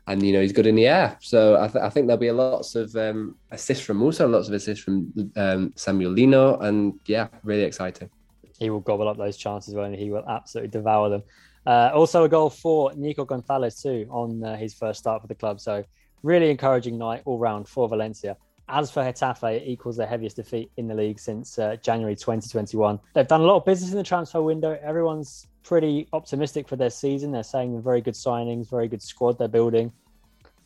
And, 0.07 0.23
you 0.23 0.33
know, 0.33 0.41
he's 0.41 0.53
good 0.53 0.65
in 0.65 0.75
the 0.75 0.87
air. 0.87 1.17
So 1.21 1.61
I, 1.61 1.67
th- 1.67 1.83
I 1.83 1.89
think 1.89 2.07
there'll 2.07 2.19
be 2.19 2.31
lots 2.31 2.73
of 2.73 2.95
um, 2.95 3.35
assists 3.51 3.85
from 3.85 3.99
Musah, 3.99 4.29
lots 4.29 4.47
of 4.47 4.55
assists 4.55 4.83
from 4.83 5.13
um, 5.35 5.71
Samuel 5.75 6.11
Lino. 6.11 6.57
And 6.57 6.99
yeah, 7.05 7.27
really 7.43 7.63
exciting. 7.63 8.09
He 8.57 8.71
will 8.71 8.79
gobble 8.79 9.07
up 9.07 9.17
those 9.17 9.37
chances, 9.37 9.73
he? 9.75 9.97
He 9.97 10.09
will 10.09 10.27
absolutely 10.27 10.71
devour 10.71 11.09
them. 11.09 11.23
Uh, 11.65 11.91
also, 11.93 12.23
a 12.23 12.29
goal 12.29 12.49
for 12.49 12.91
Nico 12.95 13.23
Gonzalez, 13.23 13.79
too, 13.81 14.07
on 14.09 14.43
uh, 14.43 14.57
his 14.57 14.73
first 14.73 14.99
start 14.99 15.21
for 15.21 15.27
the 15.27 15.35
club. 15.35 15.59
So 15.59 15.83
really 16.23 16.49
encouraging 16.49 16.97
night 16.97 17.21
all 17.25 17.37
round 17.37 17.67
for 17.67 17.87
Valencia. 17.87 18.37
As 18.67 18.91
for 18.91 19.01
Getafe, 19.01 19.55
it 19.55 19.63
equals 19.65 19.97
their 19.97 20.05
heaviest 20.05 20.35
defeat 20.35 20.71
in 20.77 20.87
the 20.87 20.93
league 20.93 21.19
since 21.19 21.57
uh, 21.57 21.75
January 21.77 22.15
2021. 22.15 22.99
They've 23.15 23.27
done 23.27 23.41
a 23.41 23.45
lot 23.45 23.57
of 23.57 23.65
business 23.65 23.91
in 23.91 23.97
the 23.97 24.03
transfer 24.03 24.43
window. 24.43 24.77
Everyone's 24.83 25.47
pretty 25.63 26.07
optimistic 26.13 26.67
for 26.67 26.75
their 26.75 26.91
season. 26.91 27.31
They're 27.31 27.43
saying 27.43 27.81
very 27.81 28.01
good 28.01 28.13
signings, 28.13 28.69
very 28.69 28.87
good 28.87 29.01
squad 29.01 29.39
they're 29.39 29.47
building, 29.47 29.91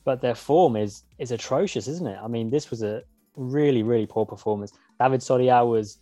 but 0.03 0.21
their 0.21 0.35
form 0.35 0.75
is 0.75 1.03
is 1.17 1.31
atrocious, 1.31 1.87
isn't 1.87 2.07
it? 2.07 2.19
I 2.21 2.27
mean, 2.27 2.49
this 2.49 2.69
was 2.69 2.83
a 2.83 3.03
really, 3.35 3.83
really 3.83 4.05
poor 4.05 4.25
performance. 4.25 4.73
David 4.99 5.23
Soria 5.23 5.65
was 5.65 5.99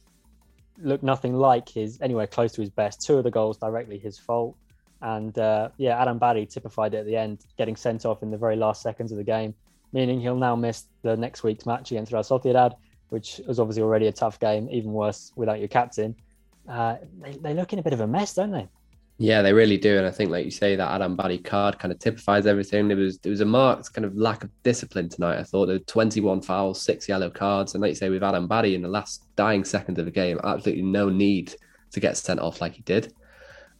looked 0.77 1.03
nothing 1.03 1.35
like 1.35 1.69
his 1.69 1.99
anywhere 2.01 2.27
close 2.27 2.51
to 2.53 2.61
his 2.61 2.69
best. 2.69 3.01
Two 3.01 3.17
of 3.17 3.23
the 3.23 3.31
goals 3.31 3.57
directly 3.57 3.99
his 3.99 4.17
fault. 4.17 4.55
And 5.01 5.37
uh, 5.37 5.69
yeah, 5.77 6.01
Adam 6.01 6.19
Barry 6.19 6.45
typified 6.45 6.93
it 6.93 6.99
at 6.99 7.05
the 7.05 7.15
end, 7.15 7.45
getting 7.57 7.75
sent 7.75 8.05
off 8.05 8.21
in 8.21 8.31
the 8.31 8.37
very 8.37 8.55
last 8.55 8.81
seconds 8.81 9.11
of 9.11 9.17
the 9.17 9.23
game, 9.23 9.53
meaning 9.93 10.21
he'll 10.21 10.35
now 10.35 10.55
miss 10.55 10.85
the 11.01 11.17
next 11.17 11.43
week's 11.43 11.65
match 11.65 11.91
against 11.91 12.11
Real 12.11 12.23
Sociedad, 12.23 12.75
which 13.09 13.41
was 13.47 13.59
obviously 13.59 13.81
already 13.83 14.07
a 14.07 14.11
tough 14.11 14.39
game, 14.39 14.69
even 14.71 14.93
worse 14.93 15.31
without 15.35 15.59
your 15.59 15.67
captain. 15.67 16.15
uh, 16.69 16.97
they, 17.21 17.31
they 17.31 17.53
look 17.53 17.73
in 17.73 17.79
a 17.79 17.83
bit 17.83 17.93
of 17.93 18.01
a 18.01 18.07
mess, 18.07 18.35
don't 18.35 18.51
they? 18.51 18.67
Yeah, 19.17 19.43
they 19.43 19.53
really 19.53 19.77
do, 19.77 19.97
and 19.97 20.07
I 20.07 20.09
think, 20.09 20.31
like 20.31 20.45
you 20.45 20.51
say, 20.51 20.75
that 20.75 20.91
Adam 20.91 21.15
Badie 21.15 21.43
card 21.43 21.77
kind 21.77 21.91
of 21.91 21.99
typifies 21.99 22.47
everything. 22.47 22.87
There 22.87 22.97
was 22.97 23.19
there 23.19 23.29
was 23.29 23.41
a 23.41 23.45
marked 23.45 23.93
kind 23.93 24.03
of 24.03 24.17
lack 24.17 24.43
of 24.43 24.49
discipline 24.63 25.09
tonight. 25.09 25.37
I 25.37 25.43
thought 25.43 25.67
there 25.67 25.75
were 25.75 25.85
21 25.85 26.41
fouls, 26.41 26.81
six 26.81 27.07
yellow 27.07 27.29
cards, 27.29 27.75
and 27.75 27.83
like 27.83 27.89
you 27.89 27.95
say, 27.95 28.09
with 28.09 28.23
Adam 28.23 28.47
Badie 28.47 28.73
in 28.73 28.81
the 28.81 28.87
last 28.87 29.27
dying 29.35 29.63
seconds 29.63 29.99
of 29.99 30.05
the 30.05 30.11
game, 30.11 30.39
absolutely 30.43 30.81
no 30.81 31.07
need 31.07 31.53
to 31.91 31.99
get 31.99 32.17
sent 32.17 32.39
off 32.39 32.61
like 32.61 32.73
he 32.73 32.81
did. 32.81 33.13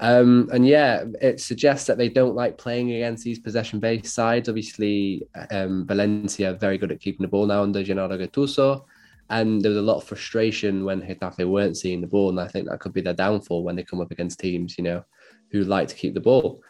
Um, 0.01 0.49
and 0.51 0.67
yeah, 0.67 1.03
it 1.21 1.39
suggests 1.39 1.85
that 1.85 1.99
they 1.99 2.09
don't 2.09 2.35
like 2.35 2.57
playing 2.57 2.91
against 2.91 3.23
these 3.23 3.37
possession-based 3.37 4.11
sides. 4.11 4.49
Obviously, 4.49 5.27
um, 5.51 5.85
Valencia 5.85 6.53
very 6.55 6.79
good 6.79 6.91
at 6.91 6.99
keeping 6.99 7.23
the 7.23 7.29
ball 7.29 7.45
now 7.45 7.61
under 7.61 7.83
Gennaro 7.83 8.17
Gattuso, 8.17 8.83
and 9.29 9.61
there 9.61 9.69
was 9.69 9.77
a 9.77 9.83
lot 9.83 9.97
of 9.97 10.03
frustration 10.03 10.83
when 10.85 11.03
Getafe 11.03 11.47
weren't 11.47 11.77
seeing 11.77 12.01
the 12.01 12.07
ball, 12.07 12.29
and 12.29 12.39
I 12.39 12.47
think 12.47 12.67
that 12.67 12.79
could 12.79 12.93
be 12.93 13.01
their 13.01 13.13
downfall 13.13 13.63
when 13.63 13.75
they 13.75 13.83
come 13.83 14.01
up 14.01 14.09
against 14.09 14.39
teams, 14.39 14.75
you 14.75 14.83
know, 14.83 15.05
who 15.51 15.63
like 15.63 15.87
to 15.89 15.95
keep 15.95 16.15
the 16.15 16.19
ball. 16.19 16.63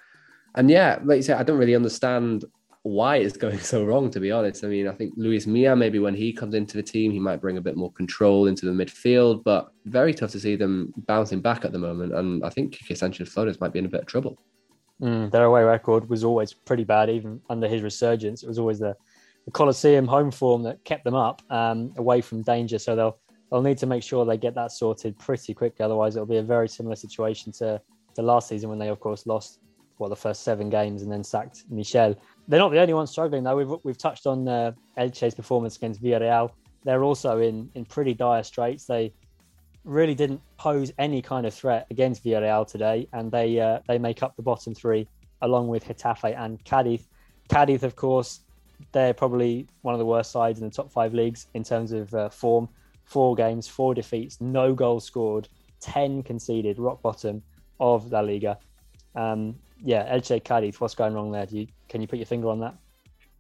And 0.56 0.70
yeah, 0.70 1.00
like 1.02 1.16
you 1.16 1.24
said, 1.24 1.40
I 1.40 1.44
don't 1.44 1.58
really 1.58 1.76
understand 1.76 2.44
why 2.84 3.18
it's 3.18 3.38
going 3.38 3.60
so 3.74 3.84
wrong, 3.84 4.10
to 4.12 4.20
be 4.20 4.32
honest. 4.32 4.64
I 4.64 4.68
mean, 4.68 4.88
I 4.88 4.94
think 4.94 5.14
Luis 5.16 5.48
Milla, 5.48 5.76
maybe 5.76 6.00
when 6.00 6.16
he 6.16 6.34
comes 6.34 6.54
into 6.56 6.78
the 6.78 6.84
team, 6.84 7.12
he 7.12 7.20
might 7.20 7.42
bring 7.42 7.58
a 7.58 7.62
bit 7.62 7.78
more 7.78 7.92
control 7.94 8.48
into 8.48 8.66
the 8.66 8.72
midfield, 8.72 9.44
but 9.44 9.72
very 9.86 10.14
tough 10.14 10.32
to 10.32 10.40
see 10.40 10.56
them 10.56 10.94
bouncing 11.08 11.42
back 11.42 11.66
at 11.66 11.72
the 11.72 11.80
moment. 11.80 12.14
And 12.14 12.44
I 12.44 12.50
think 12.50 12.76
Kike 12.76 12.98
Sanchez 12.98 13.30
Flores 13.30 13.60
might 13.60 13.74
be 13.74 13.80
in 13.80 13.86
a 13.86 13.90
bit 13.90 14.02
of 14.02 14.08
trouble. 14.08 14.38
Mm, 15.02 15.32
their 15.32 15.46
away 15.46 15.64
record 15.64 16.10
was 16.10 16.24
always 16.24 16.54
pretty 16.54 16.84
bad, 16.84 17.10
even 17.10 17.42
under 17.50 17.68
his 17.68 17.82
resurgence. 17.82 18.44
It 18.44 18.48
was 18.48 18.60
always 18.60 18.80
the, 18.80 18.96
the 19.46 19.52
Coliseum 19.52 20.08
home 20.08 20.32
form 20.32 20.62
that 20.64 20.84
kept 20.84 21.04
them 21.04 21.16
up 21.16 21.42
um, 21.50 21.94
away 21.98 22.22
from 22.22 22.44
danger. 22.44 22.78
So 22.78 22.96
they'll 22.96 23.18
they'll 23.52 23.64
need 23.64 23.80
to 23.80 23.88
make 23.88 24.04
sure 24.04 24.26
they 24.26 24.38
get 24.38 24.54
that 24.56 24.72
sorted 24.72 25.18
pretty 25.18 25.54
quickly. 25.54 25.84
Otherwise, 25.84 26.16
it'll 26.16 26.28
be 26.28 26.38
a 26.38 26.44
very 26.44 26.70
similar 26.70 26.96
situation 26.96 27.52
to 27.54 27.82
the 28.16 28.22
last 28.22 28.48
season 28.48 28.70
when 28.70 28.78
they, 28.78 28.90
of 28.90 29.00
course, 29.00 29.26
lost 29.26 29.60
well 30.02 30.10
the 30.10 30.16
first 30.16 30.44
seven 30.44 30.70
games 30.70 31.04
and 31.04 31.12
then 31.12 31.24
sacked 31.24 31.64
Michel. 31.70 32.16
They're 32.48 32.60
not 32.60 32.72
the 32.72 32.80
only 32.80 32.94
ones 32.94 33.12
struggling 33.12 33.44
though. 33.44 33.56
We've 33.56 33.80
we've 33.84 33.98
touched 33.98 34.28
on 34.28 34.48
uh, 34.48 34.72
Elche's 34.98 35.36
performance 35.36 35.78
against 35.78 36.04
Villarreal. 36.04 36.52
They're 36.84 37.04
also 37.04 37.40
in 37.40 37.70
in 37.76 37.86
pretty 37.86 38.14
dire 38.14 38.44
straits. 38.44 38.86
They 38.86 39.14
really 39.86 40.16
didn't 40.16 40.42
pose 40.58 40.92
any 40.98 41.22
kind 41.22 41.46
of 41.46 41.54
threat 41.54 41.88
against 41.92 42.24
Villarreal 42.26 42.68
today, 42.68 43.08
and 43.14 43.32
they 43.32 43.60
uh, 43.60 43.80
they 43.88 43.98
make 43.98 44.24
up 44.24 44.36
the 44.36 44.42
bottom 44.42 44.74
three 44.74 45.08
along 45.44 45.68
with 45.68 45.86
Getafe 45.86 46.38
and 46.38 46.64
Cadiz. 46.66 47.08
Cadiz, 47.48 47.84
of 47.84 47.96
course, 47.96 48.42
they're 48.92 49.14
probably 49.14 49.68
one 49.82 49.94
of 49.94 50.00
the 50.00 50.06
worst 50.06 50.32
sides 50.32 50.60
in 50.60 50.66
the 50.68 50.74
top 50.74 50.92
five 50.92 51.14
leagues 51.14 51.48
in 51.54 51.64
terms 51.64 51.92
of 51.92 52.14
uh, 52.14 52.30
form. 52.30 52.68
Four 53.06 53.36
games, 53.36 53.68
four 53.68 53.94
defeats, 53.94 54.40
no 54.40 54.74
goals 54.74 55.04
scored, 55.06 55.50
ten 55.80 56.24
conceded, 56.24 56.80
rock 56.80 57.02
bottom 57.02 57.44
of 57.80 58.12
La 58.12 58.22
Liga. 58.22 58.58
Um, 59.16 59.56
yeah, 59.84 60.16
Elche 60.16 60.44
Cadiz, 60.44 60.80
what's 60.80 60.96
going 60.96 61.14
wrong 61.14 61.32
there? 61.32 61.46
Do 61.46 61.60
you 61.60 61.68
can 61.90 62.02
you 62.02 62.08
put 62.08 62.20
your 62.20 62.26
finger 62.26 62.50
on 62.50 62.60
that? 62.60 62.76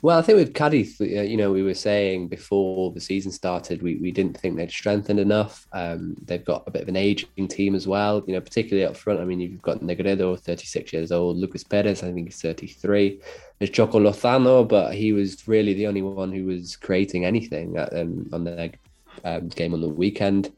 Well, 0.03 0.17
I 0.17 0.23
think 0.23 0.37
with 0.37 0.55
Cadiz, 0.55 0.99
uh, 0.99 1.03
you 1.05 1.37
know, 1.37 1.51
we 1.51 1.61
were 1.61 1.75
saying 1.75 2.27
before 2.27 2.91
the 2.91 2.99
season 2.99 3.31
started, 3.31 3.83
we, 3.83 3.97
we 3.97 4.11
didn't 4.11 4.35
think 4.35 4.55
they'd 4.55 4.71
strengthened 4.71 5.19
enough. 5.19 5.67
Um, 5.73 6.15
they've 6.25 6.43
got 6.43 6.63
a 6.65 6.71
bit 6.71 6.81
of 6.81 6.87
an 6.87 6.95
aging 6.95 7.47
team 7.47 7.75
as 7.75 7.87
well, 7.87 8.23
you 8.25 8.33
know, 8.33 8.41
particularly 8.41 8.83
up 8.83 8.97
front. 8.97 9.19
I 9.19 9.25
mean, 9.25 9.39
you've 9.39 9.61
got 9.61 9.81
Negredo, 9.81 10.39
36 10.39 10.91
years 10.91 11.11
old, 11.11 11.37
Lucas 11.37 11.63
Perez, 11.63 12.01
I 12.01 12.11
think 12.11 12.29
he's 12.29 12.41
33. 12.41 13.21
There's 13.59 13.69
Choco 13.69 13.99
Lozano, 13.99 14.67
but 14.67 14.95
he 14.95 15.13
was 15.13 15.47
really 15.47 15.75
the 15.75 15.85
only 15.85 16.01
one 16.01 16.31
who 16.31 16.45
was 16.45 16.75
creating 16.75 17.25
anything 17.25 17.77
at, 17.77 17.95
um, 17.95 18.27
on 18.33 18.43
the 18.43 18.73
um, 19.23 19.49
game 19.49 19.75
on 19.75 19.81
the 19.81 19.87
weekend 19.87 20.51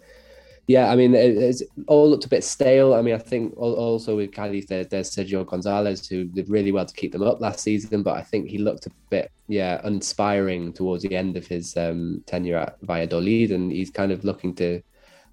yeah, 0.68 0.90
I 0.90 0.96
mean, 0.96 1.14
it's 1.14 1.62
all 1.88 2.10
looked 2.10 2.24
a 2.24 2.30
bit 2.30 2.44
stale. 2.44 2.94
I 2.94 3.02
mean, 3.02 3.14
I 3.14 3.18
think 3.18 3.54
also 3.58 4.16
with 4.16 4.32
Cadiz, 4.32 4.66
there, 4.68 4.86
there's 4.86 5.14
Sergio 5.14 5.46
Gonzalez, 5.46 6.08
who 6.08 6.24
did 6.24 6.50
really 6.50 6.72
well 6.72 6.86
to 6.86 6.94
keep 6.94 7.12
them 7.12 7.24
up 7.24 7.42
last 7.42 7.60
season, 7.60 8.02
but 8.02 8.16
I 8.16 8.22
think 8.22 8.48
he 8.48 8.58
looked 8.58 8.86
a 8.86 8.92
bit, 9.10 9.30
yeah, 9.48 9.82
uninspiring 9.84 10.72
towards 10.72 11.04
the 11.04 11.16
end 11.16 11.36
of 11.36 11.46
his 11.46 11.76
um, 11.76 12.24
tenure 12.26 12.60
at 12.60 12.78
Valladolid, 12.82 13.52
and 13.52 13.74
he's 13.74 13.90
kind 13.90 14.14
of 14.14 14.24
looking 14.24 14.56
to, 14.56 14.82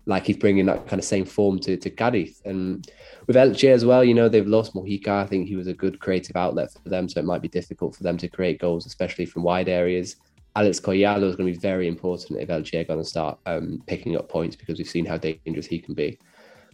like, 0.07 0.25
he's 0.25 0.37
bringing 0.37 0.67
that 0.67 0.89
kind 0.89 0.99
of 0.99 1.05
same 1.05 1.25
form 1.25 1.61
to, 1.61 1.77
to 1.77 1.91
Cadiz. 1.91 2.43
And 2.45 2.91
with 3.29 3.37
Elche 3.37 3.71
as 3.71 3.85
well, 3.85 4.03
you 4.03 4.15
know, 4.15 4.29
they've 4.29 4.45
lost 4.45 4.75
Mojica. 4.75 5.09
I 5.09 5.27
think 5.27 5.47
he 5.47 5.55
was 5.55 5.69
a 5.69 5.75
good 5.75 6.01
creative 6.01 6.35
outlet 6.35 6.73
for 6.73 6.89
them, 6.89 7.09
so 7.09 7.21
it 7.21 7.25
might 7.25 7.43
be 7.43 7.49
difficult 7.49 7.95
for 7.95 8.03
them 8.03 8.19
to 8.19 8.29
create 8.29 8.59
goals, 8.59 8.85
especially 8.85 9.27
from 9.27 9.45
wide 9.45 9.69
areas. 9.69 10.17
Alex 10.57 10.81
Collado 10.81 11.25
is 11.25 11.37
going 11.37 11.53
to 11.53 11.59
be 11.59 11.59
very 11.59 11.87
important 11.87 12.41
if 12.41 12.49
Elche 12.49 12.81
are 12.81 12.85
going 12.85 12.99
to 12.99 13.05
start 13.05 13.39
um, 13.47 13.83
picking 13.87 14.17
up 14.17 14.29
points 14.29 14.57
because 14.57 14.79
we've 14.79 14.89
seen 14.89 15.05
how 15.07 15.17
dangerous 15.17 15.67
he 15.67 15.79
can 15.79 15.95
be. 15.95 16.19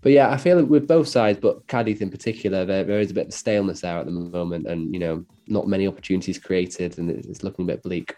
But 0.03 0.13
yeah, 0.13 0.31
I 0.31 0.37
feel 0.37 0.65
with 0.65 0.87
both 0.87 1.09
sides, 1.09 1.39
but 1.41 1.67
Cadiz 1.67 2.01
in 2.01 2.11
particular, 2.11 2.65
there, 2.65 2.85
there 2.85 3.01
is 3.01 3.11
a 3.11 3.15
bit 3.15 3.27
of 3.27 3.35
staleness 3.35 3.81
there 3.81 3.99
at 3.99 4.07
the 4.07 4.13
moment, 4.13 4.67
and 4.67 4.93
you 4.93 5.01
know, 5.01 5.25
not 5.47 5.67
many 5.67 5.87
opportunities 5.87 6.39
created, 6.39 6.99
and 6.99 7.11
it's, 7.11 7.27
it's 7.27 7.43
looking 7.43 7.65
a 7.65 7.67
bit 7.67 7.83
bleak. 7.83 8.15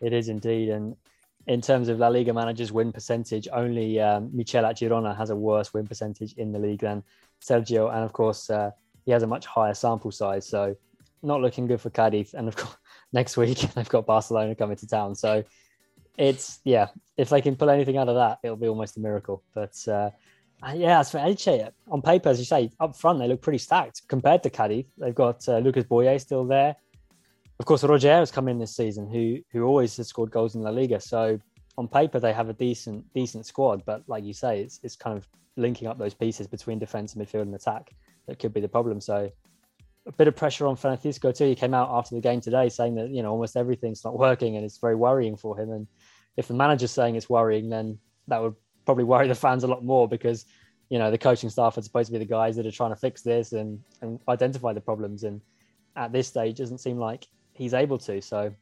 It 0.00 0.12
is 0.12 0.28
indeed, 0.28 0.70
and 0.70 0.96
in 1.46 1.60
terms 1.60 1.88
of 1.88 1.98
La 1.98 2.08
Liga 2.08 2.34
managers' 2.34 2.72
win 2.72 2.92
percentage, 2.92 3.46
only 3.52 4.00
um, 4.00 4.30
Michel 4.32 4.66
at 4.66 4.78
Girona 4.78 5.16
has 5.16 5.30
a 5.30 5.36
worse 5.36 5.72
win 5.72 5.86
percentage 5.86 6.32
in 6.34 6.50
the 6.50 6.58
league 6.58 6.80
than 6.80 7.02
Sergio, 7.40 7.94
and 7.94 8.02
of 8.04 8.12
course, 8.12 8.50
uh, 8.50 8.70
he 9.04 9.12
has 9.12 9.22
a 9.22 9.26
much 9.26 9.46
higher 9.46 9.74
sample 9.74 10.10
size, 10.10 10.46
so 10.48 10.76
not 11.22 11.40
looking 11.40 11.66
good 11.66 11.80
for 11.80 11.90
Cadiz. 11.90 12.34
And 12.34 12.48
of 12.48 12.56
course, 12.56 12.76
next 13.12 13.36
week 13.36 13.58
they've 13.74 13.88
got 13.88 14.06
Barcelona 14.06 14.54
coming 14.54 14.76
to 14.76 14.86
town. 14.86 15.14
So 15.14 15.44
it's 16.16 16.60
yeah, 16.64 16.88
if 17.16 17.28
they 17.28 17.40
can 17.40 17.56
pull 17.56 17.70
anything 17.70 17.96
out 17.96 18.08
of 18.08 18.16
that, 18.16 18.38
it'll 18.42 18.56
be 18.56 18.68
almost 18.68 18.96
a 18.96 19.00
miracle. 19.00 19.42
But 19.54 19.76
uh, 19.88 20.10
yeah, 20.74 21.00
as 21.00 21.10
for 21.10 21.18
Elche, 21.18 21.70
on 21.88 22.02
paper, 22.02 22.28
as 22.28 22.38
you 22.38 22.44
say, 22.44 22.70
up 22.80 22.96
front 22.96 23.18
they 23.18 23.28
look 23.28 23.42
pretty 23.42 23.58
stacked 23.58 24.02
compared 24.08 24.42
to 24.44 24.50
Cadiz. 24.50 24.86
They've 24.98 25.14
got 25.14 25.46
uh, 25.48 25.58
Lucas 25.58 25.84
Boye 25.84 26.16
still 26.18 26.44
there. 26.44 26.76
Of 27.58 27.64
course, 27.64 27.84
Roger 27.84 28.12
has 28.12 28.30
come 28.30 28.48
in 28.48 28.58
this 28.58 28.76
season, 28.76 29.08
who 29.08 29.38
who 29.50 29.64
always 29.64 29.96
has 29.96 30.08
scored 30.08 30.30
goals 30.30 30.54
in 30.54 30.62
La 30.62 30.70
Liga. 30.70 31.00
So 31.00 31.38
on 31.78 31.88
paper 31.88 32.18
they 32.18 32.32
have 32.32 32.48
a 32.48 32.54
decent 32.54 33.04
decent 33.14 33.46
squad, 33.46 33.84
but 33.84 34.02
like 34.06 34.24
you 34.24 34.32
say, 34.32 34.60
it's 34.60 34.80
it's 34.82 34.96
kind 34.96 35.16
of 35.16 35.26
linking 35.56 35.88
up 35.88 35.98
those 35.98 36.14
pieces 36.14 36.46
between 36.46 36.78
defense, 36.78 37.14
midfield, 37.14 37.42
and 37.42 37.54
attack 37.54 37.90
that 38.26 38.38
could 38.38 38.52
be 38.52 38.60
the 38.60 38.68
problem. 38.68 39.00
So 39.00 39.30
a 40.06 40.12
bit 40.12 40.28
of 40.28 40.36
pressure 40.36 40.66
on 40.66 40.76
Francisco 40.76 41.32
too. 41.32 41.46
He 41.46 41.54
came 41.54 41.74
out 41.74 41.88
after 41.90 42.14
the 42.14 42.20
game 42.20 42.40
today 42.40 42.68
saying 42.68 42.94
that 42.94 43.10
you 43.10 43.22
know 43.22 43.32
almost 43.32 43.56
everything's 43.56 44.04
not 44.04 44.18
working 44.18 44.56
and 44.56 44.64
it's 44.64 44.78
very 44.78 44.94
worrying 44.94 45.36
for 45.36 45.58
him. 45.58 45.70
And 45.72 45.86
if 46.36 46.48
the 46.48 46.54
manager's 46.54 46.92
saying 46.92 47.16
it's 47.16 47.28
worrying, 47.28 47.68
then 47.68 47.98
that 48.28 48.40
would 48.40 48.54
probably 48.84 49.04
worry 49.04 49.28
the 49.28 49.34
fans 49.34 49.64
a 49.64 49.66
lot 49.66 49.84
more 49.84 50.08
because 50.08 50.46
you 50.88 50.98
know 50.98 51.10
the 51.10 51.18
coaching 51.18 51.50
staff 51.50 51.76
are 51.76 51.82
supposed 51.82 52.06
to 52.06 52.12
be 52.12 52.18
the 52.18 52.24
guys 52.24 52.56
that 52.56 52.66
are 52.66 52.70
trying 52.70 52.92
to 52.92 52.96
fix 52.96 53.22
this 53.22 53.52
and 53.52 53.80
and 54.00 54.20
identify 54.28 54.72
the 54.72 54.80
problems. 54.80 55.24
And 55.24 55.40
at 55.96 56.12
this 56.12 56.28
stage, 56.28 56.58
doesn't 56.58 56.78
seem 56.78 56.98
like 56.98 57.26
he's 57.52 57.74
able 57.74 57.98
to. 57.98 58.20
So 58.22 58.52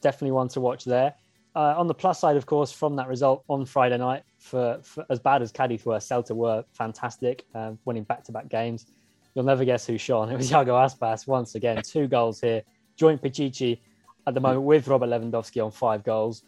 definitely 0.00 0.32
one 0.32 0.48
to 0.48 0.60
watch 0.60 0.84
there. 0.84 1.14
Uh, 1.56 1.74
on 1.76 1.88
the 1.88 1.94
plus 1.94 2.20
side, 2.20 2.36
of 2.36 2.46
course, 2.46 2.70
from 2.70 2.94
that 2.94 3.08
result 3.08 3.42
on 3.48 3.66
Friday 3.66 3.98
night, 3.98 4.22
for, 4.38 4.78
for 4.84 5.04
as 5.10 5.18
bad 5.18 5.42
as 5.42 5.50
Cadiz 5.50 5.84
were, 5.84 5.96
Celta 5.96 6.30
were 6.30 6.64
fantastic, 6.74 7.44
um, 7.56 7.76
winning 7.84 8.04
back-to-back 8.04 8.48
games 8.48 8.86
You'll 9.34 9.44
never 9.44 9.64
guess 9.64 9.86
who 9.86 9.98
shone. 9.98 10.30
It 10.30 10.36
was 10.36 10.50
Yago 10.50 10.74
Aspas 10.84 11.26
once 11.26 11.54
again. 11.54 11.82
Two 11.84 12.08
goals 12.08 12.40
here. 12.40 12.62
Joint 12.96 13.22
Pichichi 13.22 13.80
at 14.26 14.34
the 14.34 14.40
moment 14.40 14.62
with 14.62 14.88
Robert 14.88 15.08
Lewandowski 15.08 15.64
on 15.64 15.70
five 15.70 16.04
goals. 16.04 16.42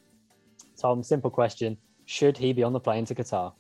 Thom, 0.79 1.03
simple 1.03 1.31
question. 1.31 1.77
Should 2.05 2.37
he 2.37 2.53
be 2.53 2.62
on 2.62 2.73
the 2.73 2.81
plane 2.81 3.05
to 3.07 3.14
Qatar? 3.14 3.53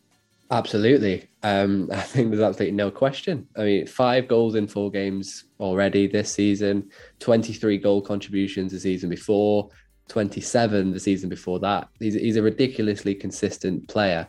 Absolutely. 0.50 1.28
Um, 1.42 1.88
I 1.92 2.00
think 2.00 2.30
there's 2.30 2.42
absolutely 2.42 2.76
no 2.76 2.90
question. 2.90 3.48
I 3.56 3.62
mean, 3.62 3.86
five 3.86 4.28
goals 4.28 4.54
in 4.54 4.66
four 4.66 4.90
games 4.90 5.44
already 5.60 6.06
this 6.06 6.32
season, 6.32 6.90
23 7.20 7.78
goal 7.78 8.02
contributions 8.02 8.72
the 8.72 8.80
season 8.80 9.08
before, 9.08 9.70
27 10.08 10.92
the 10.92 11.00
season 11.00 11.28
before 11.28 11.58
that. 11.60 11.88
He's, 11.98 12.14
he's 12.14 12.36
a 12.36 12.42
ridiculously 12.42 13.14
consistent 13.14 13.88
player. 13.88 14.28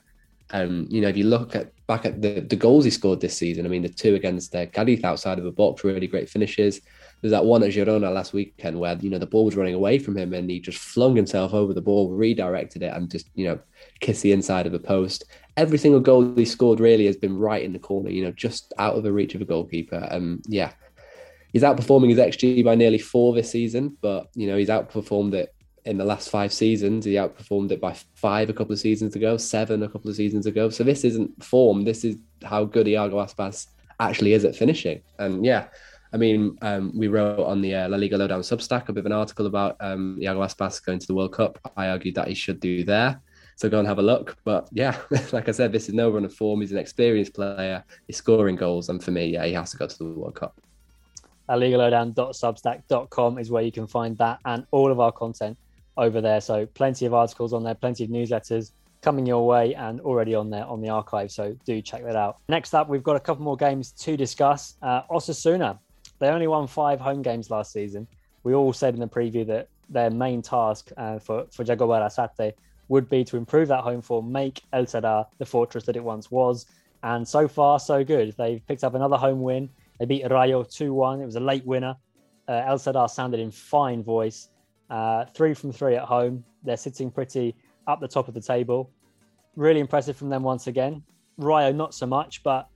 Um, 0.51 0.87
you 0.89 1.01
know, 1.01 1.07
if 1.07 1.17
you 1.17 1.25
look 1.25 1.55
at 1.55 1.71
back 1.87 2.05
at 2.05 2.21
the, 2.21 2.41
the 2.41 2.55
goals 2.55 2.85
he 2.85 2.91
scored 2.91 3.21
this 3.21 3.37
season, 3.37 3.65
I 3.65 3.69
mean, 3.69 3.81
the 3.81 3.89
two 3.89 4.15
against 4.15 4.55
uh, 4.55 4.65
Cadiz 4.67 5.03
outside 5.03 5.37
of 5.37 5.43
the 5.43 5.51
box, 5.51 5.83
really 5.83 6.07
great 6.07 6.29
finishes. 6.29 6.81
There's 7.21 7.31
that 7.31 7.45
one 7.45 7.63
at 7.63 7.71
Girona 7.71 8.13
last 8.13 8.33
weekend 8.33 8.79
where, 8.79 8.97
you 8.97 9.09
know, 9.09 9.17
the 9.17 9.25
ball 9.25 9.45
was 9.45 9.55
running 9.55 9.73
away 9.73 9.97
from 9.97 10.17
him 10.17 10.33
and 10.33 10.49
he 10.49 10.59
just 10.59 10.77
flung 10.77 11.15
himself 11.15 11.53
over 11.53 11.73
the 11.73 11.81
ball, 11.81 12.09
redirected 12.09 12.83
it 12.83 12.93
and 12.93 13.09
just, 13.09 13.29
you 13.33 13.45
know, 13.45 13.59
kissed 14.01 14.23
the 14.23 14.33
inside 14.33 14.65
of 14.65 14.73
the 14.73 14.79
post. 14.79 15.23
Every 15.55 15.77
single 15.77 16.01
goal 16.01 16.35
he 16.35 16.45
scored 16.45 16.79
really 16.79 17.05
has 17.05 17.15
been 17.15 17.37
right 17.37 17.63
in 17.63 17.73
the 17.73 17.79
corner, 17.79 18.09
you 18.09 18.25
know, 18.25 18.31
just 18.31 18.73
out 18.77 18.95
of 18.95 19.03
the 19.03 19.13
reach 19.13 19.35
of 19.35 19.41
a 19.41 19.45
goalkeeper. 19.45 20.05
Um, 20.11 20.41
yeah, 20.47 20.73
he's 21.53 21.63
outperforming 21.63 22.09
his 22.09 22.19
XG 22.19 22.63
by 22.65 22.75
nearly 22.75 22.97
four 22.99 23.33
this 23.33 23.51
season, 23.51 23.97
but, 24.01 24.27
you 24.35 24.47
know, 24.47 24.57
he's 24.57 24.69
outperformed 24.69 25.33
it 25.33 25.55
in 25.85 25.97
the 25.97 26.05
last 26.05 26.29
five 26.29 26.53
seasons. 26.53 27.05
He 27.05 27.13
outperformed 27.13 27.71
it 27.71 27.81
by 27.81 27.95
five 28.15 28.49
a 28.49 28.53
couple 28.53 28.73
of 28.73 28.79
seasons 28.79 29.15
ago, 29.15 29.37
seven 29.37 29.83
a 29.83 29.89
couple 29.89 30.09
of 30.09 30.15
seasons 30.15 30.45
ago. 30.45 30.69
So 30.69 30.83
this 30.83 31.03
isn't 31.03 31.43
form. 31.43 31.83
This 31.83 32.03
is 32.03 32.17
how 32.43 32.65
good 32.65 32.87
Iago 32.87 33.17
Aspas 33.17 33.67
actually 33.99 34.33
is 34.33 34.45
at 34.45 34.55
finishing. 34.55 35.01
And 35.19 35.45
yeah, 35.45 35.67
I 36.13 36.17
mean, 36.17 36.57
um, 36.61 36.91
we 36.97 37.07
wrote 37.07 37.45
on 37.45 37.61
the 37.61 37.75
uh, 37.75 37.89
La 37.89 37.97
Liga 37.97 38.17
Lowdown 38.17 38.41
Substack 38.41 38.89
a 38.89 38.93
bit 38.93 39.01
of 39.01 39.05
an 39.07 39.11
article 39.11 39.47
about 39.47 39.75
um, 39.79 40.17
Iago 40.21 40.41
Aspas 40.41 40.83
going 40.83 40.99
to 40.99 41.07
the 41.07 41.15
World 41.15 41.33
Cup. 41.33 41.59
I 41.75 41.89
argued 41.89 42.15
that 42.15 42.27
he 42.27 42.35
should 42.35 42.59
do 42.59 42.83
there. 42.83 43.19
So 43.55 43.69
go 43.69 43.79
and 43.79 43.87
have 43.87 43.99
a 43.99 44.03
look. 44.03 44.37
But 44.43 44.69
yeah, 44.71 44.97
like 45.31 45.49
I 45.49 45.51
said, 45.51 45.71
this 45.71 45.89
is 45.89 45.95
no 45.95 46.09
run 46.09 46.25
of 46.25 46.33
form. 46.33 46.61
He's 46.61 46.71
an 46.71 46.77
experienced 46.77 47.33
player. 47.33 47.83
He's 48.07 48.17
scoring 48.17 48.55
goals, 48.55 48.89
and 48.89 49.03
for 49.03 49.11
me, 49.11 49.27
yeah, 49.27 49.45
he 49.45 49.53
has 49.53 49.71
to 49.71 49.77
go 49.77 49.87
to 49.87 49.97
the 49.97 50.05
World 50.05 50.35
Cup. 50.35 50.59
LaLigaLowdown.substack.com 51.49 53.37
is 53.37 53.51
where 53.51 53.63
you 53.63 53.71
can 53.71 53.85
find 53.85 54.17
that 54.17 54.39
and 54.45 54.65
all 54.71 54.91
of 54.91 54.99
our 55.01 55.11
content 55.11 55.57
over 55.97 56.21
there. 56.21 56.41
So 56.41 56.65
plenty 56.65 57.05
of 57.05 57.13
articles 57.13 57.53
on 57.53 57.63
there, 57.63 57.75
plenty 57.75 58.03
of 58.03 58.09
newsletters 58.09 58.71
coming 59.01 59.25
your 59.25 59.45
way 59.45 59.75
and 59.75 59.99
already 60.01 60.33
on 60.33 60.49
there 60.49 60.65
on 60.65 60.81
the 60.81 60.89
archive. 60.89 61.31
So 61.31 61.55
do 61.65 61.81
check 61.81 62.03
that 62.03 62.15
out. 62.15 62.37
Next 62.47 62.73
up, 62.73 62.89
we've 62.89 63.03
got 63.03 63.15
a 63.15 63.19
couple 63.19 63.43
more 63.43 63.57
games 63.57 63.91
to 63.91 64.15
discuss. 64.15 64.77
Uh, 64.81 65.01
Osasuna, 65.11 65.77
they 66.19 66.29
only 66.29 66.47
won 66.47 66.67
five 66.67 66.99
home 66.99 67.21
games 67.21 67.49
last 67.49 67.73
season. 67.73 68.07
We 68.43 68.53
all 68.53 68.73
said 68.73 68.93
in 68.93 68.99
the 68.99 69.07
preview 69.07 69.45
that 69.47 69.67
their 69.89 70.09
main 70.09 70.41
task 70.41 70.91
uh, 70.97 71.19
for, 71.19 71.45
for 71.51 71.63
Jagoba 71.63 72.01
Arrasate 72.01 72.53
would 72.87 73.09
be 73.09 73.23
to 73.25 73.37
improve 73.37 73.67
that 73.67 73.81
home 73.81 74.01
form, 74.01 74.31
make 74.31 74.61
El 74.71 74.85
Sadar 74.85 75.25
the 75.37 75.45
fortress 75.45 75.85
that 75.85 75.95
it 75.95 76.03
once 76.03 76.31
was. 76.31 76.65
And 77.03 77.27
so 77.27 77.47
far, 77.47 77.79
so 77.79 78.03
good. 78.03 78.33
They've 78.37 78.65
picked 78.65 78.83
up 78.83 78.95
another 78.95 79.17
home 79.17 79.41
win. 79.41 79.69
They 79.99 80.05
beat 80.05 80.29
Rayo 80.29 80.63
2 80.63 80.93
1. 80.93 81.21
It 81.21 81.25
was 81.25 81.35
a 81.35 81.41
late 81.41 81.65
winner. 81.65 81.95
Uh, 82.47 82.63
El 82.65 82.77
Sadar 82.77 83.09
sounded 83.09 83.39
in 83.39 83.51
fine 83.51 84.03
voice. 84.03 84.49
Uh, 84.93 85.25
three 85.33 85.55
from 85.55 85.71
three 85.71 85.95
at 85.95 86.03
home. 86.03 86.43
They're 86.61 86.77
sitting 86.77 87.09
pretty 87.09 87.55
up 87.87 87.99
the 87.99 88.07
top 88.07 88.27
of 88.27 88.35
the 88.35 88.41
table. 88.41 88.91
Really 89.55 89.79
impressive 89.79 90.15
from 90.15 90.29
them 90.29 90.43
once 90.43 90.67
again. 90.67 91.01
Rayo, 91.39 91.71
not 91.71 91.95
so 91.95 92.05
much, 92.05 92.43
but 92.43 92.67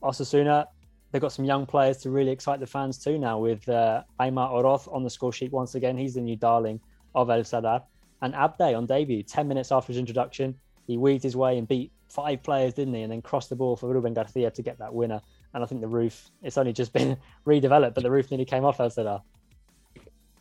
Osasuna, 0.00 0.66
they've 1.10 1.20
got 1.20 1.32
some 1.32 1.44
young 1.44 1.66
players 1.66 1.96
to 1.98 2.10
really 2.10 2.30
excite 2.30 2.60
the 2.60 2.66
fans 2.66 2.96
too 2.96 3.18
now 3.18 3.40
with 3.40 3.68
uh, 3.68 4.04
Aimar 4.20 4.52
Oroz 4.52 4.86
on 4.94 5.02
the 5.02 5.10
score 5.10 5.32
sheet 5.32 5.50
once 5.50 5.74
again. 5.74 5.98
He's 5.98 6.14
the 6.14 6.20
new 6.20 6.36
darling 6.36 6.78
of 7.16 7.28
El 7.28 7.40
Sadar. 7.40 7.82
And 8.22 8.34
Abde 8.34 8.76
on 8.76 8.86
debut, 8.86 9.24
10 9.24 9.48
minutes 9.48 9.72
after 9.72 9.88
his 9.88 9.98
introduction, 9.98 10.54
he 10.86 10.96
weaved 10.96 11.24
his 11.24 11.34
way 11.34 11.58
and 11.58 11.66
beat 11.66 11.90
five 12.08 12.40
players, 12.44 12.74
didn't 12.74 12.94
he? 12.94 13.02
And 13.02 13.10
then 13.10 13.20
crossed 13.20 13.50
the 13.50 13.56
ball 13.56 13.74
for 13.74 13.92
Ruben 13.92 14.14
Garcia 14.14 14.52
to 14.52 14.62
get 14.62 14.78
that 14.78 14.94
winner. 14.94 15.20
And 15.54 15.64
I 15.64 15.66
think 15.66 15.80
the 15.80 15.88
roof, 15.88 16.30
it's 16.40 16.56
only 16.56 16.72
just 16.72 16.92
been 16.92 17.16
redeveloped, 17.46 17.94
but 17.94 18.04
the 18.04 18.10
roof 18.12 18.30
nearly 18.30 18.44
came 18.44 18.64
off 18.64 18.78
El 18.78 18.90
Sadar. 18.90 19.22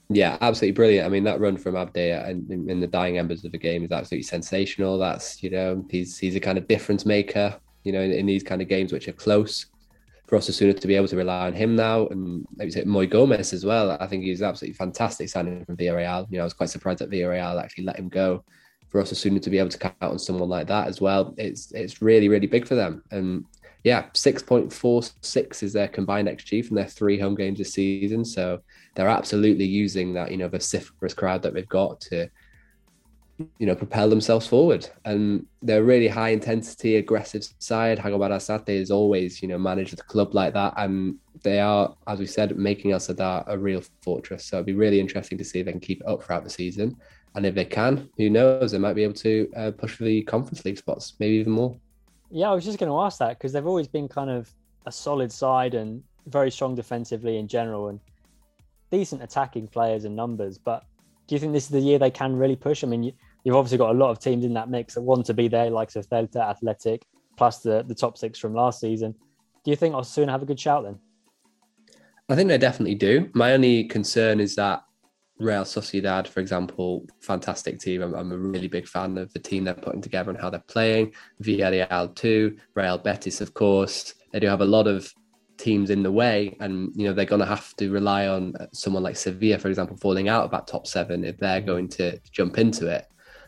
Yeah, 0.10 0.38
absolutely 0.40 0.74
brilliant. 0.74 1.06
I 1.06 1.10
mean, 1.10 1.26
that 1.26 1.40
run 1.40 1.58
from 1.58 1.76
Abde 1.76 1.98
in, 1.98 2.70
in 2.70 2.80
the 2.80 2.88
dying 2.88 3.18
embers 3.18 3.44
of 3.44 3.52
the 3.52 3.58
game 3.58 3.84
is 3.84 3.92
absolutely 3.92 4.24
sensational. 4.24 4.98
That's 4.98 5.44
you 5.44 5.50
know, 5.50 5.86
he's 5.90 6.18
he's 6.18 6.36
a 6.36 6.40
kind 6.40 6.58
of 6.58 6.68
difference 6.68 7.06
maker. 7.06 7.60
You 7.84 7.92
know, 7.92 8.02
in, 8.02 8.12
in 8.12 8.26
these 8.26 8.44
kind 8.44 8.62
of 8.62 8.68
games 8.68 8.94
which 8.94 9.08
are 9.08 9.14
close, 9.14 9.66
for 10.28 10.38
Osasuna 10.38 10.78
to 10.80 10.88
be 10.88 10.96
able 10.96 11.08
to 11.08 11.16
rely 11.16 11.48
on 11.48 11.54
him 11.54 11.76
now, 11.76 12.08
and 12.08 12.46
maybe 12.56 12.72
say 12.72 12.84
Moi 12.84 13.06
Gomez 13.06 13.54
as 13.54 13.66
well. 13.66 13.98
I 14.00 14.08
think 14.08 14.24
he's 14.24 14.42
absolutely 14.42 14.76
fantastic 14.76 15.30
signing 15.30 15.66
from 15.66 15.78
Villarreal. 15.78 16.28
You 16.30 16.38
know, 16.38 16.44
I 16.44 16.46
was 16.46 16.54
quite 16.54 16.70
surprised 16.70 17.00
that 17.00 17.10
Villarreal 17.10 17.62
actually 17.62 17.86
let 17.86 17.98
him 17.98 18.10
go. 18.10 18.44
For 18.90 19.02
us, 19.02 19.12
Osasuna 19.12 19.42
to 19.42 19.50
be 19.50 19.58
able 19.58 19.70
to 19.70 19.78
count 19.78 19.96
on 20.02 20.20
someone 20.20 20.48
like 20.48 20.68
that 20.68 20.88
as 20.88 21.02
well, 21.02 21.34
it's 21.38 21.74
it's 21.74 22.02
really 22.02 22.30
really 22.30 22.48
big 22.48 22.66
for 22.66 22.76
them. 22.76 23.04
And 23.12 23.44
yeah, 23.84 24.06
six 24.14 24.42
point 24.42 24.72
four 24.72 25.02
six 25.22 25.64
is 25.64 25.74
their 25.74 25.90
combined 25.90 26.30
xG 26.30 26.66
from 26.66 26.76
their 26.76 26.88
three 26.88 27.20
home 27.20 27.36
games 27.36 27.58
this 27.58 27.74
season. 27.74 28.24
So 28.24 28.62
they're 28.98 29.08
absolutely 29.08 29.66
using 29.66 30.12
that 30.14 30.32
you 30.32 30.38
know 30.38 30.50
vociferous 30.50 31.14
crowd 31.14 31.44
that 31.44 31.54
they've 31.54 31.70
got 31.70 32.02
to 32.02 32.28
you 33.60 33.68
know 33.68 33.76
propel 33.76 34.10
themselves 34.10 34.48
forward. 34.48 34.90
And 35.06 35.46
they're 35.62 35.84
really 35.84 36.08
high 36.08 36.30
intensity 36.30 36.96
aggressive 36.96 37.48
side. 37.60 38.00
Jagoba 38.00 38.32
Arrasate 38.32 38.70
is 38.70 38.90
always 38.90 39.40
you 39.44 39.48
know 39.48 39.60
managed 39.60 39.96
the 39.96 40.02
club 40.02 40.34
like 40.34 40.56
that. 40.56 40.74
And 40.78 41.18
they 41.44 41.60
are 41.60 41.96
as 42.08 42.18
we 42.18 42.26
said 42.26 42.58
making 42.58 42.92
El 42.92 43.00
Sadar 43.00 43.44
a 43.46 43.56
real 43.56 43.84
fortress. 44.02 44.46
So 44.46 44.58
it'd 44.58 44.66
be 44.66 44.74
really 44.74 45.00
interesting 45.00 45.38
to 45.38 45.46
see 45.46 45.60
if 45.60 45.68
they 45.68 45.72
can 45.72 45.80
keep 45.80 46.02
it 46.02 46.08
up 46.08 46.24
throughout 46.24 46.44
the 46.44 46.50
season. 46.50 46.98
And 47.36 47.46
if 47.46 47.54
they 47.54 47.66
can 47.66 48.10
who 48.18 48.32
knows? 48.32 48.72
They 48.72 48.80
might 48.80 48.96
be 48.96 49.04
able 49.04 49.14
to 49.14 49.48
uh, 49.56 49.72
push 49.78 49.94
for 49.94 50.06
the 50.06 50.24
conference 50.24 50.66
league 50.66 50.80
spots 50.80 51.14
maybe 51.20 51.36
even 51.36 51.54
more. 51.54 51.78
Yeah 52.32 52.50
i 52.50 52.54
was 52.56 52.66
just 52.66 52.80
going 52.80 52.92
to 52.92 53.00
ask 53.00 53.20
that 53.20 53.38
because 53.38 53.54
they've 53.54 53.68
always 53.68 53.88
been 53.88 54.08
kind 54.08 54.32
of 54.32 54.52
a 54.88 54.92
solid 54.92 55.32
side 55.32 55.76
and 55.76 56.02
very 56.26 56.52
strong 56.52 56.76
defensively 56.76 57.38
in 57.38 57.48
general. 57.48 57.90
And 57.90 58.00
decent 58.92 59.22
attacking 59.22 59.68
players 59.68 60.06
and 60.06 60.16
numbers, 60.16 60.58
but 60.58 60.84
do 61.28 61.36
you 61.36 61.40
think 61.40 61.54
this 61.54 61.66
is 61.66 61.70
the 61.70 61.80
year 61.80 62.00
they 62.00 62.12
can 62.12 62.36
really 62.36 62.56
push? 62.56 62.84
I 62.84 62.88
mean, 62.88 63.04
you, 63.04 63.14
have 63.46 63.56
obviously 63.56 63.78
got 63.78 63.92
a 63.92 63.98
lot 63.98 64.12
of 64.12 64.20
teams 64.20 64.46
in 64.46 64.54
that 64.54 64.70
mix 64.70 64.96
that 64.96 65.02
want 65.02 65.26
to 65.26 65.34
be 65.34 65.48
there, 65.48 65.70
like 65.70 65.90
Celta, 65.90 66.38
Athletic, 66.38 67.06
plus 67.38 67.60
the, 67.60 67.84
the 67.84 67.96
top 67.96 68.18
six 68.18 68.40
from 68.40 68.54
last 68.54 68.80
season. 68.80 69.14
Do 69.64 69.72
you 69.72 69.78
think 69.78 69.94
Osasuna 69.94 70.30
have 70.30 70.42
a 70.42 70.46
good 70.46 70.60
shout 70.60 70.84
then? 70.84 71.00
I 72.30 72.36
think 72.36 72.50
they 72.50 72.58
definitely 72.58 72.96
do. 72.96 73.30
My 73.34 73.54
only 73.54 73.86
concern 73.86 74.40
is 74.40 74.56
that 74.56 74.84
Real 75.40 75.64
Sociedad, 75.64 76.28
for 76.28 76.40
example, 76.40 77.06
fantastic 77.22 77.80
team. 77.80 78.02
I'm, 78.02 78.14
I'm, 78.16 78.32
a 78.32 78.38
really 78.38 78.68
big 78.68 78.88
fan 78.88 79.18
of 79.18 79.32
the 79.34 79.40
team 79.40 79.66
they're 79.66 79.76
putting 79.76 80.02
together 80.02 80.32
and 80.32 80.40
how 80.40 80.50
they're 80.50 80.64
playing. 80.68 81.14
Villarreal 81.44 82.16
too, 82.16 82.58
Real 82.74 82.98
Betis, 82.98 83.40
of 83.40 83.54
course. 83.54 84.16
They 84.32 84.40
do 84.40 84.48
have 84.48 84.62
a 84.62 84.66
lot 84.66 84.88
of 84.88 85.14
teams 85.58 85.90
in 85.90 86.04
the 86.04 86.12
way, 86.12 86.56
and 86.60 86.92
you 86.96 87.08
know 87.08 87.14
they're 87.14 87.26
going 87.26 87.42
to 87.42 87.46
have 87.46 87.76
to 87.78 87.92
rely 87.92 88.28
on 88.28 88.54
someone 88.74 89.04
like 89.04 89.16
Sevilla, 89.16 89.58
for 89.58 89.68
example, 89.68 89.98
falling 89.98 90.30
out 90.30 90.46
of 90.46 90.52
that 90.52 90.68
top 90.68 90.88
seven 90.88 91.24
if 91.24 91.38
they're 91.38 91.62
going 91.62 91.88
to 91.90 92.20
jump 92.32 92.58
into 92.58 92.88
it. 92.88 93.08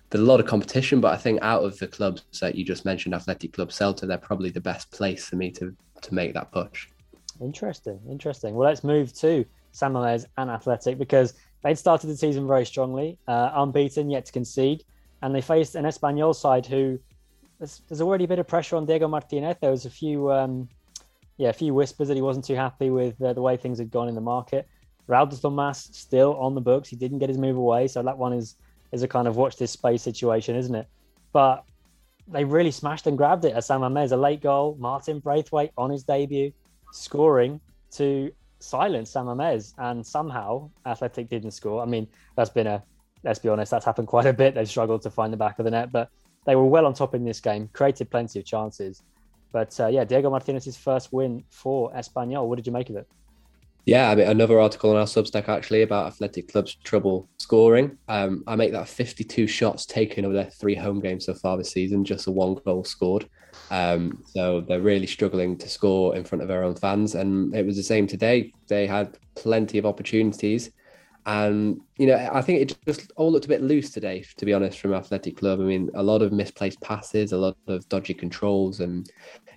There's 0.09 0.23
a 0.23 0.25
lot 0.25 0.39
of 0.39 0.47
competition, 0.47 1.01
but 1.01 1.13
I 1.13 1.17
think 1.17 1.39
out 1.41 1.63
of 1.63 1.77
the 1.77 1.87
clubs 1.87 2.23
that 2.41 2.55
you 2.55 2.65
just 2.65 2.83
mentioned, 2.83 3.13
Athletic 3.13 3.53
Club 3.53 3.69
Celta, 3.69 4.07
they're 4.07 4.17
probably 4.17 4.49
the 4.49 4.61
best 4.61 4.89
place 4.91 5.25
for 5.25 5.35
me 5.35 5.51
to 5.51 5.75
to 6.01 6.13
make 6.13 6.33
that 6.33 6.51
push. 6.51 6.87
Interesting, 7.41 7.99
interesting. 8.09 8.55
Well, 8.55 8.67
let's 8.67 8.83
move 8.83 9.13
to 9.19 9.45
San 9.71 9.93
Mamés 9.93 10.25
and 10.37 10.49
Athletic 10.49 10.97
because 10.97 11.35
they'd 11.63 11.77
started 11.77 12.07
the 12.07 12.17
season 12.17 12.47
very 12.47 12.65
strongly, 12.65 13.17
uh, 13.27 13.51
unbeaten 13.53 14.09
yet 14.09 14.25
to 14.25 14.31
concede, 14.31 14.83
and 15.21 15.33
they 15.33 15.41
faced 15.41 15.75
an 15.75 15.85
Espanyol 15.85 16.35
side 16.35 16.65
who 16.65 16.99
there's, 17.59 17.81
there's, 17.87 18.01
already 18.01 18.23
a 18.23 18.27
bit 18.27 18.39
of 18.39 18.47
pressure 18.47 18.77
on 18.77 18.85
Diego 18.85 19.07
Martinez. 19.07 19.57
There 19.61 19.71
was 19.71 19.85
a 19.85 19.89
few 19.89 20.31
um, 20.31 20.69
yeah, 21.39 21.47
a 21.47 21.53
few 21.53 21.73
whispers 21.73 22.09
that 22.09 22.15
he 22.15 22.21
wasn't 22.21 22.43
too 22.43 22.55
happy 22.55 22.89
with 22.89 23.19
uh, 23.21 23.31
the 23.31 23.41
way 23.41 23.55
things 23.55 23.79
had 23.79 23.89
gone 23.89 24.09
in 24.09 24.13
the 24.13 24.21
market. 24.21 24.67
Raul 25.07 25.27
de 25.27 25.37
Tomas 25.37 25.89
still 25.93 26.35
on 26.35 26.53
the 26.53 26.59
books. 26.59 26.89
He 26.89 26.97
didn't 26.97 27.19
get 27.19 27.29
his 27.29 27.37
move 27.37 27.55
away, 27.55 27.87
so 27.87 28.03
that 28.03 28.17
one 28.17 28.33
is 28.33 28.57
is 28.91 29.03
a 29.03 29.07
kind 29.07 29.25
of 29.25 29.37
watch 29.37 29.55
this 29.55 29.71
space 29.71 30.01
situation, 30.01 30.55
isn't 30.57 30.75
it? 30.75 30.87
But 31.31 31.63
they 32.27 32.43
really 32.43 32.71
smashed 32.71 33.07
and 33.07 33.17
grabbed 33.17 33.45
it 33.45 33.53
at 33.53 33.63
San 33.63 33.81
A 33.81 34.17
late 34.17 34.41
goal, 34.41 34.75
Martin 34.79 35.19
Braithwaite 35.19 35.71
on 35.77 35.89
his 35.89 36.03
debut, 36.03 36.51
scoring 36.91 37.61
to 37.91 38.31
silence 38.59 39.11
San 39.11 39.25
Mamés, 39.25 39.73
and 39.77 40.05
somehow 40.05 40.69
Athletic 40.85 41.29
didn't 41.29 41.51
score. 41.51 41.81
I 41.81 41.85
mean, 41.85 42.05
that's 42.35 42.49
been 42.49 42.67
a 42.67 42.83
let's 43.23 43.39
be 43.39 43.47
honest, 43.47 43.71
that's 43.71 43.85
happened 43.85 44.07
quite 44.15 44.25
a 44.25 44.33
bit. 44.33 44.55
They've 44.55 44.69
struggled 44.69 45.03
to 45.03 45.09
find 45.09 45.31
the 45.31 45.37
back 45.37 45.57
of 45.57 45.63
the 45.63 45.71
net, 45.71 45.93
but 45.93 46.09
they 46.45 46.57
were 46.57 46.65
well 46.65 46.85
on 46.85 46.93
top 46.93 47.15
in 47.15 47.23
this 47.23 47.39
game, 47.39 47.69
created 47.71 48.11
plenty 48.11 48.39
of 48.39 48.45
chances. 48.45 49.03
But 49.51 49.79
uh, 49.79 49.87
yeah, 49.87 50.03
Diego 50.03 50.29
Martinez's 50.29 50.77
first 50.77 51.11
win 51.11 51.43
for 51.49 51.91
Espanyol. 51.93 52.47
What 52.47 52.57
did 52.57 52.67
you 52.67 52.73
make 52.73 52.89
of 52.89 52.95
it? 52.95 53.07
Yeah, 53.85 54.11
I 54.11 54.15
mean, 54.15 54.27
another 54.27 54.59
article 54.59 54.91
on 54.91 54.97
our 54.97 55.05
Substack 55.05 55.49
actually 55.49 55.81
about 55.81 56.05
Athletic 56.05 56.51
Club's 56.51 56.75
trouble 56.75 57.27
scoring. 57.39 57.97
Um, 58.07 58.43
I 58.45 58.55
make 58.55 58.71
that 58.73 58.87
52 58.87 59.47
shots 59.47 59.85
taken 59.85 60.25
over 60.25 60.33
their 60.33 60.51
three 60.51 60.75
home 60.75 60.99
games 60.99 61.25
so 61.25 61.33
far 61.33 61.57
this 61.57 61.71
season, 61.71 62.05
just 62.05 62.27
a 62.27 62.31
one 62.31 62.55
goal 62.65 62.83
scored. 62.83 63.27
Um, 63.71 64.23
so 64.25 64.61
they're 64.61 64.81
really 64.81 65.07
struggling 65.07 65.57
to 65.57 65.69
score 65.69 66.15
in 66.15 66.23
front 66.23 66.43
of 66.43 66.47
their 66.47 66.63
own 66.63 66.75
fans. 66.75 67.15
And 67.15 67.55
it 67.55 67.65
was 67.65 67.77
the 67.77 67.83
same 67.83 68.05
today. 68.05 68.53
They 68.67 68.85
had 68.85 69.17
plenty 69.35 69.79
of 69.79 69.87
opportunities. 69.87 70.69
And, 71.25 71.81
you 71.97 72.07
know, 72.07 72.29
I 72.31 72.41
think 72.41 72.61
it 72.61 72.77
just 72.87 73.11
all 73.15 73.31
looked 73.31 73.45
a 73.45 73.49
bit 73.49 73.61
loose 73.61 73.91
today, 73.91 74.25
to 74.37 74.45
be 74.45 74.53
honest, 74.53 74.79
from 74.79 74.93
Athletic 74.93 75.37
Club. 75.37 75.59
I 75.59 75.63
mean, 75.63 75.89
a 75.93 76.01
lot 76.01 76.21
of 76.21 76.31
misplaced 76.31 76.81
passes, 76.81 77.31
a 77.31 77.37
lot 77.37 77.57
of 77.67 77.87
dodgy 77.89 78.13
controls, 78.13 78.79
and 78.79 79.09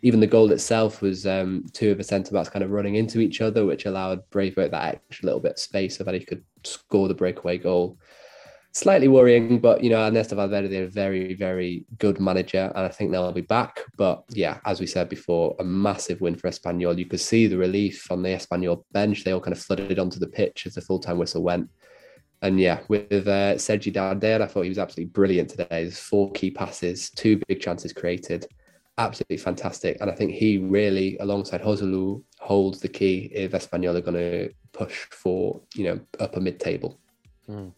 even 0.02 0.20
the 0.20 0.26
goal 0.26 0.50
itself 0.50 1.00
was 1.00 1.26
um, 1.26 1.64
two 1.72 1.92
of 1.92 1.98
the 1.98 2.04
centre 2.04 2.34
backs 2.34 2.48
kind 2.48 2.64
of 2.64 2.72
running 2.72 2.96
into 2.96 3.20
each 3.20 3.40
other, 3.40 3.64
which 3.64 3.86
allowed 3.86 4.28
Braithwaite 4.30 4.72
that 4.72 5.00
extra 5.08 5.26
little 5.26 5.40
bit 5.40 5.52
of 5.52 5.58
space 5.58 5.96
so 5.96 6.04
that 6.04 6.14
he 6.14 6.20
could 6.20 6.44
score 6.64 7.08
the 7.08 7.14
breakaway 7.14 7.56
goal. 7.58 7.98
Slightly 8.74 9.08
worrying, 9.08 9.58
but 9.58 9.84
you 9.84 9.90
know, 9.90 10.02
Ernesto 10.06 10.34
Valverde 10.34 10.74
is 10.74 10.88
a 10.88 10.90
very, 10.90 11.34
very 11.34 11.84
good 11.98 12.18
manager, 12.18 12.72
and 12.74 12.86
I 12.86 12.88
think 12.88 13.10
they'll 13.10 13.30
be 13.30 13.42
back. 13.42 13.80
But 13.96 14.24
yeah, 14.30 14.60
as 14.64 14.80
we 14.80 14.86
said 14.86 15.10
before, 15.10 15.54
a 15.58 15.64
massive 15.64 16.22
win 16.22 16.36
for 16.36 16.48
Espanyol. 16.48 16.98
You 16.98 17.04
could 17.04 17.20
see 17.20 17.46
the 17.46 17.58
relief 17.58 18.10
on 18.10 18.22
the 18.22 18.30
Espanyol 18.30 18.82
bench. 18.92 19.24
They 19.24 19.32
all 19.32 19.40
kind 19.40 19.54
of 19.54 19.62
flooded 19.62 19.98
onto 19.98 20.18
the 20.18 20.26
pitch 20.26 20.66
as 20.66 20.74
the 20.74 20.80
full 20.80 21.00
time 21.00 21.18
whistle 21.18 21.42
went. 21.42 21.68
And 22.40 22.58
yeah, 22.58 22.80
with 22.88 23.28
uh, 23.28 23.58
Sergi 23.58 23.92
Darder, 23.92 24.40
I 24.40 24.46
thought 24.46 24.62
he 24.62 24.68
was 24.68 24.78
absolutely 24.78 25.12
brilliant 25.12 25.50
today. 25.50 25.66
There's 25.70 25.98
four 25.98 26.32
key 26.32 26.50
passes, 26.50 27.10
two 27.10 27.40
big 27.46 27.60
chances 27.60 27.92
created 27.92 28.46
absolutely 28.98 29.36
fantastic. 29.36 29.98
And 30.00 30.10
I 30.10 30.14
think 30.14 30.32
he 30.32 30.58
really, 30.58 31.16
alongside 31.18 31.62
Joselu, 31.62 32.22
holds 32.38 32.80
the 32.80 32.88
key 32.88 33.30
if 33.32 33.52
Espanyol 33.52 33.96
are 33.96 34.00
going 34.00 34.16
to 34.16 34.50
push 34.72 35.06
for, 35.10 35.60
you 35.74 35.84
know, 35.84 36.00
upper 36.20 36.40
mid 36.40 36.60
table. 36.60 36.98
Mm. 37.48 37.72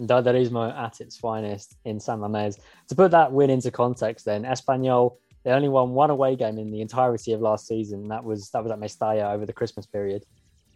Darderismo 0.00 0.76
at 0.76 1.00
its 1.00 1.16
finest 1.16 1.76
in 1.84 2.00
San 2.00 2.18
Mamés. 2.18 2.58
To 2.88 2.94
put 2.94 3.10
that 3.12 3.32
win 3.32 3.50
into 3.50 3.70
context, 3.70 4.24
then 4.24 4.42
Espanyol 4.42 5.16
they 5.44 5.52
only 5.52 5.68
won 5.68 5.90
one 5.90 6.10
away 6.10 6.36
game 6.36 6.58
in 6.58 6.70
the 6.70 6.80
entirety 6.80 7.32
of 7.32 7.40
last 7.40 7.66
season. 7.66 8.08
That 8.08 8.24
was 8.24 8.50
that 8.50 8.62
was 8.62 8.72
at 8.72 8.80
Mestalla 8.80 9.32
over 9.32 9.46
the 9.46 9.52
Christmas 9.52 9.86
period, 9.86 10.24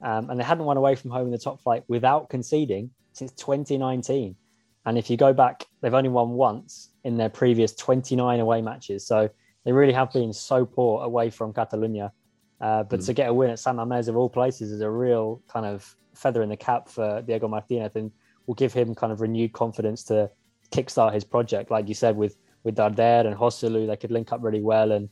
um, 0.02 0.31
and 0.31 0.38
they 0.38 0.44
hadn't 0.44 0.64
won 0.64 0.76
away 0.76 0.94
from 0.94 1.11
home 1.11 1.26
in 1.26 1.33
the 1.33 1.38
top 1.38 1.61
flight 1.61 1.85
without 1.88 2.28
conceding 2.28 2.90
since 3.12 3.33
2019. 3.33 4.37
And 4.85 4.98
if 4.98 5.11
you 5.11 5.16
go 5.16 5.33
back, 5.33 5.66
they've 5.81 5.92
only 5.92 6.11
won 6.11 6.31
once 6.31 6.90
in 7.04 7.16
their 7.16 7.28
previous 7.28 7.74
29 7.74 8.40
away 8.40 8.62
matches. 8.62 9.07
So 9.07 9.28
they 9.64 9.72
really 9.72 9.92
have 9.92 10.12
been 10.12 10.33
so 10.33 10.64
poor 10.64 11.02
away 11.02 11.31
from 11.31 11.52
Catalonia. 11.52 12.12
Uh, 12.61 12.83
but 12.85 13.00
mm. 13.00 13.07
to 13.07 13.12
get 13.12 13.28
a 13.28 13.35
win 13.35 13.50
at 13.50 13.59
San 13.59 13.76
Mamés 13.76 14.09
of 14.09 14.16
all 14.16 14.28
places 14.28 14.72
is 14.72 14.81
a 14.81 14.90
real 14.90 15.42
kind 15.48 15.66
of 15.66 15.94
feather 16.14 16.42
in 16.42 16.48
the 16.48 16.57
cap 16.57 16.88
for 16.88 17.22
Diego 17.22 17.48
Martinez 17.48 17.96
and 17.96 18.11
will 18.49 18.57
give 18.57 18.73
him 18.73 18.97
kind 18.97 19.13
of 19.13 19.21
renewed 19.21 19.53
confidence 19.53 20.03
to 20.05 20.29
kickstart 20.73 21.15
his 21.15 21.23
project. 21.23 21.71
Like 21.71 21.87
you 21.87 21.95
said, 21.95 22.17
with 22.17 22.37
with 22.65 22.75
Darder 22.75 23.25
and 23.25 23.37
Joselu, 23.37 23.87
they 23.87 23.97
could 23.97 24.11
link 24.11 24.33
up 24.33 24.43
really 24.43 24.61
well 24.61 24.91
and 24.91 25.09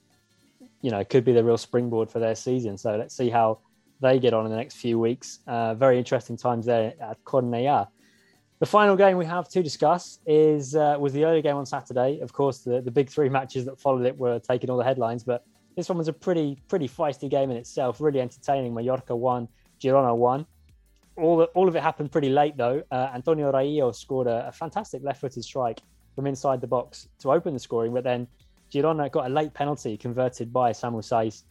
you 0.83 0.91
know, 0.91 0.99
it 0.99 1.09
could 1.09 1.25
be 1.25 1.33
the 1.33 1.45
real 1.45 1.59
springboard 1.59 2.11
for 2.11 2.19
their 2.19 2.35
season. 2.35 2.77
So 2.77 2.97
let's 2.97 3.17
see 3.17 3.31
how 3.31 3.59
they 4.01 4.19
get 4.19 4.35
on 4.35 4.45
in 4.45 4.51
the 4.51 4.57
next 4.57 4.77
few 4.77 4.99
weeks. 4.99 5.41
Uh, 5.47 5.75
very 5.75 5.99
interesting 5.99 6.37
times 6.37 6.67
there 6.67 6.95
at 7.01 7.23
Cornellà. 7.25 7.89
The 8.59 8.67
final 8.67 8.97
game 8.97 9.17
we 9.17 9.27
have 9.27 9.49
to 9.51 9.63
discuss 9.63 10.19
is 10.27 10.75
uh, 10.75 10.97
was 10.99 11.13
the 11.13 11.25
early 11.25 11.43
game 11.43 11.57
on 11.57 11.67
Saturday. 11.67 12.21
Of 12.21 12.33
course, 12.33 12.59
the, 12.59 12.81
the 12.81 12.91
big 12.91 13.11
three 13.11 13.29
matches 13.29 13.65
that 13.67 13.79
followed 13.79 14.07
it 14.07 14.17
were 14.17 14.39
taking 14.39 14.71
all 14.71 14.79
the 14.79 14.85
headlines, 14.85 15.25
but 15.25 15.45
this 15.77 15.91
one 15.91 15.99
was 15.99 16.09
a 16.09 16.13
pretty 16.13 16.59
pretty 16.69 16.89
feisty 16.89 17.29
game 17.29 17.51
in 17.51 17.57
itself. 17.59 18.01
Really 18.01 18.21
entertaining. 18.21 18.73
Mallorca 18.73 19.15
won, 19.15 19.47
Girona 19.81 20.17
won. 20.17 20.47
All, 21.17 21.43
all 21.55 21.69
of 21.69 21.77
it 21.77 21.83
happened 21.83 22.13
pretty 22.13 22.29
late 22.29 22.57
though. 22.57 22.83
Uh, 22.91 23.11
Antonio 23.15 23.51
Raillo 23.51 23.95
scored 23.95 24.27
a, 24.27 24.49
a 24.49 24.53
fantastic 24.53 25.03
left-footed 25.03 25.43
strike 25.43 25.81
from 26.15 26.27
inside 26.27 26.61
the 26.61 26.67
box 26.67 27.09
to 27.21 27.33
open 27.33 27.55
the 27.55 27.61
scoring, 27.61 27.93
but 27.93 28.05
then 28.05 28.27
Girona 28.73 29.11
got 29.11 29.27
a 29.27 29.29
late 29.29 29.55
penalty 29.55 29.97
converted 29.97 30.53
by 30.53 30.73
Samuel 30.73 31.03
Saiz. 31.03 31.45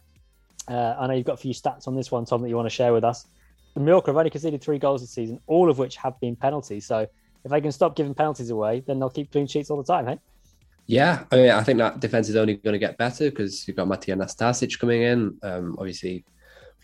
Uh, 0.68 0.96
I 0.98 1.06
know 1.06 1.14
you've 1.14 1.26
got 1.26 1.34
a 1.34 1.36
few 1.38 1.54
stats 1.54 1.86
on 1.86 1.94
this 1.94 2.10
one, 2.10 2.24
Thom, 2.24 2.42
that 2.42 2.48
you 2.48 2.56
want 2.56 2.66
to 2.66 2.74
share 2.74 2.92
with 2.92 3.04
us. 3.04 3.26
The 3.74 3.80
Mallorca 3.80 4.10
have 4.10 4.16
only 4.16 4.30
conceded 4.30 4.62
three 4.62 4.78
goals 4.78 5.00
this 5.00 5.10
season, 5.10 5.40
all 5.46 5.70
of 5.70 5.78
which 5.78 5.96
have 5.96 6.18
been 6.20 6.34
penalties. 6.34 6.86
So 6.86 7.06
if 7.44 7.50
they 7.50 7.60
can 7.60 7.72
stop 7.72 7.94
giving 7.94 8.14
penalties 8.14 8.50
away, 8.50 8.82
then 8.86 8.98
they'll 8.98 9.10
keep 9.10 9.30
clean 9.30 9.46
sheets 9.46 9.70
all 9.70 9.76
the 9.76 9.84
time, 9.84 10.06
hey? 10.06 10.18
Yeah, 10.86 11.24
I 11.30 11.36
mean, 11.36 11.50
I 11.50 11.62
think 11.62 11.78
that 11.78 12.00
defense 12.00 12.28
is 12.28 12.36
only 12.36 12.54
going 12.54 12.72
to 12.72 12.78
get 12.78 12.96
better 12.96 13.30
because 13.30 13.66
you've 13.66 13.76
got 13.76 13.88
Matija 13.88 14.16
Nastasic 14.16 14.78
coming 14.78 15.02
in. 15.02 15.36
Um, 15.42 15.76
obviously, 15.78 16.24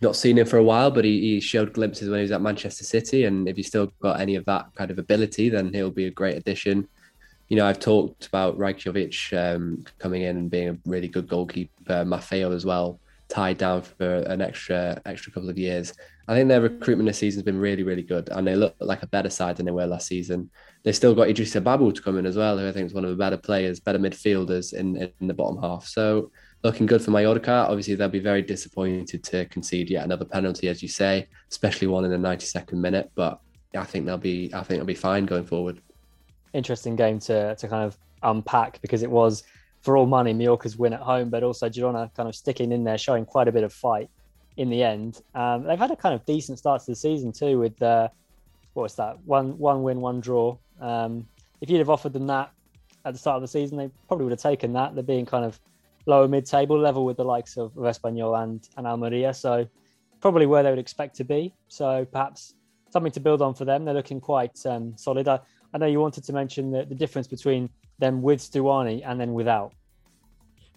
not 0.01 0.17
seen 0.17 0.39
him 0.39 0.47
for 0.47 0.57
a 0.57 0.65
while, 0.65 0.91
but 0.91 1.05
he, 1.05 1.21
he, 1.21 1.41
showed 1.41 1.73
glimpses 1.73 2.09
when 2.09 2.19
he 2.19 2.23
was 2.23 2.33
at 2.33 2.41
Manchester 2.41 2.85
City. 2.85 3.25
And 3.25 3.49
if 3.49 3.57
he's 3.57 3.69
still 3.69 3.93
got 4.01 4.21
any 4.21 4.35
of 4.35 4.45
that 4.47 4.67
kind 4.75 4.91
of 4.91 4.99
ability, 4.99 5.49
then 5.49 5.73
he'll 5.73 5.91
be 5.91 6.07
a 6.07 6.11
great 6.11 6.37
addition. 6.37 6.89
You 7.49 7.57
know, 7.57 7.67
I've 7.67 7.79
talked 7.79 8.27
about 8.27 8.59
Rajkovic 8.59 9.33
um, 9.37 9.85
coming 9.99 10.23
in 10.23 10.37
and 10.37 10.51
being 10.51 10.69
a 10.71 10.79
really 10.87 11.09
good 11.09 11.29
goalkeeper, 11.29 12.05
Maffeo 12.05 12.55
as 12.55 12.65
well 12.65 12.99
tied 13.33 13.57
down 13.57 13.81
for 13.81 14.19
an 14.27 14.43
extra 14.43 15.01
extra 15.07 15.33
couple 15.33 15.49
of 15.49 15.57
years. 15.57 15.95
I 16.29 16.35
think 16.35 16.49
their 16.49 16.61
recruitment 16.61 17.09
this 17.09 17.19
season 17.19 17.39
has 17.39 17.45
been 17.45 17.59
really, 17.59 17.83
really 17.83 18.03
good, 18.03 18.29
and 18.29 18.47
they 18.47 18.55
look 18.55 18.77
like 18.79 19.03
a 19.03 19.07
better 19.07 19.31
side 19.31 19.57
than 19.57 19.67
they 19.67 19.73
were 19.73 19.87
last 19.87 20.07
season. 20.07 20.51
They've 20.83 20.95
still 20.95 21.15
got 21.15 21.29
Iddrisu 21.29 21.65
Baba 21.65 21.91
to 21.91 22.03
come 22.03 22.19
in 22.19 22.27
as 22.27 22.37
well, 22.37 22.59
who 22.59 22.69
I 22.69 22.73
think 22.73 22.87
is 22.87 22.95
one 22.95 23.05
of 23.05 23.11
the 23.11 23.17
better 23.17 23.39
players, 23.39 23.81
better 23.81 23.99
midfielders 23.99 24.75
in, 24.75 24.97
in 24.97 25.27
the 25.27 25.35
bottom 25.35 25.61
half. 25.61 25.87
So 25.87 26.31
looking 26.63 26.87
good 26.87 27.03
for 27.03 27.11
Mallorca. 27.11 27.67
Obviously, 27.69 27.95
they'll 27.95 28.09
be 28.09 28.21
very 28.21 28.43
disappointed 28.43 29.23
to 29.25 29.45
concede 29.47 29.91
yet 29.91 30.05
another 30.05 30.25
penalty, 30.25 30.69
as 30.69 30.83
you 30.83 30.89
say, 30.89 31.29
especially 31.51 31.89
one 31.89 32.05
in 32.05 32.11
the 32.11 32.29
92nd 32.29 32.75
minute. 32.75 33.11
But 33.15 33.41
I 33.77 33.85
think 33.85 34.07
they'll 34.07 34.19
be 34.19 34.53
I 34.55 34.63
think 34.63 34.79
they'll 34.79 34.85
be 34.85 34.95
fine 34.95 35.27
going 35.27 35.45
forward. 35.45 35.81
Interesting 36.53 36.97
game 36.97 37.19
to 37.21 37.55
to 37.55 37.69
kind 37.69 37.85
of 37.85 37.99
unpack 38.23 38.81
because 38.83 39.03
it 39.03 39.11
was 39.11 39.43
for 39.81 39.97
all 39.97 40.07
money, 40.07 40.33
Mallorca's 40.33 40.77
win 40.77 40.93
at 40.93 41.01
home, 41.01 41.29
but 41.29 41.43
also 41.43 41.69
Girona 41.69 42.15
kind 42.15 42.29
of 42.29 42.37
sticking 42.37 42.71
in 42.71 42.85
there, 42.85 42.97
showing 42.97 43.25
quite 43.25 43.49
a 43.49 43.53
bit 43.53 43.65
of 43.65 43.73
fight 43.73 44.09
in 44.57 44.71
the 44.71 44.83
end. 44.83 45.21
Um, 45.35 45.65
they've 45.65 45.79
had 45.79 45.91
a 45.91 45.97
kind 45.97 46.15
of 46.15 46.25
decent 46.25 46.59
start 46.59 46.81
to 46.83 46.93
the 46.93 46.97
season 46.97 47.33
too, 47.33 47.59
with 47.59 47.83
uh, 47.83 48.09
what 48.75 48.85
was 48.85 48.95
that 48.97 49.19
one 49.25 49.59
one 49.59 49.83
win, 49.83 50.01
one 50.01 50.21
draw. 50.21 50.57
Um, 50.81 51.27
if 51.61 51.71
you'd 51.71 51.79
have 51.79 51.91
offered 51.91 52.13
them 52.13 52.27
that 52.29 52.53
at 53.05 53.13
the 53.13 53.19
start 53.19 53.37
of 53.37 53.43
the 53.43 53.49
season, 53.49 53.77
they 53.77 53.91
probably 54.07 54.25
would 54.25 54.33
have 54.33 54.41
taken 54.41 54.73
that. 54.75 54.95
They're 54.95 55.03
being 55.03 55.27
kind 55.27 55.45
of 55.45 55.59
lower 56.07 56.29
mid-table 56.29 56.79
level 56.79 57.05
with 57.05 57.17
the 57.17 57.25
likes 57.25 57.57
of, 57.57 57.77
of 57.77 57.85
Espanyol 57.85 58.43
and 58.43 58.69
and 58.77 58.87
Almeria, 58.87 59.35
so 59.35 59.67
probably 60.21 60.47
where 60.47 60.63
they 60.63 60.71
would 60.71 60.79
expect 60.79 61.17
to 61.17 61.25
be. 61.25 61.55
So 61.69 62.07
perhaps 62.11 62.55
something 62.91 63.13
to 63.13 63.21
build 63.21 63.43
on 63.43 63.55
for 63.55 63.65
them. 63.65 63.85
They're 63.85 63.95
looking 63.95 64.21
quite 64.21 64.59
um, 64.67 64.95
solid. 64.97 65.27
I, 65.29 65.41
I 65.75 65.79
know 65.79 65.87
you 65.87 66.01
wanted 66.01 66.25
to 66.25 66.33
mention 66.33 66.71
the, 66.71 66.85
the 66.85 66.95
difference 66.95 67.27
between 67.27 67.71
them 67.99 68.23
with 68.23 68.41
Stuani 68.41 69.03
and 69.05 69.21
then 69.21 69.33
without. 69.33 69.73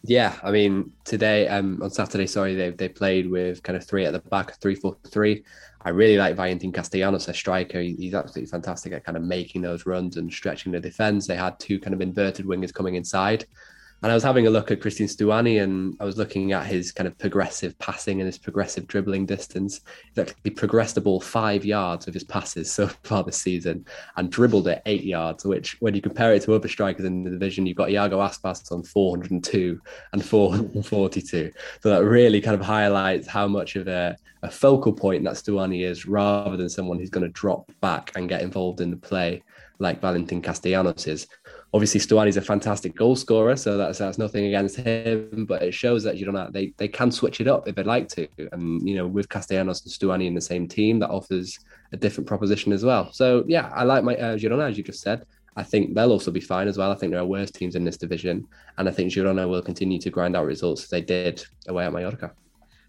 Yeah, 0.08 0.36
I 0.44 0.52
mean 0.52 0.92
today 1.04 1.48
um, 1.48 1.82
on 1.82 1.90
Saturday, 1.90 2.28
sorry, 2.28 2.54
they 2.54 2.70
they 2.70 2.90
played 2.90 3.30
with 3.30 3.64
kind 3.64 3.76
of 3.76 3.84
three 3.84 4.06
at 4.06 4.14
the 4.14 4.20
back, 4.20 4.60
three 4.62 4.76
four 4.76 4.98
three. 5.10 5.44
I 5.82 5.90
really 5.90 6.18
like 6.18 6.36
Valentin 6.36 6.72
Castellanos, 6.72 7.28
a 7.28 7.34
striker. 7.34 7.80
He's 7.80 8.14
absolutely 8.14 8.50
fantastic 8.50 8.94
at 8.94 9.04
kind 9.04 9.18
of 9.18 9.24
making 9.24 9.62
those 9.62 9.86
runs 9.86 10.18
and 10.18 10.32
stretching 10.32 10.72
the 10.72 10.80
defense. 10.80 11.28
They 11.28 11.36
had 11.36 11.60
two 11.60 11.80
kind 11.80 11.94
of 11.94 12.02
inverted 12.02 12.46
wingers 12.46 12.74
coming 12.74 12.96
inside, 12.96 13.46
and 14.06 14.12
I 14.12 14.14
was 14.14 14.24
having 14.24 14.46
a 14.46 14.52
look 14.52 14.70
at 14.70 14.82
Cristian 14.82 15.10
Stuani 15.10 15.64
and 15.64 15.98
I 16.00 16.06
was 16.06 16.16
looking 16.16 16.52
at 16.52 16.68
his 16.68 16.92
kind 16.92 17.08
of 17.08 17.18
progressive 17.18 17.76
passing 17.80 18.22
and 18.22 18.28
his 18.28 18.38
progressive 18.38 18.86
dribbling 18.86 19.26
distance. 19.26 19.82
He's 20.10 20.20
actually 20.20 20.52
progressed 20.52 20.94
the 20.94 21.02
ball 21.02 21.20
five 21.20 21.66
yards 21.66 22.06
with 22.06 22.14
his 22.14 22.24
passes 22.24 22.72
so 22.72 22.86
far 23.04 23.24
this 23.24 23.38
season 23.38 23.84
and 24.16 24.32
dribbled 24.32 24.68
it 24.68 24.84
eight 24.86 25.06
yards, 25.06 25.44
which 25.44 25.82
when 25.82 25.96
you 25.96 26.04
compare 26.04 26.36
it 26.36 26.44
to 26.44 26.54
other 26.54 26.68
strikers 26.68 27.04
in 27.04 27.24
the 27.24 27.32
division, 27.32 27.66
you've 27.66 27.78
got 27.78 27.90
Iago 27.90 28.20
Aspas 28.20 28.72
on 28.72 28.84
402 28.84 29.82
and 30.14 30.24
442. 30.24 31.52
So 31.82 31.90
that 31.90 32.04
really 32.06 32.42
kind 32.42 32.54
of 32.54 32.64
highlights 32.64 33.28
how 33.28 33.48
much 33.48 33.76
of 33.76 33.88
a, 33.88 34.16
a 34.44 34.52
focal 34.52 34.94
point 34.94 35.24
that 35.24 35.34
Stuani 35.34 35.84
is 35.84 36.06
rather 36.06 36.58
than 36.58 36.70
someone 36.70 37.00
who's 37.00 37.10
going 37.10 37.26
to 37.26 37.34
drop 37.34 37.72
back 37.82 38.12
and 38.16 38.30
get 38.30 38.44
involved 38.44 38.82
in 38.82 38.92
the 38.92 38.98
play 38.98 39.42
like 39.80 40.02
Valentin 40.02 40.42
Castellanos 40.42 41.08
is 41.08 41.28
obviously 41.76 42.00
Stuani's 42.00 42.38
a 42.38 42.42
fantastic 42.42 42.96
goal 42.96 43.18
scorer, 43.18 43.58
so 43.58 43.76
that's 43.76 43.98
that's 44.00 44.18
nothing 44.18 44.46
against 44.46 44.78
him, 44.78 45.46
but 45.46 45.62
it 45.62 45.74
shows 45.74 46.04
that 46.04 46.18
you 46.18 46.32
know 46.32 46.50
they 46.50 46.74
they 46.78 46.88
can 46.88 47.12
switch 47.12 47.42
it 47.42 47.50
up 47.50 47.68
if 47.68 47.76
they'd 47.76 47.86
like 47.86 48.08
to, 48.10 48.26
and 48.54 48.88
you 48.88 48.96
know 48.96 49.06
with 49.06 49.28
Castellanos 49.28 49.84
and 49.84 49.92
Stuani 49.92 50.26
in 50.26 50.34
the 50.34 50.42
same 50.42 50.70
team, 50.70 51.00
that 51.00 51.10
offers 51.10 51.60
a 51.92 51.98
different 51.98 52.28
proposition 52.28 52.72
as 52.72 52.86
well. 52.86 53.12
So 53.12 53.44
yeah, 53.46 53.70
I 53.76 53.84
like 53.84 54.06
my 54.06 54.16
uh, 54.16 54.38
Girona 54.38 54.70
as 54.70 54.78
you 54.78 54.84
just 54.84 55.02
said. 55.02 55.26
I 55.58 55.64
think 55.64 55.96
they'll 55.96 56.12
also 56.12 56.32
be 56.32 56.40
fine 56.40 56.70
as 56.70 56.78
well. 56.78 56.92
I 56.92 56.96
think 56.96 57.12
there 57.12 57.22
are 57.22 57.26
worse 57.26 57.52
teams 57.52 57.76
in 57.76 57.84
this 57.84 57.98
division, 57.98 58.48
and 58.78 58.88
I 58.88 58.92
think 58.92 59.12
Girona 59.12 59.48
will 59.48 59.62
continue 59.62 60.00
to 60.00 60.10
grind 60.10 60.38
out 60.38 60.46
results 60.46 60.84
as 60.84 60.90
they 60.90 61.02
did 61.02 61.44
away 61.68 61.86
at 61.86 61.92
Mallorca. 61.92 62.32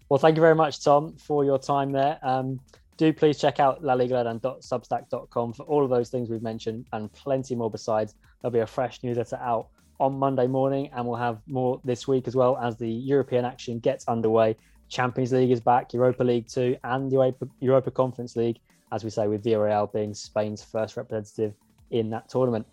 Well, 0.07 0.17
thank 0.17 0.37
you 0.37 0.41
very 0.41 0.55
much, 0.55 0.81
Thom, 0.81 1.17
for 1.17 1.43
your 1.43 1.59
time 1.59 1.91
there. 1.91 2.19
Um, 2.23 2.61
do 2.95 3.11
please 3.11 3.37
check 3.37 3.59
out 3.59 3.83
laligalowdown.substack.com 3.83 5.53
for 5.53 5.63
all 5.63 5.83
of 5.83 5.89
those 5.89 6.09
things 6.09 6.29
we've 6.29 6.41
mentioned 6.41 6.85
and 6.93 7.11
plenty 7.11 7.53
more 7.53 7.69
besides. 7.69 8.15
There'll 8.41 8.53
be 8.53 8.59
a 8.59 8.67
fresh 8.67 9.03
newsletter 9.03 9.37
out 9.37 9.67
on 9.99 10.17
Monday 10.17 10.47
morning, 10.47 10.89
and 10.93 11.05
we'll 11.05 11.17
have 11.17 11.39
more 11.47 11.81
this 11.83 12.07
week 12.07 12.27
as 12.27 12.35
well 12.35 12.57
as 12.57 12.77
the 12.77 12.89
European 12.89 13.45
action 13.45 13.79
gets 13.79 14.07
underway. 14.07 14.55
Champions 14.89 15.33
League 15.33 15.51
is 15.51 15.59
back, 15.59 15.93
Europa 15.93 16.23
League 16.23 16.47
too, 16.47 16.77
and 16.83 17.11
Europa, 17.11 17.47
Europa 17.59 17.91
Conference 17.91 18.35
League, 18.35 18.59
as 18.91 19.03
we 19.03 19.09
say, 19.09 19.27
with 19.27 19.43
Villarreal 19.43 19.91
being 19.91 20.13
Spain's 20.13 20.63
first 20.63 20.95
representative 20.97 21.53
in 21.91 22.09
that 22.11 22.29
tournament. 22.29 22.65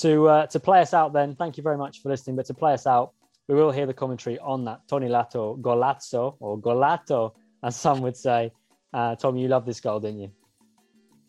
To 0.00 0.28
uh, 0.28 0.46
to 0.46 0.58
play 0.60 0.80
us 0.80 0.94
out, 0.94 1.12
then, 1.12 1.34
thank 1.34 1.56
you 1.58 1.62
very 1.62 1.76
much 1.76 2.00
for 2.00 2.08
listening. 2.08 2.36
But 2.36 2.46
to 2.46 2.54
play 2.54 2.72
us 2.72 2.86
out, 2.86 3.12
we 3.48 3.54
will 3.54 3.70
hear 3.70 3.86
the 3.86 3.92
commentary 3.92 4.38
on 4.38 4.64
that 4.64 4.88
Toni 4.88 5.08
Lato 5.08 5.60
golazo 5.60 6.36
or 6.40 6.58
golato, 6.58 7.32
as 7.62 7.76
some 7.76 8.00
would 8.00 8.16
say. 8.16 8.52
Uh, 8.94 9.16
Thom, 9.16 9.36
you 9.36 9.48
love 9.48 9.66
this 9.66 9.80
goal, 9.80 10.00
didn't 10.00 10.20
you? 10.20 10.30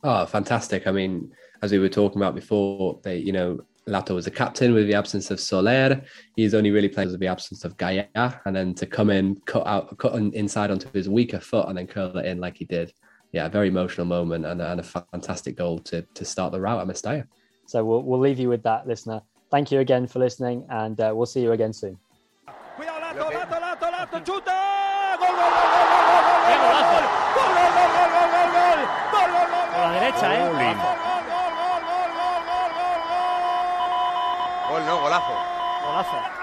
Oh, 0.04 0.26
fantastic! 0.26 0.86
I 0.86 0.92
mean, 0.92 1.32
as 1.62 1.72
we 1.72 1.80
were 1.80 1.89
talking 1.89 2.22
about 2.22 2.36
before, 2.36 3.00
they, 3.04 3.18
you 3.18 3.32
know, 3.32 3.60
Lato 3.88 4.16
was 4.16 4.28
a 4.28 4.32
captain 4.32 4.74
with 4.74 4.88
the 4.88 4.94
absence 4.94 5.32
of 5.32 5.39
Soler. 5.39 6.02
He's 6.36 6.54
only 6.54 6.72
really 6.72 6.89
played 6.89 7.10
with 7.10 7.20
the 7.22 7.28
absence 7.28 7.63
of 7.63 7.78
Gaya, 7.78 8.08
and 8.46 8.56
then 8.56 8.74
to 8.76 8.86
come 8.86 9.10
in, 9.10 9.39
cut 9.46 9.66
out, 9.66 9.98
cut 9.98 10.13
inside 10.16 10.72
onto 10.72 10.92
his 10.92 11.08
weaker 11.08 11.39
foot, 11.39 11.70
and 11.70 11.78
then 11.78 11.88
curl 11.88 12.18
it 12.18 12.26
in 12.26 12.39
like 12.39 12.58
he 12.58 12.66
did. 12.66 12.94
Yeah, 13.32 13.46
a 13.46 13.50
very 13.50 13.70
emotional 13.70 14.06
moment 14.06 14.46
and, 14.46 14.62
and 14.62 14.80
a 14.80 14.84
fantastic 14.84 15.56
goal 15.56 15.80
to 15.80 16.02
to 16.02 16.26
start 16.26 16.52
the 16.52 16.60
route 16.60 16.82
at 16.82 16.88
Mestalla. 16.88 17.26
So 17.66 17.84
we'll 17.84 18.04
we'll 18.04 18.20
leave 18.20 18.39
you 18.39 18.50
with 18.50 18.63
that, 18.63 18.86
listener. 18.86 19.22
Thank 19.52 19.72
you 19.72 19.80
again 19.80 20.08
for 20.08 20.20
listening, 20.20 20.66
and 20.70 21.00
uh, 21.00 21.13
we'll 21.16 21.26
see 21.26 21.42
you 21.42 21.54
again 21.54 21.72
soon. 21.72 21.98
derecha, 29.94 30.35
¿eh? 30.35 30.75
Gol, 34.69 34.85
no, 34.85 35.02
golazo. 35.02 35.33
Golazo. 35.85 36.42